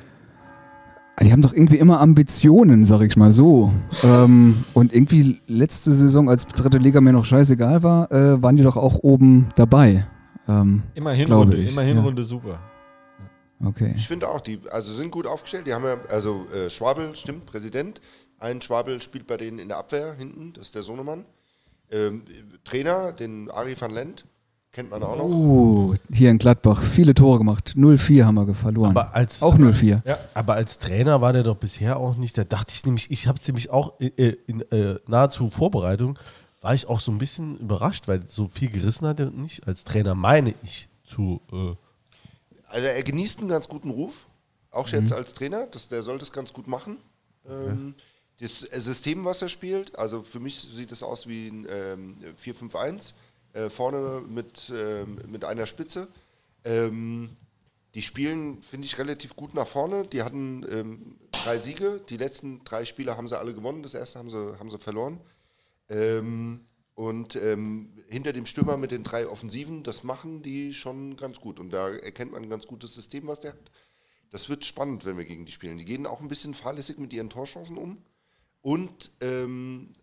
[1.22, 3.72] Die haben doch irgendwie immer Ambitionen, sag ich mal so.
[4.04, 8.64] ähm, und irgendwie letzte Saison, als dritte Liga mir noch scheißegal war, äh, waren die
[8.64, 10.06] doch auch oben dabei.
[10.48, 11.88] Ähm, Immer Glaube Hinrunde, ich, immer ja.
[11.90, 12.60] Hinrunde super.
[13.64, 13.94] Okay.
[13.96, 15.68] Ich finde auch, die also sind gut aufgestellt.
[15.68, 18.02] Die haben ja, also äh, Schwabel, stimmt, Präsident.
[18.40, 21.26] Ein Schwabel spielt bei denen in der Abwehr hinten, das ist der Sohnemann.
[21.92, 22.24] Ähm,
[22.66, 24.26] Trainer, den Ari van Lent,
[24.74, 25.26] kennt man auch noch.
[25.26, 27.76] Uh, hier in Gladbach, viele Tore gemacht.
[27.78, 28.92] 0-4 haben wir verloren.
[28.92, 30.02] Aber als, auch 0-4.
[30.34, 32.38] aber als Trainer war der doch bisher auch nicht.
[32.38, 36.20] Da dachte ich nämlich, ich habe es nämlich auch äh, in äh, nahezu Vorbereitung,
[36.62, 39.68] war ich auch so ein bisschen überrascht, weil so viel gerissen hat er nicht.
[39.68, 41.42] Als Trainer meine ich zu.
[41.52, 41.76] Äh,
[42.74, 44.28] Also er genießt einen ganz guten Ruf,
[44.72, 45.68] auch jetzt als Trainer.
[45.68, 46.98] Das, der soll das ganz gut machen.
[47.48, 47.94] Ähm,
[48.40, 53.14] Das System, was er spielt, also für mich sieht es aus wie ein ähm, 4-5-1,
[53.54, 56.08] äh, vorne mit, ähm, mit einer Spitze.
[56.66, 57.30] Ähm,
[57.94, 60.08] die spielen, finde ich, relativ gut nach vorne.
[60.08, 62.02] Die hatten ähm, drei Siege.
[62.10, 63.84] Die letzten drei Spiele haben sie alle gewonnen.
[63.84, 65.20] Das erste haben sie, haben sie verloren.
[65.90, 66.62] Ähm,
[66.96, 71.60] und ähm, hinter dem Stürmer mit den drei Offensiven, das machen die schon ganz gut.
[71.60, 73.72] Und da erkennt man ein ganz gutes System, was der hat.
[74.30, 75.78] Das wird spannend, wenn wir gegen die spielen.
[75.78, 78.04] Die gehen auch ein bisschen fahrlässig mit ihren Torchancen um
[78.62, 79.94] und ähm,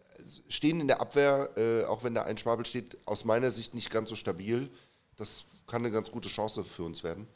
[0.49, 3.91] stehen in der Abwehr, äh, auch wenn da ein Schwabel steht, aus meiner Sicht nicht
[3.91, 4.70] ganz so stabil.
[5.16, 7.26] Das kann eine ganz gute Chance für uns werden,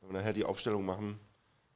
[0.00, 1.18] wenn wir nachher die Aufstellung machen.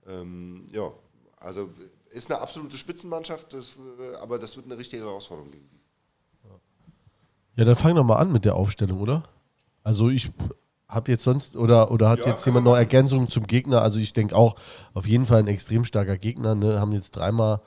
[0.07, 0.93] Ähm, ja,
[1.37, 1.70] also
[2.11, 5.73] ist eine absolute Spitzenmannschaft, das, äh, aber das wird eine richtige Herausforderung gegen die.
[7.57, 9.22] Ja, dann fang doch mal an mit der Aufstellung, oder?
[9.82, 10.30] Also ich
[10.88, 13.82] hab jetzt sonst, oder, oder hat Ja, jetzt jemand man noch Ergänzungen zum Gegner?
[13.82, 14.55] Also ich denke auch,
[14.92, 16.80] auf jeden Fall ein extrem starker Gegner, ne?
[16.80, 17.61] Haben jetzt dreimal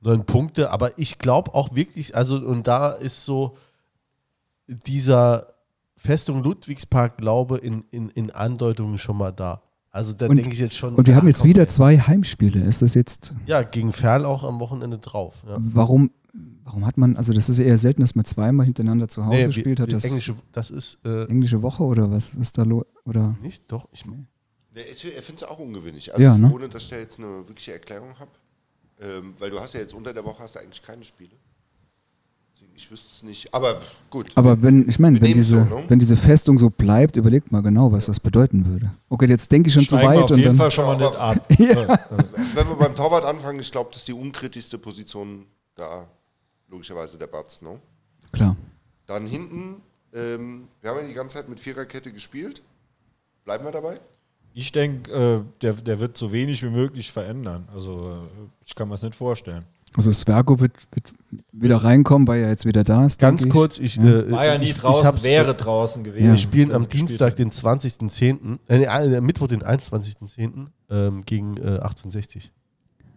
[0.00, 3.56] neun Punkte, aber ich glaube auch wirklich, also und da ist so
[4.66, 5.48] dieser
[5.96, 9.62] Festung Ludwigspark Glaube in, in, in Andeutungen schon mal da.
[9.90, 10.94] Also da Und- denke ich jetzt schon.
[10.94, 11.68] Und wir haben jetzt komm, wieder ey.
[11.68, 12.60] zwei Heimspiele.
[12.60, 15.42] Ist das jetzt, Ja, gegen Ferl auch am Wochenende drauf.
[15.46, 15.56] Ja.
[15.60, 16.10] warum,
[16.64, 19.52] warum hat man, also das ist eher selten, dass man zweimal hintereinander zu Hause Nee,
[19.52, 19.80] spielt.
[19.80, 22.84] Hat das englische, das ist äh, englische Woche oder was ist da los?
[23.04, 23.36] Oder?
[23.42, 23.88] nicht, doch.
[23.92, 24.04] Ich,
[24.74, 26.12] Nee, ich ich finde es auch ungewöhnlich.
[26.14, 26.50] Also Ja, ne?
[26.50, 28.30] ohne, dass ich da jetzt eine wirkliche Erklärung habe.
[29.02, 31.32] Ähm, weil du hast ja jetzt unter der Woche hast du eigentlich keine Spiele.
[32.74, 33.52] Ich wüsste es nicht.
[33.52, 34.30] Aber gut.
[34.34, 35.84] Aber wenn, ich meine, wenn diese, so, ne?
[35.88, 38.90] wenn diese Festung so bleibt, überlegt mal genau, was das bedeuten würde.
[39.10, 40.56] Okay, jetzt denke ich schon zu Steigen wir weit auf und jeden dann.
[40.56, 42.10] Fall schon mal Ja, nicht ab.
[42.54, 46.08] Wenn wir beim Torwart anfangen, ich glaube, das ist die unkritischste Position da,
[46.76, 47.62] logischerweise der Batz.
[47.62, 47.78] Ne?
[48.32, 48.56] Klar.
[49.06, 52.62] Dann hinten, ähm, wir haben ja die ganze Zeit mit Viererkette gespielt.
[53.44, 54.00] Bleiben wir dabei?
[54.54, 57.68] Ich denke, äh, der, der wird so wenig wie möglich verändern.
[57.72, 59.64] Also äh, ich kann mir das nicht vorstellen.
[59.94, 61.12] Also Svergo wird, wird
[61.52, 63.18] wieder reinkommen, weil er jetzt wieder da ist.
[63.20, 63.50] Ganz ich.
[63.50, 64.02] kurz, ich, Ja.
[64.20, 66.24] äh, War ja nie ich, draußen, ich wäre draußen gewesen.
[66.24, 66.30] Ja.
[66.32, 70.68] Wir spielen am Dienstag, den 20.10., äh, äh, Mittwoch, den 21.10.
[70.88, 72.50] Ähm, gegen äh, 1860.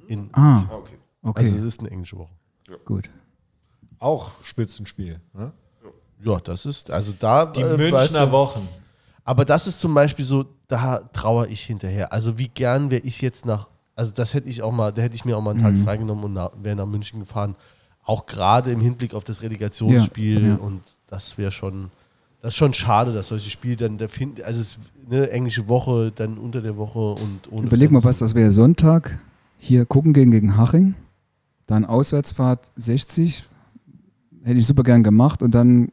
[0.08, 0.98] In, Ah, Ah, okay.
[1.24, 2.34] okay, Also es ist eine englische Woche.
[2.84, 3.10] gut.
[4.00, 5.20] Auch Spitzenspiel.
[5.34, 5.52] Ne?
[6.24, 7.46] Ja, das ist, also da.
[7.46, 8.68] Die äh, weißt Münchner du, Wochen.
[9.24, 12.14] Aber das ist zum Beispiel so, da trauere ich hinterher.
[12.14, 15.16] Also wie gern wäre ich jetzt nach, also das hätte ich auch mal, da hätte
[15.16, 15.84] ich mir auch mal einen Tag Mhm.
[15.84, 17.56] freigenommen und wäre nach München gefahren.
[18.04, 20.56] Auch gerade im Hinblick auf das Relegationsspiel Ja, ja.
[20.56, 21.90] und das wäre schon,
[22.42, 24.80] das ist schon schade, dass solche Spiele dann, da find, also es
[25.10, 27.66] eine englische Woche, dann unter der Woche und ohne.
[27.68, 28.52] Überleg mal, was das wäre.
[28.52, 29.18] Sonntag
[29.58, 30.94] hier gucken gegen, gegen Haching,
[31.66, 33.44] dann Auswärtsfahrt 60,
[34.46, 35.90] hätte ich super gern gemacht und dann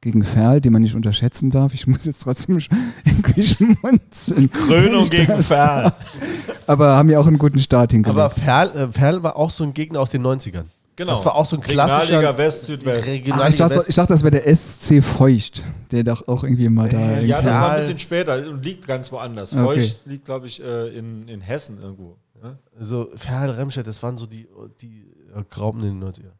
[0.00, 1.74] gegen Ferl, den man nicht unterschätzen darf.
[1.74, 2.58] Ich muss jetzt trotzdem
[3.04, 4.50] irgendwie schmunzeln.
[4.50, 5.92] Krönung gegen Ferl.
[6.66, 8.18] Aber haben ja auch einen guten Start hingelegt.
[8.18, 10.64] Aber Ferl, äh, Ferl war auch so ein Gegner aus den 90ern.
[10.96, 11.12] Genau.
[11.12, 12.02] Das war auch so ein klassischer.
[12.18, 13.08] Regionalliga West, Südwest.
[13.08, 13.88] Ah, Regionalliga ich, dachte, West.
[13.88, 16.98] ich dachte, das wäre der SC Feucht, der doch auch irgendwie mal da.
[16.98, 19.52] Ja, irgendwie- das war ein bisschen später und liegt ganz woanders.
[19.54, 19.62] Okay.
[19.64, 22.16] Feucht liegt, glaube ich, äh, in, in Hessen irgendwo.
[22.42, 22.58] Ne?
[22.78, 24.46] Also Ferl, Remscheid, das waren so die,
[24.80, 26.32] die äh, Graupen in den 90ern.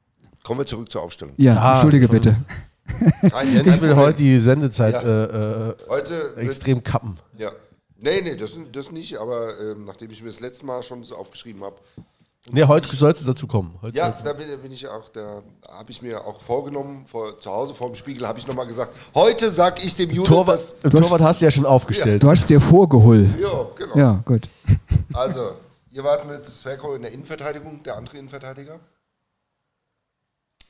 [0.44, 1.34] Kommen wir zurück zur Aufstellung.
[1.36, 2.36] ja, Ja, entschuldige bitte.
[3.52, 5.00] Jens kein will heute die Sendezeit Ja.
[5.02, 7.18] äh, äh, Heute extrem kappen.
[7.38, 7.52] Ja.
[8.02, 11.16] Nee, nee, das, das nicht, aber ähm, nachdem ich mir das letzte Mal schon so
[11.16, 11.76] aufgeschrieben habe.
[12.50, 13.74] Nee, heute sollst du dazu kommen.
[13.82, 17.50] Heute Ja, da bin, bin ich auch, da habe ich mir auch vorgenommen, vor, zu
[17.50, 20.72] Hause vor dem Spiegel habe ich nochmal gesagt, heute sag ich dem Juden, Torwart, dass...
[20.82, 22.22] äh, Torwart hast du ja schon aufgestellt.
[22.22, 23.28] Du hast es dir vorgeholt.
[23.38, 23.94] Ja, genau.
[23.96, 24.48] Ja, gut.
[25.12, 25.50] Also,
[25.90, 28.80] ihr wart mit Sverko in der Innenverteidigung, der andere Innenverteidiger?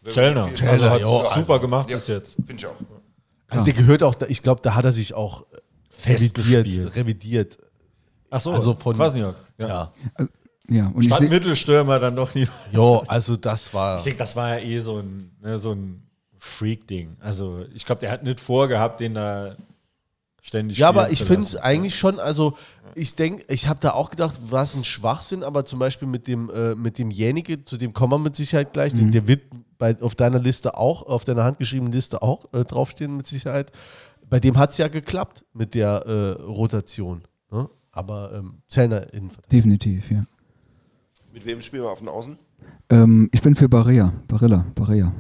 [0.06, 0.48] Zellner.
[0.48, 2.34] Viel- Also hat jo, super gemacht Ja, bis jetzt.
[2.36, 2.74] Finde ich auch.
[3.48, 5.56] Also der gehört auch, ich glaube, da hat er sich auch äh,
[6.08, 6.36] revidiert.
[6.36, 6.96] Festgespielt.
[6.96, 7.58] revidiert.
[8.30, 9.34] Ach so, Also von- Kwasniok.
[9.58, 9.68] Ja.
[9.68, 9.92] Ja.
[10.68, 11.28] Ja, und ich Statt.
[11.28, 12.46] Mittelstürmer dann doch nie.
[12.70, 13.96] Jo, also das war.
[13.98, 16.00] Ich denke, das war ja eh so ein, ne, so ein
[16.38, 17.16] Freak-Ding.
[17.18, 19.56] Also ich glaube, der hat nicht vorgehabt, den da
[20.40, 22.56] ständig Ja, aber ich finde es eigentlich schon, also
[22.94, 26.28] ich denke, ich habe da auch gedacht, war es ein Schwachsinn, aber zum Beispiel mit
[26.28, 29.42] dem, äh, mit dem Jenige, zu dem kommen wir mit Sicherheit gleich, der- der wird
[29.80, 33.72] bei, auf deiner Liste auch, auf deiner handgeschriebenen Liste auch äh, draufstehen mit Sicherheit.
[34.28, 37.22] Bei dem hat es ja geklappt mit der äh, Rotation.
[37.50, 37.68] Ne?
[37.90, 39.48] Aber ähm, Zellner Innenverteidiger.
[39.50, 40.24] Definitiv, ja.
[41.32, 42.38] Mit wem spielen wir auf den Außen?
[42.90, 45.12] Ähm, ich bin für Barrea, Barilla, Barrea.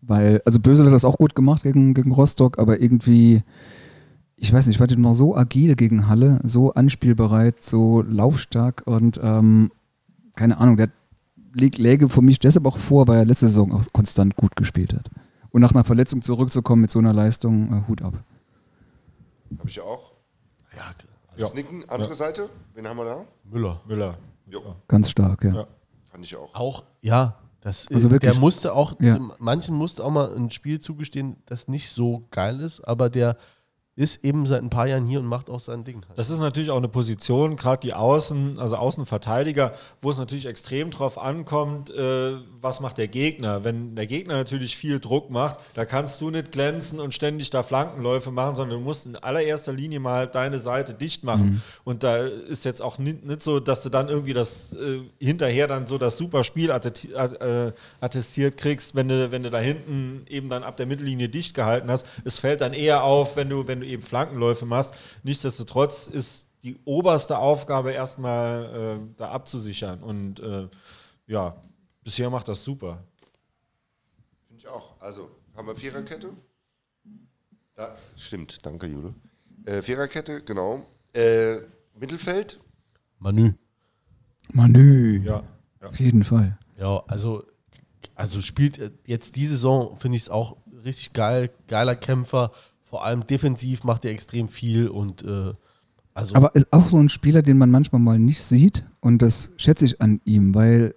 [0.00, 3.42] Weil, also Bösel hat das auch gut gemacht gegen, gegen Rostock, aber irgendwie,
[4.36, 8.82] ich weiß nicht, ich fand ihn mal so agil gegen Halle, so anspielbereit, so laufstark
[8.86, 9.70] und ähm,
[10.34, 10.94] keine Ahnung, der leg-
[11.54, 15.10] läge für mich deshalb auch vor, weil er letzte Saison auch konstant gut gespielt hat.
[15.50, 18.14] Und nach einer Verletzung zurückzukommen mit so einer Leistung, äh, Hut ab.
[19.58, 20.12] Habe ich ja auch.
[20.76, 20.94] Ja,
[21.36, 22.50] Das Nicken, andere Seite.
[22.74, 23.24] Wen haben wir da?
[23.44, 23.80] Müller.
[23.86, 24.18] Müller.
[24.46, 25.54] Jo, Ganz stark, ja.
[25.54, 25.66] Ja.
[26.10, 26.54] fand ich auch.
[26.54, 27.36] Auch, ja.
[27.60, 28.32] Das, äh, Also wirklich.
[28.32, 29.18] Der musste auch, Ja.
[29.38, 33.36] manchen musste auch mal ein Spiel zugestehen, das nicht so geil ist, aber der
[33.98, 36.02] ist eben seit ein paar Jahren hier und macht auch sein Ding.
[36.08, 36.16] Halt.
[36.16, 40.92] Das ist natürlich auch eine Position, gerade die Außen, also Außenverteidiger, wo es natürlich extrem
[40.92, 43.64] drauf ankommt, äh, was macht der Gegner.
[43.64, 47.64] Wenn der Gegner natürlich viel Druck macht, da kannst du nicht glänzen und ständig da
[47.64, 51.60] Flankenläufe machen, sondern du musst in allererster Linie mal deine Seite dicht machen.
[51.82, 55.66] Und da ist jetzt auch nicht, nicht so, dass du dann irgendwie das äh, hinterher
[55.66, 60.48] dann so das super Spiel äh, attestiert kriegst, wenn du, wenn du da hinten eben
[60.48, 62.06] dann ab der Mittellinie dicht gehalten hast.
[62.24, 64.94] Es fällt dann eher auf, wenn du, wenn du eben Flankenläufe machst.
[65.22, 70.02] Nichtsdestotrotz ist die oberste Aufgabe erstmal äh, da abzusichern.
[70.02, 70.68] Und äh,
[71.26, 71.60] ja,
[72.02, 73.04] bisher macht das super.
[74.48, 75.00] Finde ich auch.
[75.00, 76.30] Also, haben wir Viererkette?
[77.74, 79.14] Da, stimmt, danke, Jule.
[79.64, 80.84] Äh, Viererkette, genau.
[81.12, 81.58] Äh,
[81.94, 82.60] Mittelfeld,
[83.18, 83.52] Manu.
[84.52, 85.22] Manü.
[85.24, 85.42] Ja.
[85.80, 86.58] Auf jeden Fall.
[86.78, 87.44] Ja, also,
[88.14, 91.50] also spielt jetzt die Saison, finde ich es auch richtig geil.
[91.66, 92.52] Geiler Kämpfer.
[92.88, 95.52] Vor allem defensiv macht er extrem viel und äh,
[96.14, 99.52] also Aber ist auch so ein Spieler, den man manchmal mal nicht sieht und das
[99.56, 100.94] schätze ich an ihm, weil,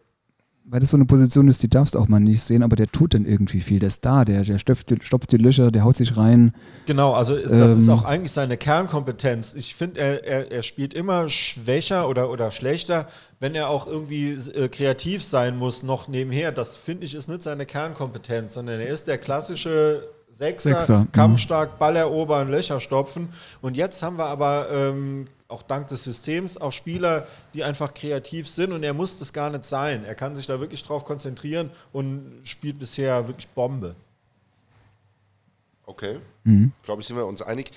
[0.63, 2.87] weil das so eine Position ist, die darfst du auch mal nicht sehen, aber der
[2.87, 3.77] tut dann irgendwie viel.
[3.77, 6.55] Der ist da, der, der stopft, die, stopft die Löcher, der haut sich rein.
[6.87, 7.93] Genau, also ist, das ist Ähm.
[7.93, 9.53] auch eigentlich seine Kernkompetenz.
[9.53, 13.05] Ich finde, er, er, er spielt immer schwächer oder, oder schlechter,
[13.39, 16.51] wenn er auch irgendwie äh, kreativ sein muss, noch nebenher.
[16.51, 20.07] Das finde ich ist nicht seine Kernkompetenz, sondern er ist der klassische
[20.41, 21.11] Sechser, Sechser, mhm.
[21.11, 23.29] kampfstark, Ball erobern, Löcher stopfen.
[23.61, 28.49] Und jetzt haben wir aber ähm, auch dank des Systems auch Spieler, die einfach kreativ
[28.49, 30.03] sind und er muss das gar nicht sein.
[30.03, 33.95] Er kann sich da wirklich drauf konzentrieren und spielt bisher wirklich Bombe.
[35.85, 36.19] okay.
[36.43, 36.71] Mhm.
[36.81, 37.71] Glaube ich, sind wir uns einig.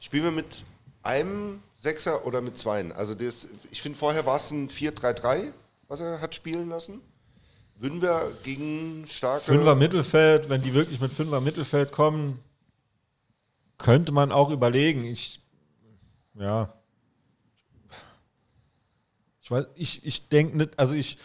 [0.00, 0.64] Spielen wir mit
[1.04, 2.90] einem Sechser oder mit zweien?
[2.90, 5.52] Also das, ich finde, vorher war es ein 4-3-3,
[5.86, 7.00] was er hat spielen lassen.
[7.80, 9.40] Würden wir gegen starke...
[9.40, 12.40] Fünfer Mittelfeld, wenn die wirklich mit Fünfer Mittelfeld kommen,
[13.78, 15.04] könnte man auch überlegen.
[15.04, 15.40] Ich,
[16.34, 16.74] ja.
[19.40, 21.18] Ich weiß, ich, ich denke nicht, also ich,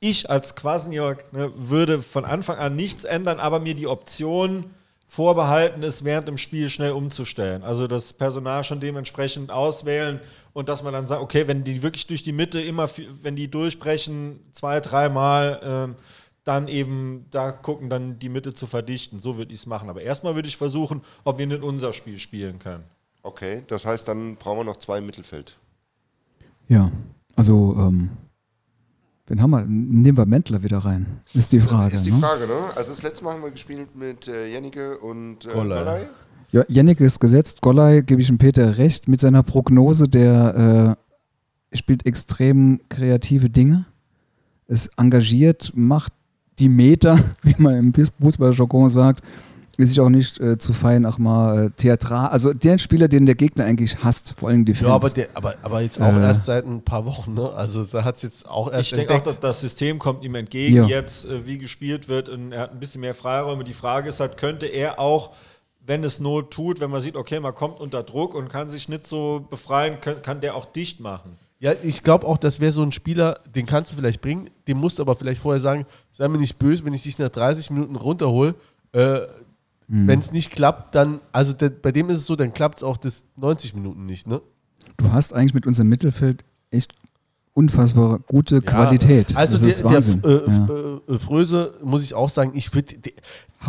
[0.00, 4.68] ich als Quasniok ne, würde von Anfang an nichts ändern, aber mir die Option
[5.06, 7.62] vorbehalten ist, während dem Spiel schnell umzustellen.
[7.62, 10.20] Also das Personal schon dementsprechend auswählen
[10.52, 12.88] und dass man dann sagt, okay, wenn die wirklich durch die Mitte immer,
[13.22, 15.96] wenn die durchbrechen, zwei, dreimal, ähm,
[16.44, 19.20] dann eben da gucken, dann die Mitte zu verdichten.
[19.20, 19.90] So würde ich es machen.
[19.90, 22.84] Aber erstmal würde ich versuchen, ob wir nicht unser Spiel spielen können.
[23.22, 25.58] Okay, das heißt, dann brauchen wir noch zwei im Mittelfeld.
[26.68, 26.90] Ja,
[27.36, 28.10] also, ähm,
[29.26, 29.64] wen haben wir?
[29.66, 31.94] Nehmen wir Mentler wieder rein, ist die Frage.
[31.94, 32.18] ist die ne?
[32.18, 32.76] Frage, ne?
[32.76, 36.06] Also das letzte Mal haben wir gespielt mit äh, Jennike und äh, Golley.
[36.52, 37.60] Ja, Yannick ist gesetzt.
[37.62, 40.96] Golley, gebe ich dem Peter recht, mit seiner Prognose, der
[41.72, 43.84] äh, spielt extrem kreative Dinge,
[44.66, 46.12] ist engagiert, macht
[46.58, 49.22] die Meter, wie man im Fußballjargon sagt,
[49.76, 52.28] ist sich auch nicht äh, zu fein, auch mal äh, theatral.
[52.28, 54.88] Also der Spieler, den der Gegner eigentlich hasst, vor allem die Fans.
[54.88, 56.20] ja, aber, der, aber, aber jetzt auch Äh.
[56.20, 57.50] erst seit ein paar Wochen, ne?
[57.50, 60.74] Also er hat es jetzt auch erst Ich denke auch, das System kommt ihm entgegen,
[60.76, 60.84] Ja.
[60.86, 63.64] jetzt äh, wie gespielt wird und er hat ein bisschen mehr Freiräume.
[63.64, 65.30] Die Frage ist halt, könnte er auch,
[65.86, 68.88] wenn es Not tut, wenn man sieht, okay, man kommt unter Druck und kann sich
[68.88, 71.36] nicht so befreien, kann, kann der auch dicht machen.
[71.58, 74.78] Ja, ich glaube auch, das wäre so ein Spieler, den kannst du vielleicht bringen, dem
[74.78, 77.70] musst du aber vielleicht vorher sagen, sei mir nicht böse, wenn ich dich nach 30
[77.70, 78.54] Minuten runterhole.
[78.92, 79.20] Äh,
[79.90, 80.06] Hm.
[80.06, 82.84] Wenn es nicht klappt, dann, also der, bei dem ist es so, dann klappt es
[82.84, 84.40] auch das 90 Minuten nicht, ne?
[84.96, 86.94] du hast eigentlich mit unserem Mittelfeld echt
[87.54, 89.36] unfassbar gute Qualität.
[89.36, 90.22] Also das der, ist Wahnsinn.
[90.22, 91.14] der äh, ja.
[91.14, 93.12] Äh, Fröse, muss ich auch sagen, ich würde, der,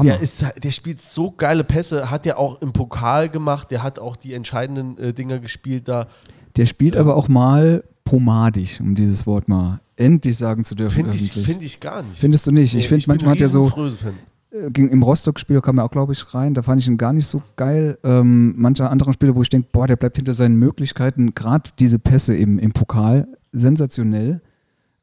[0.04, 4.00] der, ist, der spielt so geile Pässe, hat ja auch im Pokal gemacht, der hat
[4.00, 6.08] auch die entscheidenden äh, Dinger gespielt da.
[6.56, 10.96] Der spielt aber auch mal pomadig, um dieses Wort mal endlich sagen zu dürfen.
[10.96, 12.20] Finde ich, find ich gar nicht.
[12.20, 12.74] Findest du nicht?
[12.74, 13.72] Nee, ich finde, manchmal hat er so,
[14.52, 16.54] äh, ging im Rostock-Spiel kam er auch, glaube ich, rein.
[16.54, 17.98] Da fand ich ihn gar nicht so geil.
[18.04, 21.34] Ähm, manche andere Spiele, wo ich denke, boah, der bleibt hinter seinen Möglichkeiten.
[21.36, 24.42] Gerade diese Pässe im, im Pokal, sensationell.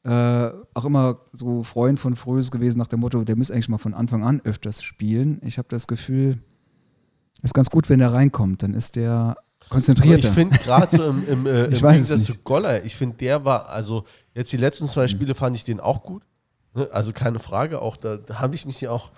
[0.05, 3.79] Äh, auch immer so Freund von Fröse gewesen nach dem Motto, der muss eigentlich mal
[3.79, 5.41] von Anfang an öfters spielen.
[5.45, 6.39] Ich habe das Gefühl,
[7.43, 8.63] ist ganz gut, wenn er reinkommt.
[8.63, 9.37] Dann ist der Aber
[9.69, 10.29] konzentrierter.
[10.29, 12.43] ich finde gerade so im, im, äh, im Ich weiß es Gegensatz zu.
[12.43, 16.03] Goller, ich finde der war, also jetzt die letzten zwei Spiele fand ich den auch
[16.03, 16.23] gut.
[16.75, 16.89] Ne?
[16.93, 19.11] Also keine Frage, auch da, da habe ich mich ja auch.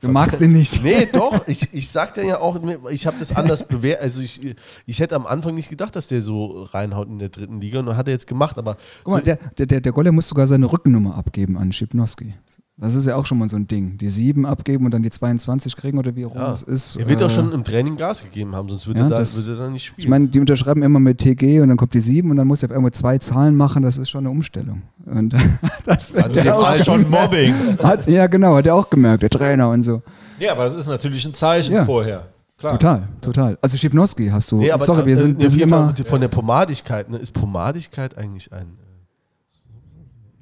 [0.00, 0.82] Du magst ihn nicht.
[0.82, 2.58] Nee, doch, ich, ich sagte ja auch,
[2.90, 4.02] ich habe das anders bewertet.
[4.02, 4.54] Also ich,
[4.86, 7.96] ich hätte am Anfang nicht gedacht, dass der so reinhaut in der dritten Liga und
[7.96, 10.46] hat er jetzt gemacht, aber Guck mal, so, der, der, der, der Goller muss sogar
[10.46, 12.34] seine Rückennummer abgeben an Schipnowski.
[12.80, 13.98] Das ist ja auch schon mal so ein Ding.
[13.98, 16.96] Die 7 abgeben und dann die 22 kriegen oder wie auch immer ja, es ist.
[16.96, 19.16] er wird äh, auch schon im Training Gas gegeben haben, sonst würde ja, er, da,
[19.18, 20.02] das- würde er da nicht spielen.
[20.04, 22.62] Ich meine, die unterschreiben immer mit TG und dann kommt die 7 und dann muss
[22.62, 23.82] er auf einmal zwei Zahlen machen.
[23.82, 24.80] Das ist schon eine Umstellung.
[25.04, 25.34] Und
[25.84, 27.52] das wird der auch schon Mobbing.
[27.82, 30.00] Hat, ja, genau, hat er auch gemerkt, der Trainer und so.
[30.38, 31.84] Ja, aber das ist natürlich ein Zeichen Ja.
[31.84, 32.28] vorher.
[32.56, 32.72] Klar.
[32.78, 33.58] Total, total.
[33.60, 34.56] Also Schipnowski hast du.
[34.56, 35.94] Nee, aber sorry, wir äh, sind, wir sind immer.
[36.06, 37.18] von der Pomadigkeit, ne?
[37.18, 38.66] Ist Pomadigkeit eigentlich ein.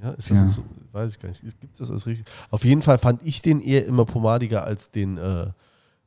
[0.03, 0.49] äh, Ja, ist das Ja.
[0.49, 0.63] so?
[0.93, 1.43] Weiß ich gar nicht.
[1.61, 2.27] Gibt es das als richtig?
[2.51, 5.49] Auf jeden Fall fand ich den eher immer pomadiger als den äh,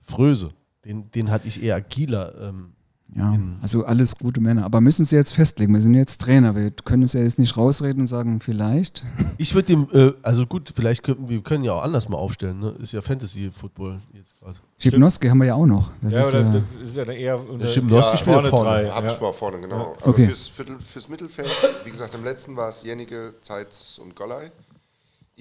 [0.02, 0.50] Fröse.
[0.86, 2.34] Den, den hatte ich eher agiler.
[2.42, 2.74] Ähm,
[3.14, 4.64] Ja, also alles gute Männer.
[4.64, 5.74] Aber müssen sie jetzt festlegen.
[5.74, 6.56] Wir sind jetzt Trainer.
[6.56, 9.06] Wir können uns ja jetzt nicht rausreden und sagen, vielleicht.
[9.38, 12.60] ich würde dem, äh, also gut, vielleicht könnten wir können ja auch anders mal aufstellen.
[12.62, 12.70] Ne?
[12.80, 14.58] Ist ja Fantasy-Football jetzt gerade.
[14.80, 15.92] Schipnowski haben wir ja auch noch.
[16.02, 18.70] Das Ja, ist oder ja, das ist ja dann eher unter, Schipnowski spielt vorne vorne.
[18.70, 18.90] drei.
[18.90, 19.14] Hab Ja.
[19.14, 19.96] ich mal vorne, genau.
[20.02, 20.28] Aber Okay.
[20.28, 21.50] fürs, Viertel, fürs Mittelfeld,
[21.84, 24.52] wie gesagt, im letzten war es Jennike, Zeitz und Golley.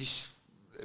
[0.01, 0.29] Ich,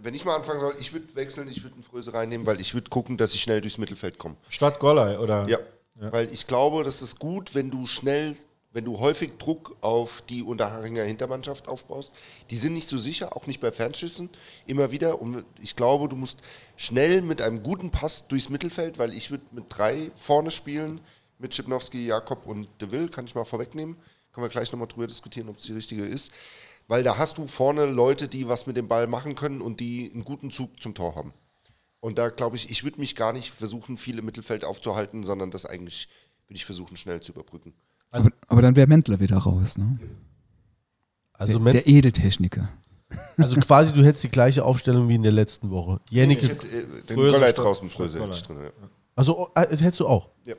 [0.01, 2.73] wenn ich mal anfangen soll, ich würde wechseln, ich würde einen Fröse reinnehmen, weil ich
[2.73, 4.35] würde gucken, dass ich schnell durchs Mittelfeld komme.
[4.49, 5.47] Statt Golley, oder?
[5.47, 5.59] Ja.
[5.95, 8.35] Weil ich glaube, das ist gut, wenn du schnell,
[8.73, 12.11] wenn du häufig Druck auf die Unterharinger Hintermannschaft aufbaust.
[12.49, 14.29] Die sind nicht so sicher, auch nicht bei Fernschüssen,
[14.65, 15.21] immer wieder.
[15.21, 16.39] Und ich glaube, du musst
[16.75, 20.99] schnell mit einem guten Pass durchs Mittelfeld, weil ich würde mit drei vorne spielen,
[21.39, 23.95] mit Schipnowski, Jakob und De Will, kann ich mal vorwegnehmen.
[24.33, 26.29] Können wir gleich nochmal drüber diskutieren, ob es die richtige ist.
[26.87, 30.11] Weil da hast du vorne Leute, die was mit dem Ball machen können und die
[30.13, 31.33] einen guten Zug zum Tor haben.
[31.99, 35.49] Und da glaube ich, ich würde mich gar nicht versuchen, viel im Mittelfeld aufzuhalten, sondern
[35.49, 36.07] das eigentlich
[36.47, 37.73] würde ich versuchen, schnell zu überbrücken.
[38.11, 39.99] aber, aber dann wäre Mentler wieder raus, ne?
[41.33, 42.69] Also, der, der Edeltechniker.
[43.37, 45.99] also quasi, du hättest die gleiche Aufstellung wie in der letzten Woche.
[46.05, 48.57] Ich Jennecke, hätte äh, den draußen, Fröse hätte ich drin.
[48.61, 48.69] Ja.
[49.15, 50.29] also äh, hättest du auch.
[50.45, 50.55] Ja.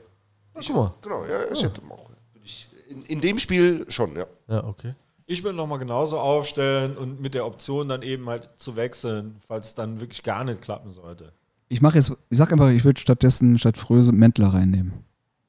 [0.55, 0.95] Ach, guck mal.
[1.03, 2.11] Genau, ja, ich hätte auch.
[2.43, 4.27] Ich, in, in dem Spiel schon, ja.
[4.49, 4.95] Ja, okay.
[5.27, 9.69] Ich will nochmal genauso aufstellen und mit der Option dann eben halt zu wechseln, falls
[9.69, 11.33] es dann wirklich gar nicht klappen sollte.
[11.69, 14.93] Ich mache jetzt, ich sag einfach, ich würde stattdessen statt Fröse Mentler reinnehmen.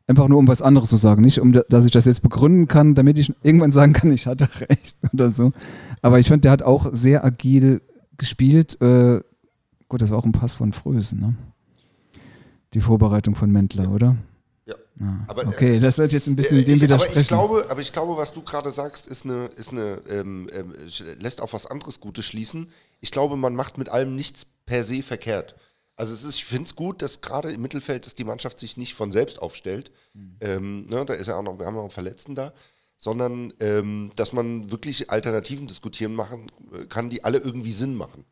[0.08, 2.68] Einfach nur um was anderes zu sagen, nicht um, da- dass ich das jetzt begründen
[2.68, 5.52] kann, damit ich irgendwann sagen kann, ich hatte recht oder so.
[6.02, 7.82] Aber ich fand, der hat auch sehr agil
[8.18, 8.82] gespielt.
[8.82, 9.22] Äh,
[9.90, 11.36] gut, das war auch ein Pass von Frösen, ne?
[12.74, 14.18] Die Vorbereitung von Mentler, oder?
[15.00, 17.22] Ah, Aber, äh, okay, das wird jetzt ein bisschen Äh, dem ich, aber widersprechen.
[17.22, 20.48] ich glaube, aber ich glaube, was du gerade sagst, ist eine, ist eine ähm,
[20.88, 22.70] sch- lässt auf was anderes Gutes schließen.
[23.00, 25.56] Ich glaube, man macht mit allem nichts per se verkehrt.
[25.96, 28.94] Also ist, ich finde es gut, dass gerade im Mittelfeld, dass die Mannschaft sich nicht
[28.96, 29.92] von selbst aufstellt.
[30.42, 32.54] Ähm, ne, da ist ja auch noch, wir haben noch einen Verletzten da,
[32.98, 38.26] sondern ähm, dass man wirklich Alternativen diskutieren machen äh, kann, die alle irgendwie Sinn machen.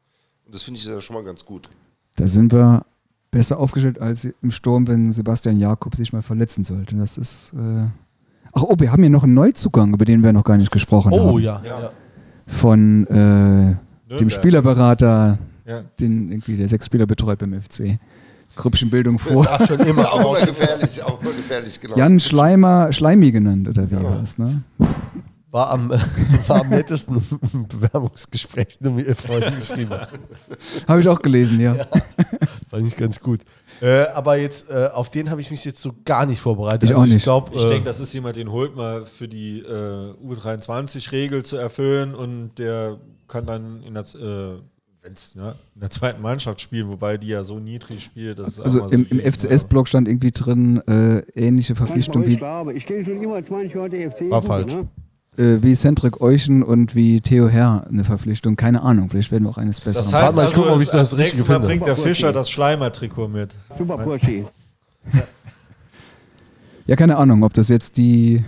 [0.45, 1.69] Und das finde ich ja schon mal ganz gut.
[2.15, 2.85] Da sind wir
[3.35, 6.95] besser aufgestellt als im Sturm, wenn Sebastian Jakob sich mal verletzen sollte.
[6.95, 7.53] Das ist.
[7.53, 7.87] Äh
[8.57, 11.11] Ach, oh, wir haben hier noch einen Neuzugang, über den wir noch gar nicht gesprochen
[11.11, 11.19] haben.
[11.29, 11.61] Oh ja.
[11.65, 11.89] ja.
[12.47, 14.29] Von äh, dem.
[14.29, 15.81] Spielerberater, Ja.
[15.99, 17.99] den irgendwie der sechs Spieler betreut beim FC.
[18.55, 19.45] Grüppchenbildung vor.
[19.49, 20.13] Ach, schon Ist immer.
[20.13, 21.97] auch immer gefährlich, auch immer gefährlich, genau.
[21.97, 24.63] Jan Schleimer, Schleimi genannt, oder wie war es, ne?
[25.51, 25.89] War am,
[26.47, 27.21] war am nettesten
[27.53, 30.09] im Bewerbungsgespräch, nur mir ihr Freundin geschrieben hat.
[30.87, 31.85] Habe ich auch gelesen, ja.
[32.69, 33.41] Fand ich ganz gut.
[33.81, 36.89] Äh, aber jetzt, äh, auf den habe ich mich jetzt so gar nicht vorbereitet.
[36.89, 37.15] Ich auch nicht.
[37.15, 41.43] Ich glaube, Ich äh, denke, das ist jemand, den holt man für die äh, U23-Regel
[41.43, 42.97] zu erfüllen und der
[43.27, 44.61] kann dann in der, äh,
[45.03, 48.39] wenn's, ne, in der zweiten Mannschaft spielen, wobei die ja so niedrig spielt.
[48.39, 52.23] Das ist Also auch mal so im, im FCS-Blog stand irgendwie drin, äh, ähnliche Verpflichtung
[52.23, 54.29] ich wie, glaube, ich gehe schon immer 20 Jahre FC.
[54.29, 54.73] War falsch.
[54.73, 54.87] Ne?
[55.37, 58.55] Äh, wie Cedric Euchen und wie Theo Herr eine Verpflichtung.
[58.55, 60.11] Keine Ahnung, vielleicht werden wir auch eines Besseren.
[60.11, 61.67] Das heißt also, guck mal, ob ich das, nächste Mal finde.
[61.67, 63.55] bringt der Super, Fischer das Schleimer-Trikot mit.
[63.77, 64.45] Super Burschi.
[66.87, 68.43] ja, keine Ahnung, ob das jetzt die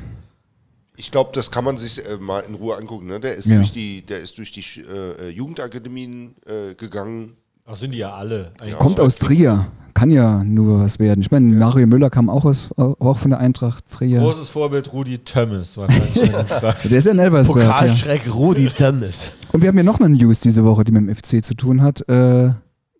[0.95, 3.07] Ich glaube, das kann man sich äh, mal in Ruhe angucken.
[3.07, 3.19] Ne?
[3.19, 3.57] Der, ist Ja.
[3.57, 7.38] durch die, der ist durch die äh, Jugendakademien äh, gegangen.
[7.69, 8.52] Ach, sind die ja alle.
[8.60, 8.77] eigentlich.
[8.77, 9.68] kommt aus Trier.
[9.94, 11.22] Kann ja nur was werden.
[11.22, 14.19] Ich meine, Mario Müller kam auch, aus, auch von der Eintracht Trier.
[14.19, 16.14] Großes Vorbild Rudi Tömmes, wahrscheinlich.
[16.89, 17.64] Der ist ja in Elversberg.
[17.64, 17.72] Ja.
[17.72, 19.31] Pokalschreck Rudi Dönnes.
[19.52, 21.81] Und wir haben ja noch eine News diese Woche, die mit dem FC zu tun
[21.81, 22.07] hat.
[22.07, 22.52] Äh,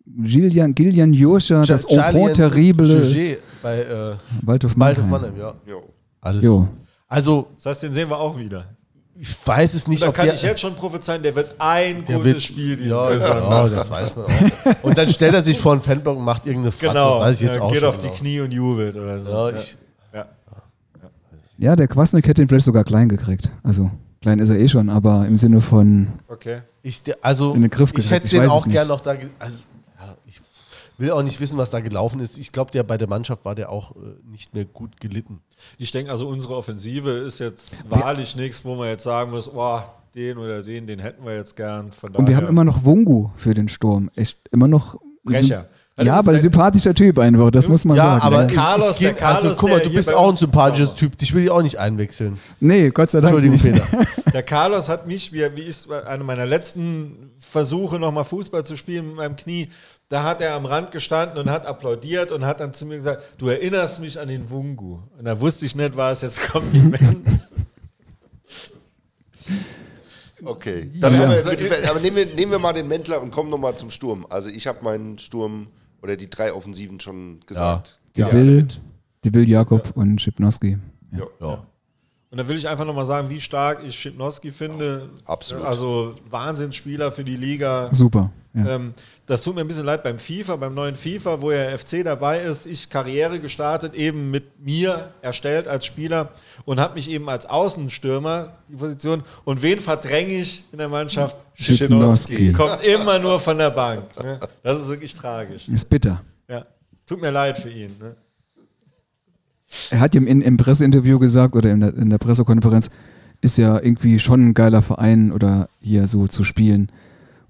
[0.04, 5.10] Gillian, Gillian Joscha, das Enfant terrible Juget bei äh, Waldhof Waldhof Mannheim.
[5.10, 5.54] Mannheim, ja.
[5.66, 5.82] Jo.
[6.20, 6.42] Alles.
[6.44, 6.68] Jo.
[7.06, 8.66] Also, Das heißt, den sehen wir auch wieder.
[9.20, 12.16] Ich weiß es nicht, Da kann der, ich jetzt schon prophezeien, der wird ein der
[12.18, 13.72] gutes wird- Spiel diese ja, Saison ja, machen.
[13.74, 14.84] das weiß man auch.
[14.84, 16.86] Und dann stellt er sich vor einen Fanblock und macht irgendeine Fratze.
[16.88, 18.12] Genau, das weiß ich jetzt ja, auch geht schon, auf die ja.
[18.12, 19.30] Knie und jubelt oder so.
[19.32, 19.56] Ja, Ja.
[19.56, 19.76] ich,
[20.14, 20.26] Ja.
[21.58, 23.50] Ja, der Kwasnick hätte ihn vielleicht sogar klein gekriegt.
[23.64, 23.90] Also,
[24.22, 26.58] klein ist er eh schon, aber im Sinne von, Okay.
[26.82, 28.74] ich, der- also, In den Griff ich gekriegt, hätte ich den auch es nicht.
[28.74, 29.16] gern noch da.
[29.40, 29.64] Also,
[29.98, 30.40] ja, ich
[30.98, 32.38] will auch nicht wissen, was da gelaufen ist.
[32.38, 33.98] Ich glaube, der bei der Mannschaft war der auch äh,
[34.30, 35.40] nicht mehr gut gelitten.
[35.78, 39.80] Ich denke also, unsere Offensive ist jetzt wahrlich nichts, wo man jetzt sagen muss, oh,
[40.14, 41.92] den oder den, den hätten wir jetzt gern.
[41.92, 44.10] Von und wir haben immer noch Wungu für den Sturm.
[44.16, 44.98] Echt, immer noch.
[45.24, 45.66] Brecher.
[45.98, 48.22] Ja, Das aber sympathischer Typ einfach, das muss man ja, sagen.
[48.22, 48.52] aber ne?
[48.52, 50.94] Carlos, ich, ich, der Carlos, also, guck mal, du bist auch ein sympathischer.
[50.94, 51.18] Typ.
[51.18, 52.38] Dich will ich auch nicht einwechseln.
[52.60, 53.90] Nee, Gott sei Dank Entschuldigung, nicht.
[53.90, 54.06] Peter.
[54.32, 59.08] Der Carlos hat mich, wie, wie ist einer meiner letzten Versuche, nochmal Fußball zu spielen
[59.08, 59.68] mit meinem Knie,
[60.08, 63.22] da hat er am Rand gestanden und hat applaudiert und hat dann zu mir gesagt,
[63.38, 65.00] du erinnerst mich an den Wungu.
[65.18, 67.26] Und da wusste ich nicht, was jetzt Kompliment.
[70.44, 70.90] Okay.
[71.00, 71.20] Dann Ja.
[71.20, 73.76] haben wir mit die, aber nehmen wir, nehmen wir mal den Mäntler und kommen nochmal
[73.76, 74.24] zum Sturm.
[74.30, 75.66] Also ich habe meinen Sturm
[76.02, 77.98] oder die drei Offensiven schon gesagt.
[78.16, 78.32] Die Ja.
[78.32, 78.68] Will,
[79.24, 80.78] die Will Jakob und Schipnowski.
[81.40, 81.64] Ja.
[82.30, 85.08] Und da will ich einfach nochmal sagen, wie stark ich Schipnowski finde.
[85.24, 85.64] Absolut.
[85.64, 87.88] Also Wahnsinnsspieler für die Liga.
[87.92, 88.30] Super.
[88.54, 88.76] Ja.
[88.76, 88.94] Ähm,
[89.26, 92.40] das tut mir ein bisschen leid beim FIFA, beim neuen FIFA, wo ja FC dabei
[92.40, 92.66] ist.
[92.66, 96.30] Ich Karriere gestartet, eben mit mir erstellt als Spieler
[96.64, 99.22] und habe mich eben als Außenstürmer die Position.
[99.44, 101.36] Und wen verdränge ich in der Mannschaft?
[101.54, 102.36] Schipnowski.
[102.36, 102.52] Schipnowski.
[102.52, 104.04] Kommt immer nur von der Bank.
[104.22, 104.40] Ne?
[104.62, 105.68] Das ist wirklich tragisch.
[105.68, 106.22] Ist bitter.
[106.48, 106.66] Ja.
[107.06, 107.96] Tut mir leid für ihn.
[107.98, 108.16] Ne?
[109.90, 112.90] Er hat in, im Presseinterview gesagt oder in der, in der Pressekonferenz,
[113.40, 116.90] ist ja irgendwie schon ein geiler Verein oder hier so zu spielen.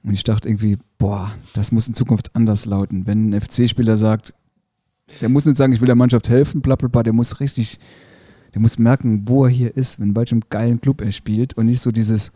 [0.03, 3.07] Und ich dachte irgendwie, boah, das muss in Zukunft anders lauten.
[3.07, 4.35] Wenn ein FC-Spieler sagt,
[5.21, 7.79] der muss nicht sagen, ich will der Mannschaft helfen, bla bla bla, der muss richtig,
[8.55, 11.81] der muss merken, wo er hier ist, in welchem geilen Club er spielt und nicht
[11.81, 12.33] so dieses,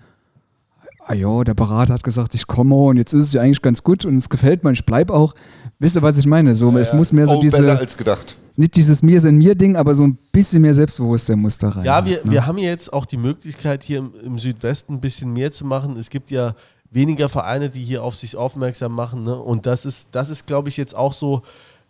[1.06, 3.82] ah ja, der Berater hat gesagt, ich komme und jetzt ist es ja eigentlich ganz
[3.82, 5.34] gut und es gefällt mir, ich bleibe auch.
[5.78, 6.54] Wisst ihr, was ich meine?
[6.54, 8.36] So, es muss mehr so oh, diese, besser als gedacht.
[8.56, 11.84] Nicht dieses Mir sind mir Ding, aber so ein bisschen mehr Selbstbewusstsein muss da rein.
[11.84, 12.30] Ja, wir, ne?
[12.30, 15.64] wir haben ja jetzt auch die Möglichkeit, hier im, im Südwesten ein bisschen mehr zu
[15.64, 15.96] machen.
[15.98, 16.54] Es gibt ja
[16.90, 19.24] weniger Vereine, die hier auf sich aufmerksam machen.
[19.24, 19.36] Ne?
[19.36, 21.42] Und das ist, das ist, glaube ich, jetzt auch so.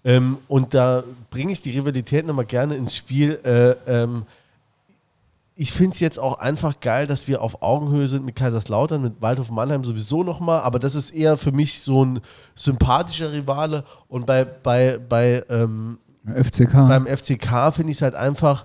[0.05, 3.39] Ähm, und da bringe ich die Rivalität nochmal gerne ins Spiel.
[3.45, 4.25] Äh, ähm,
[5.55, 9.21] ich finde es jetzt auch einfach geil, dass wir auf Augenhöhe sind mit Kaiserslautern, mit
[9.21, 12.21] Waldhof Mannheim sowieso nochmal, aber das ist eher für mich so ein
[12.55, 16.73] sympathischer Rivale und bei, bei, bei ähm, FCK.
[16.73, 18.65] beim FCK finde ich es halt einfach,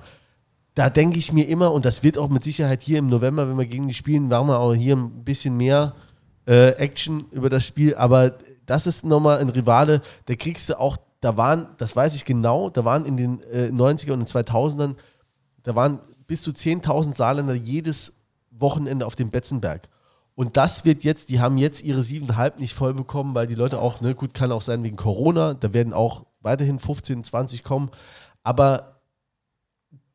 [0.76, 3.58] da denke ich mir immer, und das wird auch mit Sicherheit hier im November, wenn
[3.58, 5.96] wir gegen die spielen, werden wir auch hier ein bisschen mehr
[6.46, 10.98] äh, Action über das Spiel, aber das ist nochmal ein Rivale, da kriegst du auch,
[11.20, 14.96] da waren, das weiß ich genau, da waren in den äh, 90er und den 2000ern,
[15.64, 18.14] da waren bis zu 10.000 Saarländer jedes
[18.52, 19.90] Wochenende auf dem Betzenberg.
[20.38, 23.82] Und das wird jetzt, die haben jetzt ihre 7,5 nicht voll bekommen, weil die Leute
[23.82, 27.90] auch, ne, gut, kann auch sein wegen Corona, da werden auch weiterhin 15, 20 kommen.
[28.44, 29.02] Aber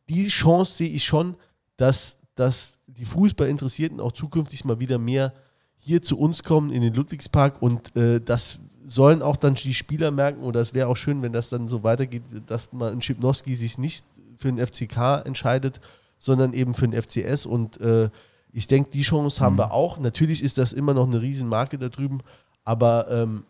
[0.09, 1.35] die Chance sehe ich schon,
[1.77, 5.33] dass, dass die Fußballinteressierten auch zukünftig mal wieder mehr
[5.81, 7.61] hier zu uns kommen in den Ludwigspark.
[7.61, 10.45] Und äh, das sollen auch dann die Spieler merken.
[10.45, 13.77] Oder es wäre auch schön, wenn das dann so weitergeht, dass mal ein Schipnowski sich
[13.77, 14.05] nicht
[14.37, 15.81] für den FCK entscheidet,
[16.17, 18.09] sondern eben für den FCS und äh,
[18.53, 19.99] ich denke, die Chance haben wir auch.
[19.99, 22.21] Natürlich ist das immer noch eine Riesenmarke da drüben,
[22.65, 23.45] aber ähm,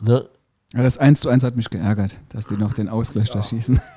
[0.00, 0.28] ne,
[0.72, 3.80] Ja, das 1 zu 1 hat mich geärgert, dass die noch den Ausgleich da schießen.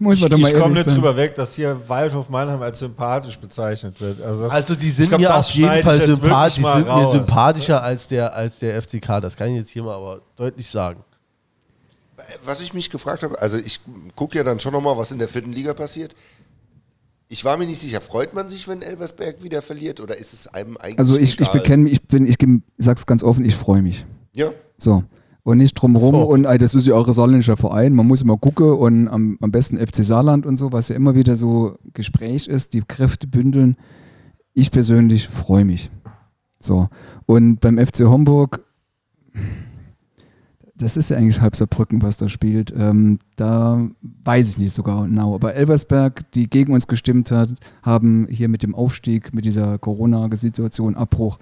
[0.00, 0.94] Muss Ich, man doch mal ich komme nicht sein.
[0.94, 4.20] drüber weg, dass hier Waldhof Mannheim als sympathisch bezeichnet wird.
[4.20, 6.62] Also, das, Also die ich sind glaub, mir das auf jeden Fall ich sympathisch, die
[6.64, 7.12] sind mir raus.
[7.12, 9.20] sympathischer als der, als der FCK.
[9.22, 11.04] Das kann ich jetzt hier mal aber deutlich sagen.
[12.44, 13.80] Was ich mich gefragt habe, also ich
[14.16, 16.16] gucke ja dann schon nochmal, was in der vierten Liga passiert.
[17.32, 20.48] Ich war mir nicht sicher, freut man sich, wenn Elversberg wieder verliert oder ist es
[20.48, 21.52] einem eigentlich Also ich, ich egal?
[21.52, 24.04] bekenne mich, ich bin, ich geb- sag's ganz offen, ich freue mich.
[24.34, 25.02] Ja, So.
[25.44, 26.20] Und nicht drumherum So.
[26.26, 29.50] und ey, das ist ja eure saarländischer Verein, man muss immer gucken und am, am
[29.50, 33.76] besten FC Saarland und so, was ja immer wieder so Gespräch ist, die Kräfte bündeln.
[34.52, 35.90] Ich persönlich freue mich.
[36.60, 36.88] So.
[37.26, 38.60] Und beim FC Homburg,
[40.82, 42.72] das ist ja eigentlich halb Saarbrücken, was da spielt.
[42.76, 43.88] Ähm, da
[44.24, 45.34] weiß ich nicht sogar genau.
[45.34, 47.50] Aber Elversberg, die gegen uns gestimmt hat,
[47.82, 51.38] haben hier mit dem Aufstieg, mit dieser Corona-Situation, Abbruch,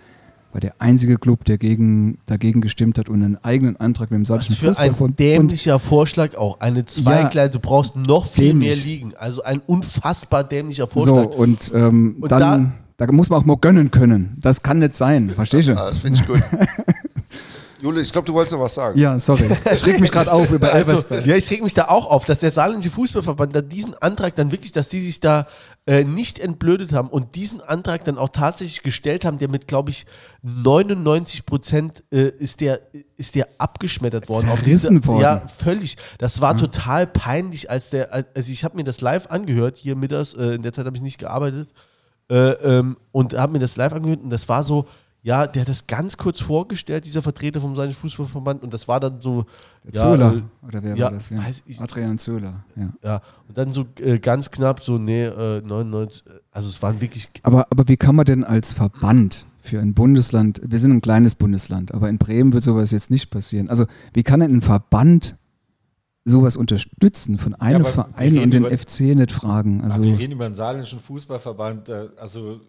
[0.53, 4.23] war der einzige Club, der gegen, dagegen gestimmt hat und einen eigenen Antrag mit dem
[4.23, 6.59] Was Saarländischen für ein Fußballbund- dämlicher Vorschlag auch.
[6.61, 8.77] Eine Zweigleite, du brauchst noch viel Dämlich.
[8.85, 9.13] mehr liegen.
[9.17, 11.37] Also ein unfassbar dämlicher So, Vorschlag.
[11.39, 14.37] und, ähm, Und dann, da, muss man auch mal gönnen können.
[14.41, 15.73] Das kann nicht sein, verstehst du?
[15.79, 16.43] ah, das finde ich gut.
[17.81, 18.99] Jule, ich glaube, du wolltest noch was sagen.
[18.99, 19.49] Ja, sorry.
[19.73, 21.27] Ich reg mich gerade auf über Also, Elversberg.
[21.27, 24.53] ja, ich reg mich da auch auf, dass der saarländische Fußballverband da diesen Antrag dann
[24.53, 25.47] wirklich, dass die sich da
[25.87, 29.91] äh, nicht entblödet haben und diesen Antrag dann auch tatsächlich gestellt haben, der mit, glaube
[29.91, 30.05] ich,
[30.43, 32.81] 99 Prozent äh, ist, der,
[33.17, 34.51] ist der abgeschmettert worden.
[34.51, 35.23] Auf Zerrissen worden.
[35.23, 35.97] Ja, völlig.
[36.19, 40.35] Das war total peinlich, als der, also ich habe mir das live angehört, hier mittags,
[40.35, 41.71] äh, in der Zeit habe ich nicht gearbeitet,
[42.31, 44.87] äh, ähm, und habe mir das live angehört und das war so,
[45.23, 49.01] ja, der hat das ganz kurz vorgestellt, dieser Vertreter vom Saarländischen Fußballverband, und das war
[49.01, 49.45] dann so.
[49.85, 51.31] Der ja, Zöhler, äh, oder wer ja, war das?
[51.31, 51.39] Ja.
[51.39, 51.81] weiß ich.
[51.81, 52.89] Adrian Zöhler, ja.
[53.03, 57.01] Ja, und dann so äh, ganz knapp, so, nee, äh, 99, äh, also es waren
[57.01, 57.29] wirklich.
[57.43, 61.35] Aber, aber wie kann man denn als Verband für ein Bundesland, wir sind ein kleines
[61.35, 63.69] Bundesland, aber in Bremen wird sowas jetzt nicht passieren.
[63.69, 63.85] Also
[64.15, 65.37] wie kann denn ein Verband
[66.25, 69.81] sowas unterstützen von einem wir Verein und den über- FC nicht fragen?
[69.83, 71.89] Ach, Also wir reden über den saarländischen Fußballverband.
[71.91, 72.61] äh, Also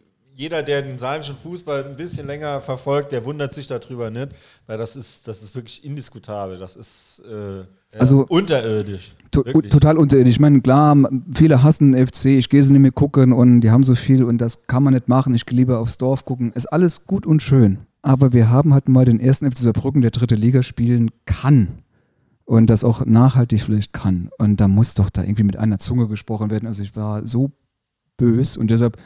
[0.41, 4.29] jeder, der den saarländischen Fußball ein bisschen länger verfolgt, der wundert sich darüber nicht,
[4.65, 6.57] weil das ist, das ist wirklich indiskutabel.
[6.57, 7.63] Das ist äh,
[7.99, 9.13] Also- unterirdisch.
[9.29, 9.71] to Wirklich.
[9.71, 10.33] total unterirdisch.
[10.33, 10.97] Ich meine, klar,
[11.31, 14.39] viele hassen FC, ich gehe sie nicht mehr gucken und die haben so viel und
[14.39, 15.35] das kann man nicht machen.
[15.35, 16.51] Ich gehe lieber aufs Dorf gucken.
[16.53, 17.77] Ist alles gut und schön.
[18.01, 21.83] Aber wir haben halt mal den ersten FC Saarbrücken, der dritte Liga spielen kann.
[22.45, 24.29] Und das auch nachhaltig vielleicht kann.
[24.39, 26.65] Und da muss doch da irgendwie mit einer Zunge gesprochen werden.
[26.67, 27.51] Also ich war so
[28.17, 28.97] bös und deshalb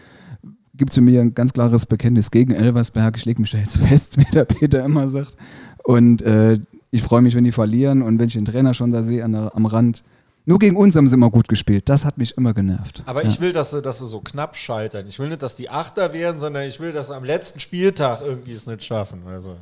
[0.78, 3.18] gibt es für mich ein ganz klares Bekenntnis gegen Elversberg.
[3.18, 5.36] Ich lege mich da jetzt fest, wie der Peter immer sagt.
[5.84, 6.60] Und äh,
[6.92, 9.34] ich freue mich, wenn die verlieren und wenn ich den Trainer schon da sehe an
[9.34, 10.04] der, am Rand.
[10.46, 11.90] Nur gegen uns haben sie immer gut gespielt.
[11.90, 13.04] Das hat mich immer genervt.
[13.06, 13.30] Aber ja.
[13.30, 15.08] ich will, dass sie, dass sie so knapp scheitern.
[15.08, 18.22] Ich will nicht, dass die Achter werden, sondern ich will, dass sie am letzten Spieltag
[18.22, 19.24] irgendwie es nicht schaffen.
[19.28, 19.58] Also.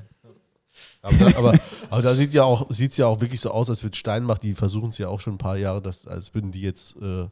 [1.01, 1.53] Aber da, aber,
[1.89, 4.89] aber da sieht ja auch, ja auch wirklich so aus, als würde Steinbach, die versuchen
[4.89, 7.27] es ja auch schon ein paar Jahre, dass, als würden die jetzt äh,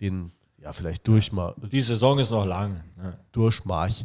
[0.00, 2.80] den, ja, vielleicht durchma Die Saison ist noch lang.
[2.96, 3.16] Ne?
[3.32, 4.04] Durchmarsch.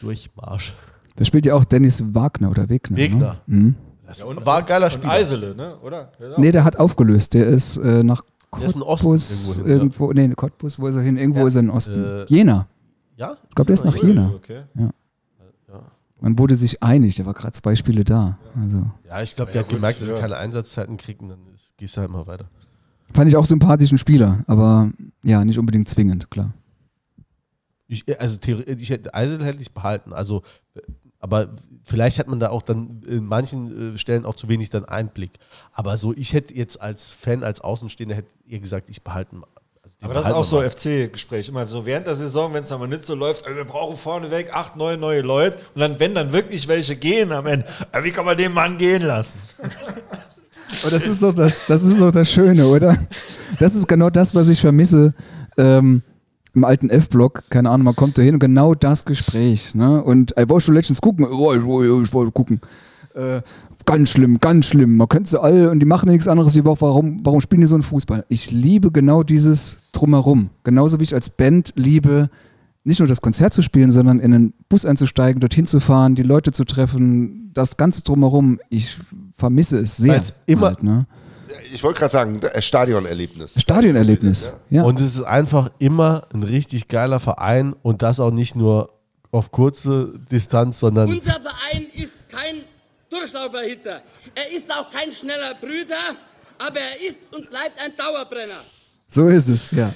[0.00, 0.74] Durchmarsch.
[1.16, 2.96] Da spielt ja auch Dennis Wagner oder Wegner.
[2.96, 3.40] Wegner.
[3.46, 3.56] Ne?
[3.56, 3.74] Mhm.
[4.06, 5.10] Das war ein geiler Und Spieler.
[5.12, 5.76] Eisele, ne?
[5.80, 6.12] oder?
[6.20, 7.34] Der Nee, der hat aufgelöst.
[7.34, 8.22] Der ist äh, nach
[8.56, 9.74] Der ist in Osten Cottbus irgendwo hin, ja.
[9.76, 11.16] irgendwo, nee, Cottbus, wo ist er hin?
[11.16, 12.04] Irgendwo Ja, ist er in Osten.
[12.04, 12.68] äh, Jena.
[13.16, 13.36] Ja?
[13.48, 14.32] Ich glaube, der ist nach Jena.
[14.36, 14.62] Okay.
[16.18, 18.38] Man wurde sich einig, der war gerade zwei Spiele da.
[18.58, 20.20] Also Ja, ich glaube, der hat gemerkt, dass er ja.
[20.20, 21.38] keine Einsatzzeiten kriegt und dann
[21.76, 22.46] gehst du halt mal weiter.
[23.12, 24.90] Fand ich auch sympathischen Spieler, aber
[25.22, 26.52] ja, nicht unbedingt zwingend, klar.
[27.88, 30.12] Ich, also theoretisch, ich hätte, Eisel hätte ich behalten.
[30.12, 30.42] Also,
[30.74, 30.80] äh,
[31.20, 31.48] aber
[31.84, 35.32] vielleicht hat man da auch dann in manchen äh, Stellen auch zu wenig dann Einblick.
[35.72, 39.36] Aber so, ich hätte jetzt als Fan, als Außenstehender, hätte ihr gesagt, ich behalte.
[39.36, 40.62] Also Aber das ist auch so.
[40.62, 41.48] FC-Gespräch.
[41.48, 44.54] Immer so während der Saison, wenn es dann mal nicht so läuft, wir brauchen vorneweg
[44.54, 45.58] acht, neun neue Leute.
[45.74, 47.66] Und dann, wenn dann wirklich welche gehen am Ende,
[48.02, 49.38] wie kann man den Mann gehen lassen?
[50.82, 52.96] Aber das ist so das, das ist so das Schöne, oder?
[53.58, 55.14] Das ist genau das, was ich vermisse
[55.56, 56.02] ähm,
[56.54, 57.44] im alten F-Block.
[57.50, 59.74] Keine Ahnung, man kommt da hin und genau das Gespräch.
[59.74, 60.02] Ne?
[60.02, 61.26] Und ey, wolltest du letztens gucken?
[61.30, 62.60] Oh, ich, wollte- ich wollte gucken.
[63.14, 63.40] Äh,
[63.86, 64.96] ganz schlimm, ganz schlimm.
[64.96, 66.80] Man könnte sie alle und die machen nichts anderes Woche.
[66.82, 68.24] Warum, warum spielen die so einen Fußball?
[68.28, 70.50] Ich liebe genau dieses Drumherum.
[70.64, 72.28] Genauso wie ich als Band liebe,
[72.84, 76.22] nicht nur das Konzert zu spielen, sondern in einen Bus einzusteigen, dorthin zu fahren, die
[76.22, 78.58] Leute zu treffen, das Ganze drumherum.
[78.68, 78.98] Ich
[79.36, 80.14] vermisse es sehr.
[80.14, 81.06] Weil's immer- halt, ne?
[81.72, 83.60] Ich wollte gerade sagen, das Stadionerlebnis.
[83.60, 84.54] Stadionerlebnis.
[84.70, 84.82] Ja.
[84.84, 88.90] Und es ist einfach immer ein richtig geiler Verein und das auch nicht nur
[89.32, 92.56] auf kurze Distanz, sondern Unser Verein ist kein
[93.10, 94.00] Durchlauferhitzer.
[94.34, 95.96] Er ist auch kein schneller Brüder,
[96.58, 98.60] aber er ist und bleibt ein Dauerbrenner.
[99.08, 99.92] So ist es, ja.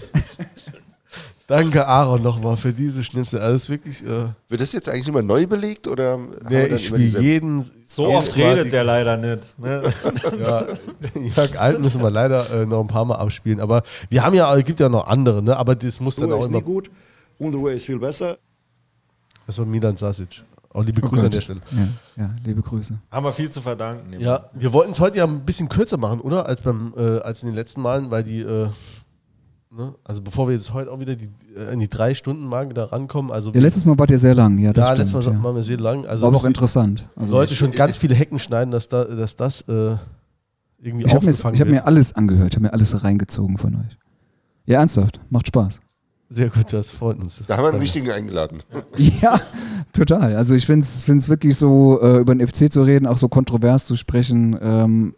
[1.51, 3.41] Danke Aaron nochmal für diese Schnipsel.
[3.41, 6.19] Also es ist wirklich, äh, Wird das jetzt eigentlich immer neu belegt oder
[6.49, 7.71] dann ich spiele jeden.
[7.85, 9.59] So jeden oft redet der leider nicht.
[9.59, 9.83] Ne?
[10.41, 10.67] Ja,
[11.37, 13.61] Jörg Alt müssen wir leider äh, noch ein paar Mal abspielen.
[13.61, 15.57] Aber wir haben ja, es gibt ja noch andere, ne?
[15.57, 16.59] Aber das muss dann Ruhe auch ist immer.
[16.59, 16.91] nicht gut,
[17.39, 18.39] Unruhe ist viel besser.
[19.47, 20.43] Das war Milan Sasic.
[20.73, 21.35] Auch liebe Oh Grüße an Gott.
[21.35, 21.61] der Stelle.
[21.73, 21.89] Ja,
[22.23, 22.97] ja, liebe Grüße.
[23.11, 24.21] Haben wir viel zu verdanken.
[24.21, 26.47] Ja, wir wollten es heute ja ein bisschen kürzer machen, oder?
[26.47, 28.69] Als beim, äh, als in den letzten Malen, weil die, äh,
[29.71, 29.95] ne?
[30.05, 32.85] also bevor wir jetzt heute auch wieder die, äh, in die drei Stunden Marke da
[32.85, 34.99] rankommen, also Ja, letztes Mal wart ihr sehr lang, ja, das ja, stimmt.
[35.13, 35.43] letztes Mal ja.
[35.45, 36.07] waren wir sehr lang.
[36.07, 37.09] Also War aber auch interessant.
[37.17, 39.97] Also Leute schon ganz viele Hecken schneiden, dass, da, dass das äh,
[40.83, 41.77] irgendwie ich habe mir, aufgefangen ich hab wird.
[41.77, 43.99] mir alles angehört, ich habe mir alles reingezogen von euch.
[44.67, 45.81] Ja, ernsthaft, macht Spaß.
[46.33, 47.43] Sehr gut, das freut uns.
[47.49, 48.63] Da haben wir einen richtigen eingeladen.
[49.21, 49.41] Ja,
[49.93, 50.37] total.
[50.37, 53.87] Also ich finde es wirklich so, äh, über den FC zu reden, auch so kontrovers
[53.87, 55.15] zu sprechen ähm,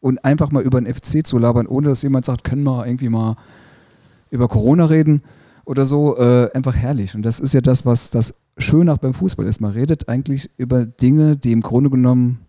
[0.00, 3.08] und einfach mal über den FC zu labern, ohne dass jemand sagt, können wir irgendwie
[3.08, 3.36] mal
[4.32, 5.22] über Corona reden
[5.64, 7.14] oder so, äh, einfach herrlich.
[7.14, 9.60] Und das ist ja das, was das schön auch beim Fußball ist.
[9.60, 12.40] Man redet eigentlich über Dinge, die im Grunde genommen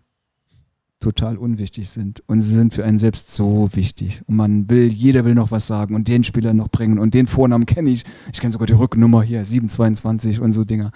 [0.98, 2.22] total unwichtig sind.
[2.26, 4.22] Und sie sind für einen selbst so wichtig.
[4.26, 7.26] Und man will, jeder will noch was sagen und den Spieler noch bringen und den
[7.26, 8.04] Vornamen kenne ich.
[8.32, 10.90] Ich kenne sogar die Rückennummer hier, 722 und so Dinger.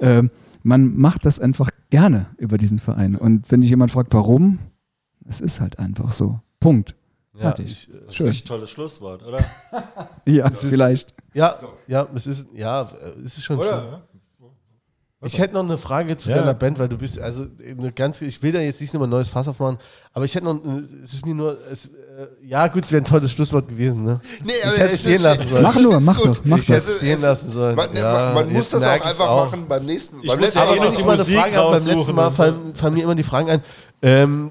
[0.00, 0.30] Ähm,
[0.62, 3.16] man macht das einfach gerne über diesen Verein.
[3.16, 4.60] Und wenn dich jemand fragt, warum,
[5.26, 6.40] es ist halt einfach so.
[6.60, 6.94] Punkt.
[7.38, 7.70] Ja, Fertig.
[7.70, 8.26] ich, äh, Schön.
[8.26, 9.38] Richtig tolles Schlusswort, oder?
[10.26, 11.14] Ja, ist- vielleicht.
[11.34, 12.86] ja, ja, es ist, ja, äh,
[13.24, 13.68] es ist schon schön.
[13.68, 14.02] Oder?
[15.20, 16.36] Ich hätte noch eine Frage zu Ja.
[16.38, 19.10] deiner Band, weil du bist, also eine ganz, ich will da jetzt nicht nochmal ein
[19.10, 19.78] neues Fass aufmachen,
[20.12, 21.88] aber ich hätte noch, äh, es ist mir nur, es, äh,
[22.44, 24.20] ja gut, es wäre ein tolles Schlusswort gewesen, ne?
[24.44, 25.62] Nee, ich aber hätte es stehen lassen sollen.
[25.64, 26.74] Mach nur, mach doch, mach Ich doch.
[26.76, 27.74] hätte es stehen lassen sollen.
[27.74, 29.44] Man, ja, man, man muss das auch einfach auch.
[29.50, 31.16] machen beim nächsten Ich beim muss letzten ja Aber eh Mal noch ich die mal
[31.16, 33.62] Musik Frage beim letzten Mal fallen, fallen mir immer die Fragen ein.
[34.02, 34.50] Ähm,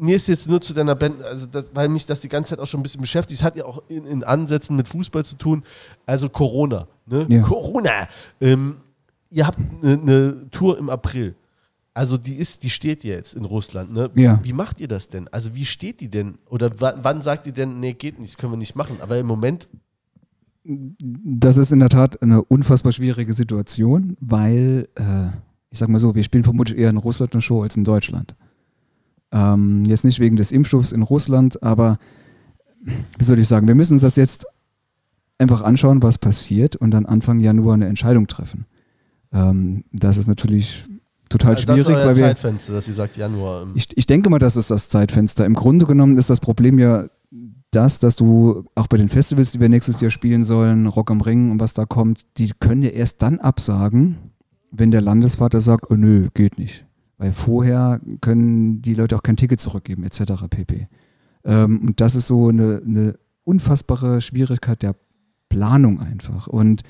[0.00, 2.60] mir ist jetzt nur zu deiner Band, also das, weil mich das die ganze Zeit
[2.60, 3.40] auch schon ein bisschen beschäftigt.
[3.40, 5.64] Es hat ja auch in, in Ansätzen mit Fußball zu tun.
[6.06, 6.86] Also Corona.
[7.06, 7.26] Ne?
[7.28, 7.42] Ja.
[7.42, 8.08] Corona.
[8.40, 8.76] Ähm,
[9.30, 11.34] ihr habt eine ne Tour im April.
[11.94, 13.92] Also die ist, die steht jetzt in Russland.
[13.92, 14.10] Ne?
[14.14, 14.38] Ja.
[14.42, 15.26] Wie macht ihr das denn?
[15.28, 16.38] Also wie steht die denn?
[16.48, 18.98] Oder wann, sagt ihr denn, nee, geht nicht, das können wir nicht machen?
[19.00, 19.68] Aber im Moment,
[20.64, 25.28] Das ist in der Tat eine unfassbar schwierige Situation, weil, äh,
[25.70, 28.36] ich sag mal so, wir spielen vermutlich eher in Russland eine Show als in Deutschland.
[29.32, 31.98] Ähm, jetzt nicht wegen des Impfstoffs in Russland, aber
[33.18, 34.46] wie soll ich sagen, wir müssen uns das jetzt
[35.38, 38.66] einfach anschauen, was passiert und dann Anfang Januar eine Entscheidung treffen.
[39.32, 40.84] Ähm, das ist natürlich
[41.28, 43.62] total also das ist schwierig, weil wir, Zeitfenster, dass ihr sagt Januar.
[43.62, 45.46] ähm, ich, ich denke mal, das ist das Zeitfenster.
[45.46, 47.08] Im Grunde genommen ist das Problem ja
[47.70, 51.20] das, dass du auch bei den Festivals, die wir nächstes Jahr spielen sollen, Rock am
[51.20, 54.16] Ring und was da kommt, die können ja erst dann absagen,
[54.70, 56.86] wenn der Landesvater sagt, oh nö, geht nicht.
[57.18, 60.48] Weil vorher können die Leute auch kein Ticket zurückgeben, etc.
[60.48, 60.88] pp.
[61.44, 64.94] Ähm, und das ist so eine, eine unfassbare Schwierigkeit der
[65.48, 66.46] Planung einfach.
[66.46, 66.82] Und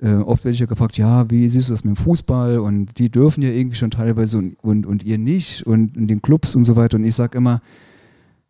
[0.00, 2.60] Äh, oft werde ich ja gefragt, ja, wie siehst du das mit dem Fußball?
[2.60, 6.22] Und die dürfen ja irgendwie schon teilweise und, und, und ihr nicht und in den
[6.22, 6.98] Clubs und so weiter.
[6.98, 7.60] Und ich sage immer,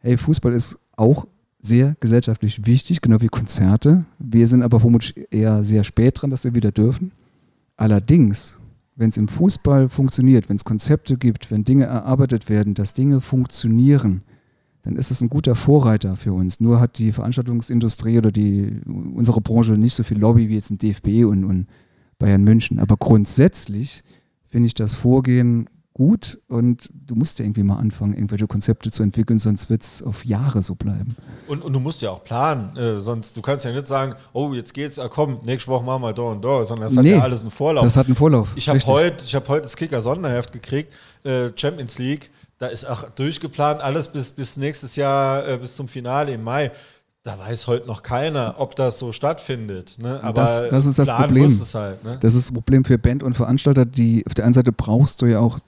[0.00, 1.26] hey, Fußball ist auch
[1.58, 4.04] sehr gesellschaftlich wichtig, genau wie Konzerte.
[4.18, 7.12] Wir sind aber vermutlich eher sehr spät dran, dass wir wieder dürfen.
[7.78, 8.58] Allerdings,
[8.98, 13.20] wenn es im Fußball funktioniert, wenn es Konzepte gibt, wenn Dinge erarbeitet werden, dass Dinge
[13.20, 14.22] funktionieren,
[14.82, 16.58] dann ist es ein guter Vorreiter für uns.
[16.60, 20.78] Nur hat die Veranstaltungsindustrie oder die, unsere Branche nicht so viel Lobby wie jetzt ein
[20.78, 21.68] DFB und, und
[22.18, 22.80] Bayern München.
[22.80, 24.02] Aber grundsätzlich
[24.48, 25.68] finde ich das Vorgehen
[25.98, 30.00] gut und du musst ja irgendwie mal anfangen, irgendwelche Konzepte zu entwickeln, sonst wird es
[30.00, 31.16] auf Jahre so bleiben.
[31.48, 34.54] Und, und du musst ja auch planen, äh, sonst du kannst ja nicht sagen, oh,
[34.54, 37.10] jetzt geht's, ah, komm, nächste Woche machen wir da und da, sondern das hat Nee,
[37.16, 37.82] ja alles einen Vorlauf.
[37.82, 40.94] das hat einen Vorlauf, Ich habe heute hab heut das Kicker-Sonderheft gekriegt,
[41.24, 45.88] äh, Champions League, da ist auch durchgeplant, alles bis, bis nächstes Jahr, äh, bis zum
[45.88, 46.70] Finale im Mai.
[47.24, 49.96] Da weiß heute noch keiner, ob das so stattfindet.
[49.98, 50.20] Ne?
[50.22, 51.60] Aber das, das ist das planen Problem.
[51.74, 52.18] halt, ne?
[52.20, 55.26] Das ist das Problem für Band und Veranstalter, die auf der einen Seite brauchst du
[55.26, 55.58] ja auch,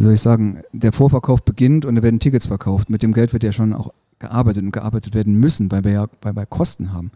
[0.00, 2.88] wie soll ich sagen, der Vorverkauf beginnt und da werden Tickets verkauft.
[2.88, 6.06] Mit dem Geld wird ja schon auch gearbeitet und gearbeitet werden müssen, weil wir ja
[6.22, 7.10] weil wir Kosten haben.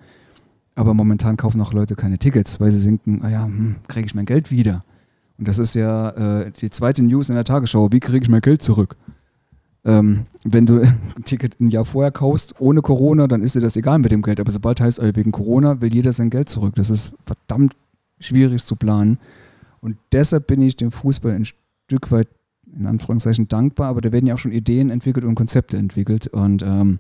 [0.75, 4.15] Aber momentan kaufen auch Leute keine Tickets, weil sie denken, ah ja, hm, kriege ich
[4.15, 4.85] mein Geld wieder.
[5.39, 8.43] Und das ist ja äh, die zweite News in der Tagesschau, wie kriege ich mein
[8.43, 8.97] Geld zurück?
[9.87, 10.81] Ähm, wenn du
[11.17, 14.21] ein Ticket ein Jahr vorher kaufst, ohne Corona, dann ist dir das egal mit dem
[14.21, 14.41] Geld.
[14.41, 16.75] Aber sobald heißt, äh, wegen Corona will jeder sein Geld zurück.
[16.75, 17.77] Das ist verdammt
[18.21, 19.17] schwierig zu planen.
[19.81, 22.29] Und deshalb bin ich dem Fußball ein Stück weit
[22.77, 26.27] in Anführungszeichen dankbar, aber da werden ja auch schon Ideen entwickelt und Konzepte entwickelt.
[26.29, 26.99] Und ähm,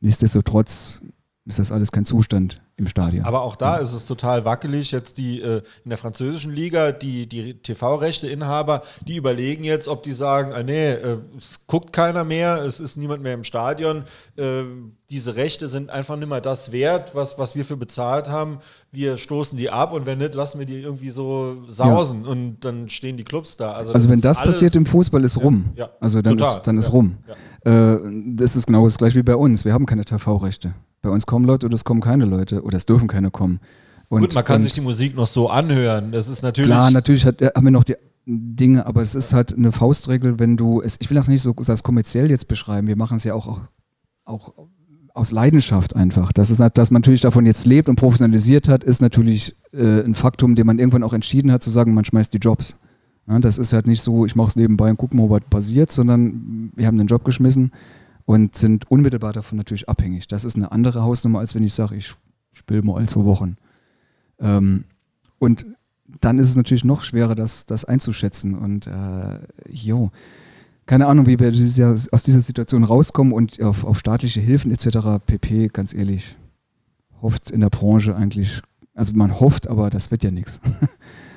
[0.00, 1.00] nichtsdestotrotz
[1.44, 3.24] ist das alles kein Zustand im Stadion.
[3.24, 4.90] Aber auch da ist es total wackelig.
[4.90, 10.12] Jetzt die äh, in der französischen Liga, die, die TV-Rechte-Inhaber, die überlegen jetzt, ob die
[10.12, 14.04] sagen, ah, nee, äh, es guckt keiner mehr, es ist niemand mehr im Stadion.
[14.36, 14.64] Äh,
[15.08, 18.58] diese Rechte sind einfach nicht mehr das wert, was, was wir für bezahlt haben.
[18.90, 22.88] Wir stoßen die ab und wenn nicht, lassen wir die irgendwie so sausen und dann
[22.88, 23.72] stehen die Clubs da.
[23.72, 25.70] Also, Also wenn ist das passiert im Fußball, ist rum.
[25.76, 26.56] Ja, Also dann total.
[26.56, 27.16] ist, dann ist Ja, rum.
[27.64, 27.94] ja.
[27.94, 28.00] Äh,
[28.34, 29.64] das ist genau das gleiche wie bei uns.
[29.64, 30.74] Wir haben keine TV-Rechte.
[31.02, 33.60] Bei uns kommen Leute oder es kommen keine Leute oder es dürfen keine kommen.
[34.08, 36.12] Und, Gut, man kann und sich die Musik noch so anhören.
[36.12, 36.70] Das ist natürlich.
[36.70, 40.38] Klar, natürlich hat, äh, haben wir noch die Dinge, aber es ist halt eine Faustregel,
[40.38, 43.24] wenn du es, ich will auch nicht so das kommerziell jetzt beschreiben, wir machen es
[43.24, 43.60] ja auch,
[44.24, 44.52] auch,
[45.12, 46.32] aus Leidenschaft einfach.
[46.32, 50.14] Das ist, dass man natürlich davon jetzt lebt und professionalisiert hat, ist natürlich äh, ein
[50.14, 52.76] Faktum, den man irgendwann auch entschieden hat, zu sagen, man schmeißt die Jobs.
[53.26, 55.90] Ja, das ist halt nicht so, ich mache es nebenbei und guck mal, was passiert,
[55.90, 57.72] sondern wir haben den Job geschmissen
[58.24, 60.28] und sind unmittelbar davon natürlich abhängig.
[60.28, 62.14] Das ist eine andere Hausnummer, als wenn ich sage, ich
[62.52, 63.56] spiele mal zwei Wochen.
[64.38, 64.84] Ähm,
[65.38, 65.66] und
[66.20, 68.56] dann ist es natürlich noch schwerer, das, das einzuschätzen.
[68.56, 69.38] Und äh,
[69.70, 70.10] jo,
[70.86, 74.72] keine Ahnung, wie wir dieses Jahr aus dieser Situation rauskommen und auf, auf staatliche Hilfen
[74.72, 75.24] etc.
[75.24, 76.36] pp, ganz ehrlich,
[77.20, 78.62] hofft in der Branche eigentlich,
[78.94, 80.60] also man hofft, aber das wird ja nichts.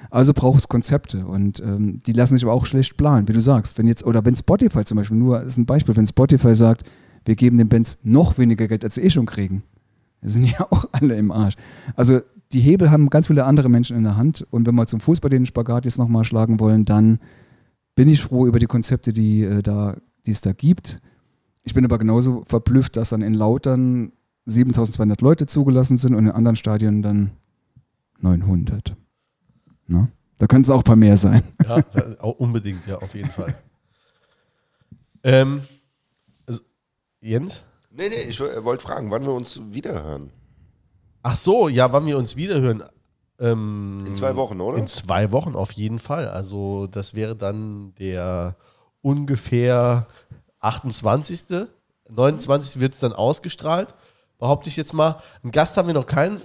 [0.10, 3.42] Also braucht es Konzepte und ähm, die lassen sich aber auch schlecht planen, wie du
[3.42, 3.78] sagst.
[3.78, 6.90] Wenn jetzt, oder wenn Spotify zum Beispiel, nur ist ein Beispiel, wenn Spotify sagt,
[7.26, 9.64] wir geben den Bands noch weniger Geld, als sie eh schon kriegen.
[10.22, 11.56] Sind ja auch alle im Arsch.
[11.96, 12.22] Also
[12.54, 15.30] die Hebel haben ganz viele andere Menschen in der Hand und wenn wir zum Fußball
[15.30, 17.20] den Spagat jetzt nochmal schlagen wollen, dann
[17.96, 21.00] bin ich froh über die Konzepte, die, äh, da, die es da gibt.
[21.64, 24.12] Ich bin aber genauso verblüfft, dass dann in Lautern
[24.46, 27.32] 7200 Leute zugelassen sind und in anderen Stadien dann
[28.20, 28.96] 900.
[29.88, 30.12] Ne?
[30.38, 31.44] Da könnten es auch ein paar mehr sein.
[31.64, 31.76] Ja,
[32.24, 33.56] unbedingt, ja, auf jeden Fall.
[35.24, 35.64] ähm,
[36.46, 36.62] also,
[37.22, 37.64] Jens?
[37.92, 40.32] Nee, nee, ich wollte fragen, wann wir uns wiederhören.
[41.24, 42.84] Ach so, ja, wann wir uns wiederhören.
[43.40, 44.78] Ähm, In zwei Wochen, oder?
[44.78, 46.28] In zwei Wochen auf jeden Fall.
[46.28, 48.56] Also das wäre dann der
[49.02, 50.08] ungefähr
[50.60, 51.68] 28.
[52.10, 52.80] 29.
[52.80, 53.94] wird es dann ausgestrahlt.
[54.38, 55.22] Behaupte ich jetzt mal.
[55.44, 56.42] Einen Gast haben wir noch keinen.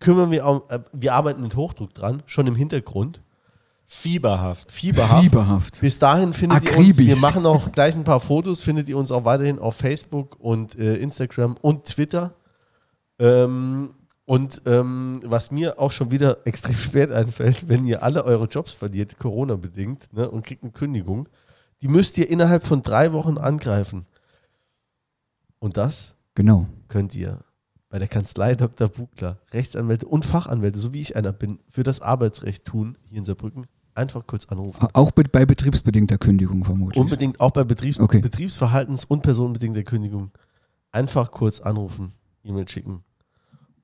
[0.00, 3.22] Kümmern wir auch, äh, wir arbeiten mit Hochdruck dran, schon im Hintergrund.
[3.88, 4.72] Fieberhaft.
[4.72, 5.22] Fieberhaft.
[5.22, 5.80] Fieberhaft.
[5.80, 7.06] Bis dahin findet ihr uns, Akribisch.
[7.06, 10.76] wir machen auch gleich ein paar Fotos, findet ihr uns auch weiterhin auf Facebook und
[10.76, 12.34] äh, Instagram und Twitter.
[13.20, 13.94] Ähm,
[14.24, 18.72] und ähm, was mir auch schon wieder extrem spät einfällt, wenn ihr alle eure Jobs
[18.72, 21.28] verliert, Corona-bedingt, ne, und kriegt eine Kündigung,
[21.80, 24.04] die müsst ihr innerhalb von drei Wochen angreifen.
[25.60, 26.66] Und das Genau.
[26.88, 27.38] könnt ihr
[27.88, 28.88] bei der Kanzlei Dr.
[28.88, 33.24] Bugler, Rechtsanwälte und Fachanwälte, so wie ich einer bin, für das Arbeitsrecht tun, hier in
[33.24, 34.88] Saarbrücken, einfach kurz anrufen.
[34.92, 37.00] Auch be- bei betriebsbedingter Kündigung vermutlich.
[37.00, 38.18] Unbedingt auch bei Betriebs Okay.
[38.20, 40.32] Betriebsverhaltens- und personenbedingter Kündigung
[40.92, 43.04] einfach kurz anrufen, E-Mail schicken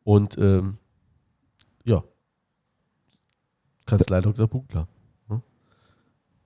[0.05, 0.79] und ähm,
[1.85, 2.03] ja,
[3.87, 4.47] Kanzlei Dr.
[4.49, 4.89] Bugler.
[5.29, 5.43] Hm?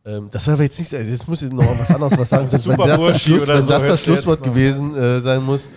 [0.05, 2.49] Ähm, das war aber jetzt nicht, also jetzt muss ich noch was anderes was sagen,
[2.53, 5.69] wenn Super das das, Schluss, oder wenn so das, das Schlusswort gewesen äh, sein muss.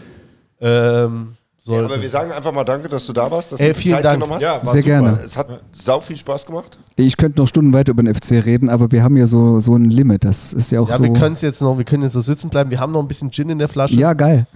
[0.61, 1.35] Ähm,
[1.65, 3.79] Ja, aber wir sagen einfach mal danke, dass du da warst, dass Ey, du die
[3.81, 4.15] vielen Zeit Dank.
[4.15, 4.41] genommen hast.
[4.41, 4.83] Ja, Sehr super.
[4.83, 5.19] gerne.
[5.23, 6.79] Es hat sau viel Spaß gemacht.
[6.95, 9.75] Ich könnte noch Stunden weiter über den FC reden, aber wir haben ja so, so
[9.75, 10.23] ein Limit.
[10.25, 11.03] Das ist ja auch ja, so.
[11.03, 12.71] wir können es jetzt noch, wir können jetzt so sitzen bleiben.
[12.71, 13.95] Wir haben noch ein bisschen Gin in der Flasche.
[13.95, 14.47] ja, geil.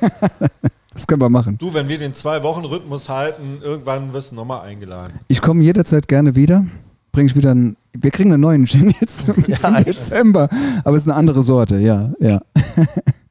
[0.94, 1.58] das können wir machen.
[1.58, 5.20] Du, wenn wir den Zwei-Wochen-Rhythmus halten, irgendwann wirst du nochmal eingeladen.
[5.28, 6.64] Ich komme jederzeit gerne wieder.
[7.12, 7.76] Bring ich wieder einen.
[7.92, 9.80] Wir kriegen einen neuen Gin jetzt im Ja.
[9.82, 10.48] Dezember.
[10.84, 12.40] Aber es ist eine andere Sorte, ja, ja.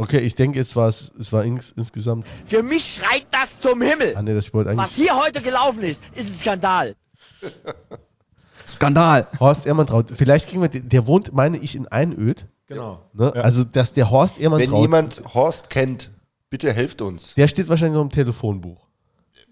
[0.00, 2.26] Okay, ich denke, jetzt war es, es war ins, insgesamt.
[2.46, 4.14] Für mich schreit das zum Himmel.
[4.16, 4.92] Ah, nee, das wollte Was eigentlich.
[5.08, 6.96] hier heute gelaufen ist, ist ein Skandal.
[8.66, 9.26] Skandal.
[9.38, 10.06] Horst Ehrmantraut.
[10.14, 12.46] Vielleicht kriegen wir, den- der wohnt, meine ich, in Einöd.
[12.66, 13.02] Genau.
[13.12, 13.32] Ne?
[13.34, 13.42] Ja.
[13.42, 16.10] Also, dass der Horst Wenn Ehrmantraut, jemand Horst kennt,
[16.48, 17.34] bitte helft uns.
[17.34, 18.86] der steht wahrscheinlich noch im Telefonbuch.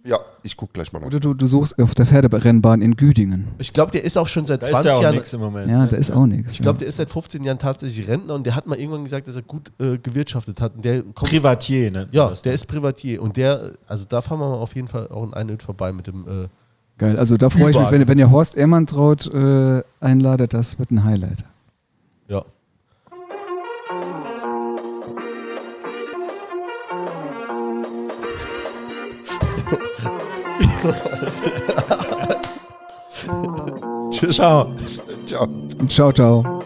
[0.04, 1.06] Ja, ich guck gleich mal nach.
[1.08, 3.48] Oder du, du suchst auf der Pferderennbahn in Güdingen.
[3.58, 5.14] Ich glaube, der ist auch schon seit Da 20 ist ja auch Jahren.
[5.16, 5.70] nichts im Moment.
[5.70, 6.52] Ja, da ist auch nichts.
[6.52, 9.28] Ich glaube, der ist seit 15 Jahren tatsächlich Rentner und der hat mal irgendwann gesagt,
[9.28, 10.76] dass er gut äh, gewirtschaftet hat.
[10.76, 12.08] Und der kommt, Privatier, ne?
[12.12, 13.20] ja, der ist Privatier.
[13.20, 16.06] Und der, also da fahren wir mal auf jeden Fall auch in Einöd vorbei mit
[16.06, 16.44] dem.
[16.44, 16.48] Äh,
[16.96, 17.92] Geil, also da freue ich mich, Überall.
[17.92, 21.44] wenn, wenn ihr Horst Ehrmantraut äh, einladet, das wird ein Highlight.
[22.28, 22.44] ja.
[34.10, 34.36] Tschüss.
[34.36, 34.72] Ciao.
[35.26, 35.48] Ciao.
[35.88, 36.62] Ciao, ciao.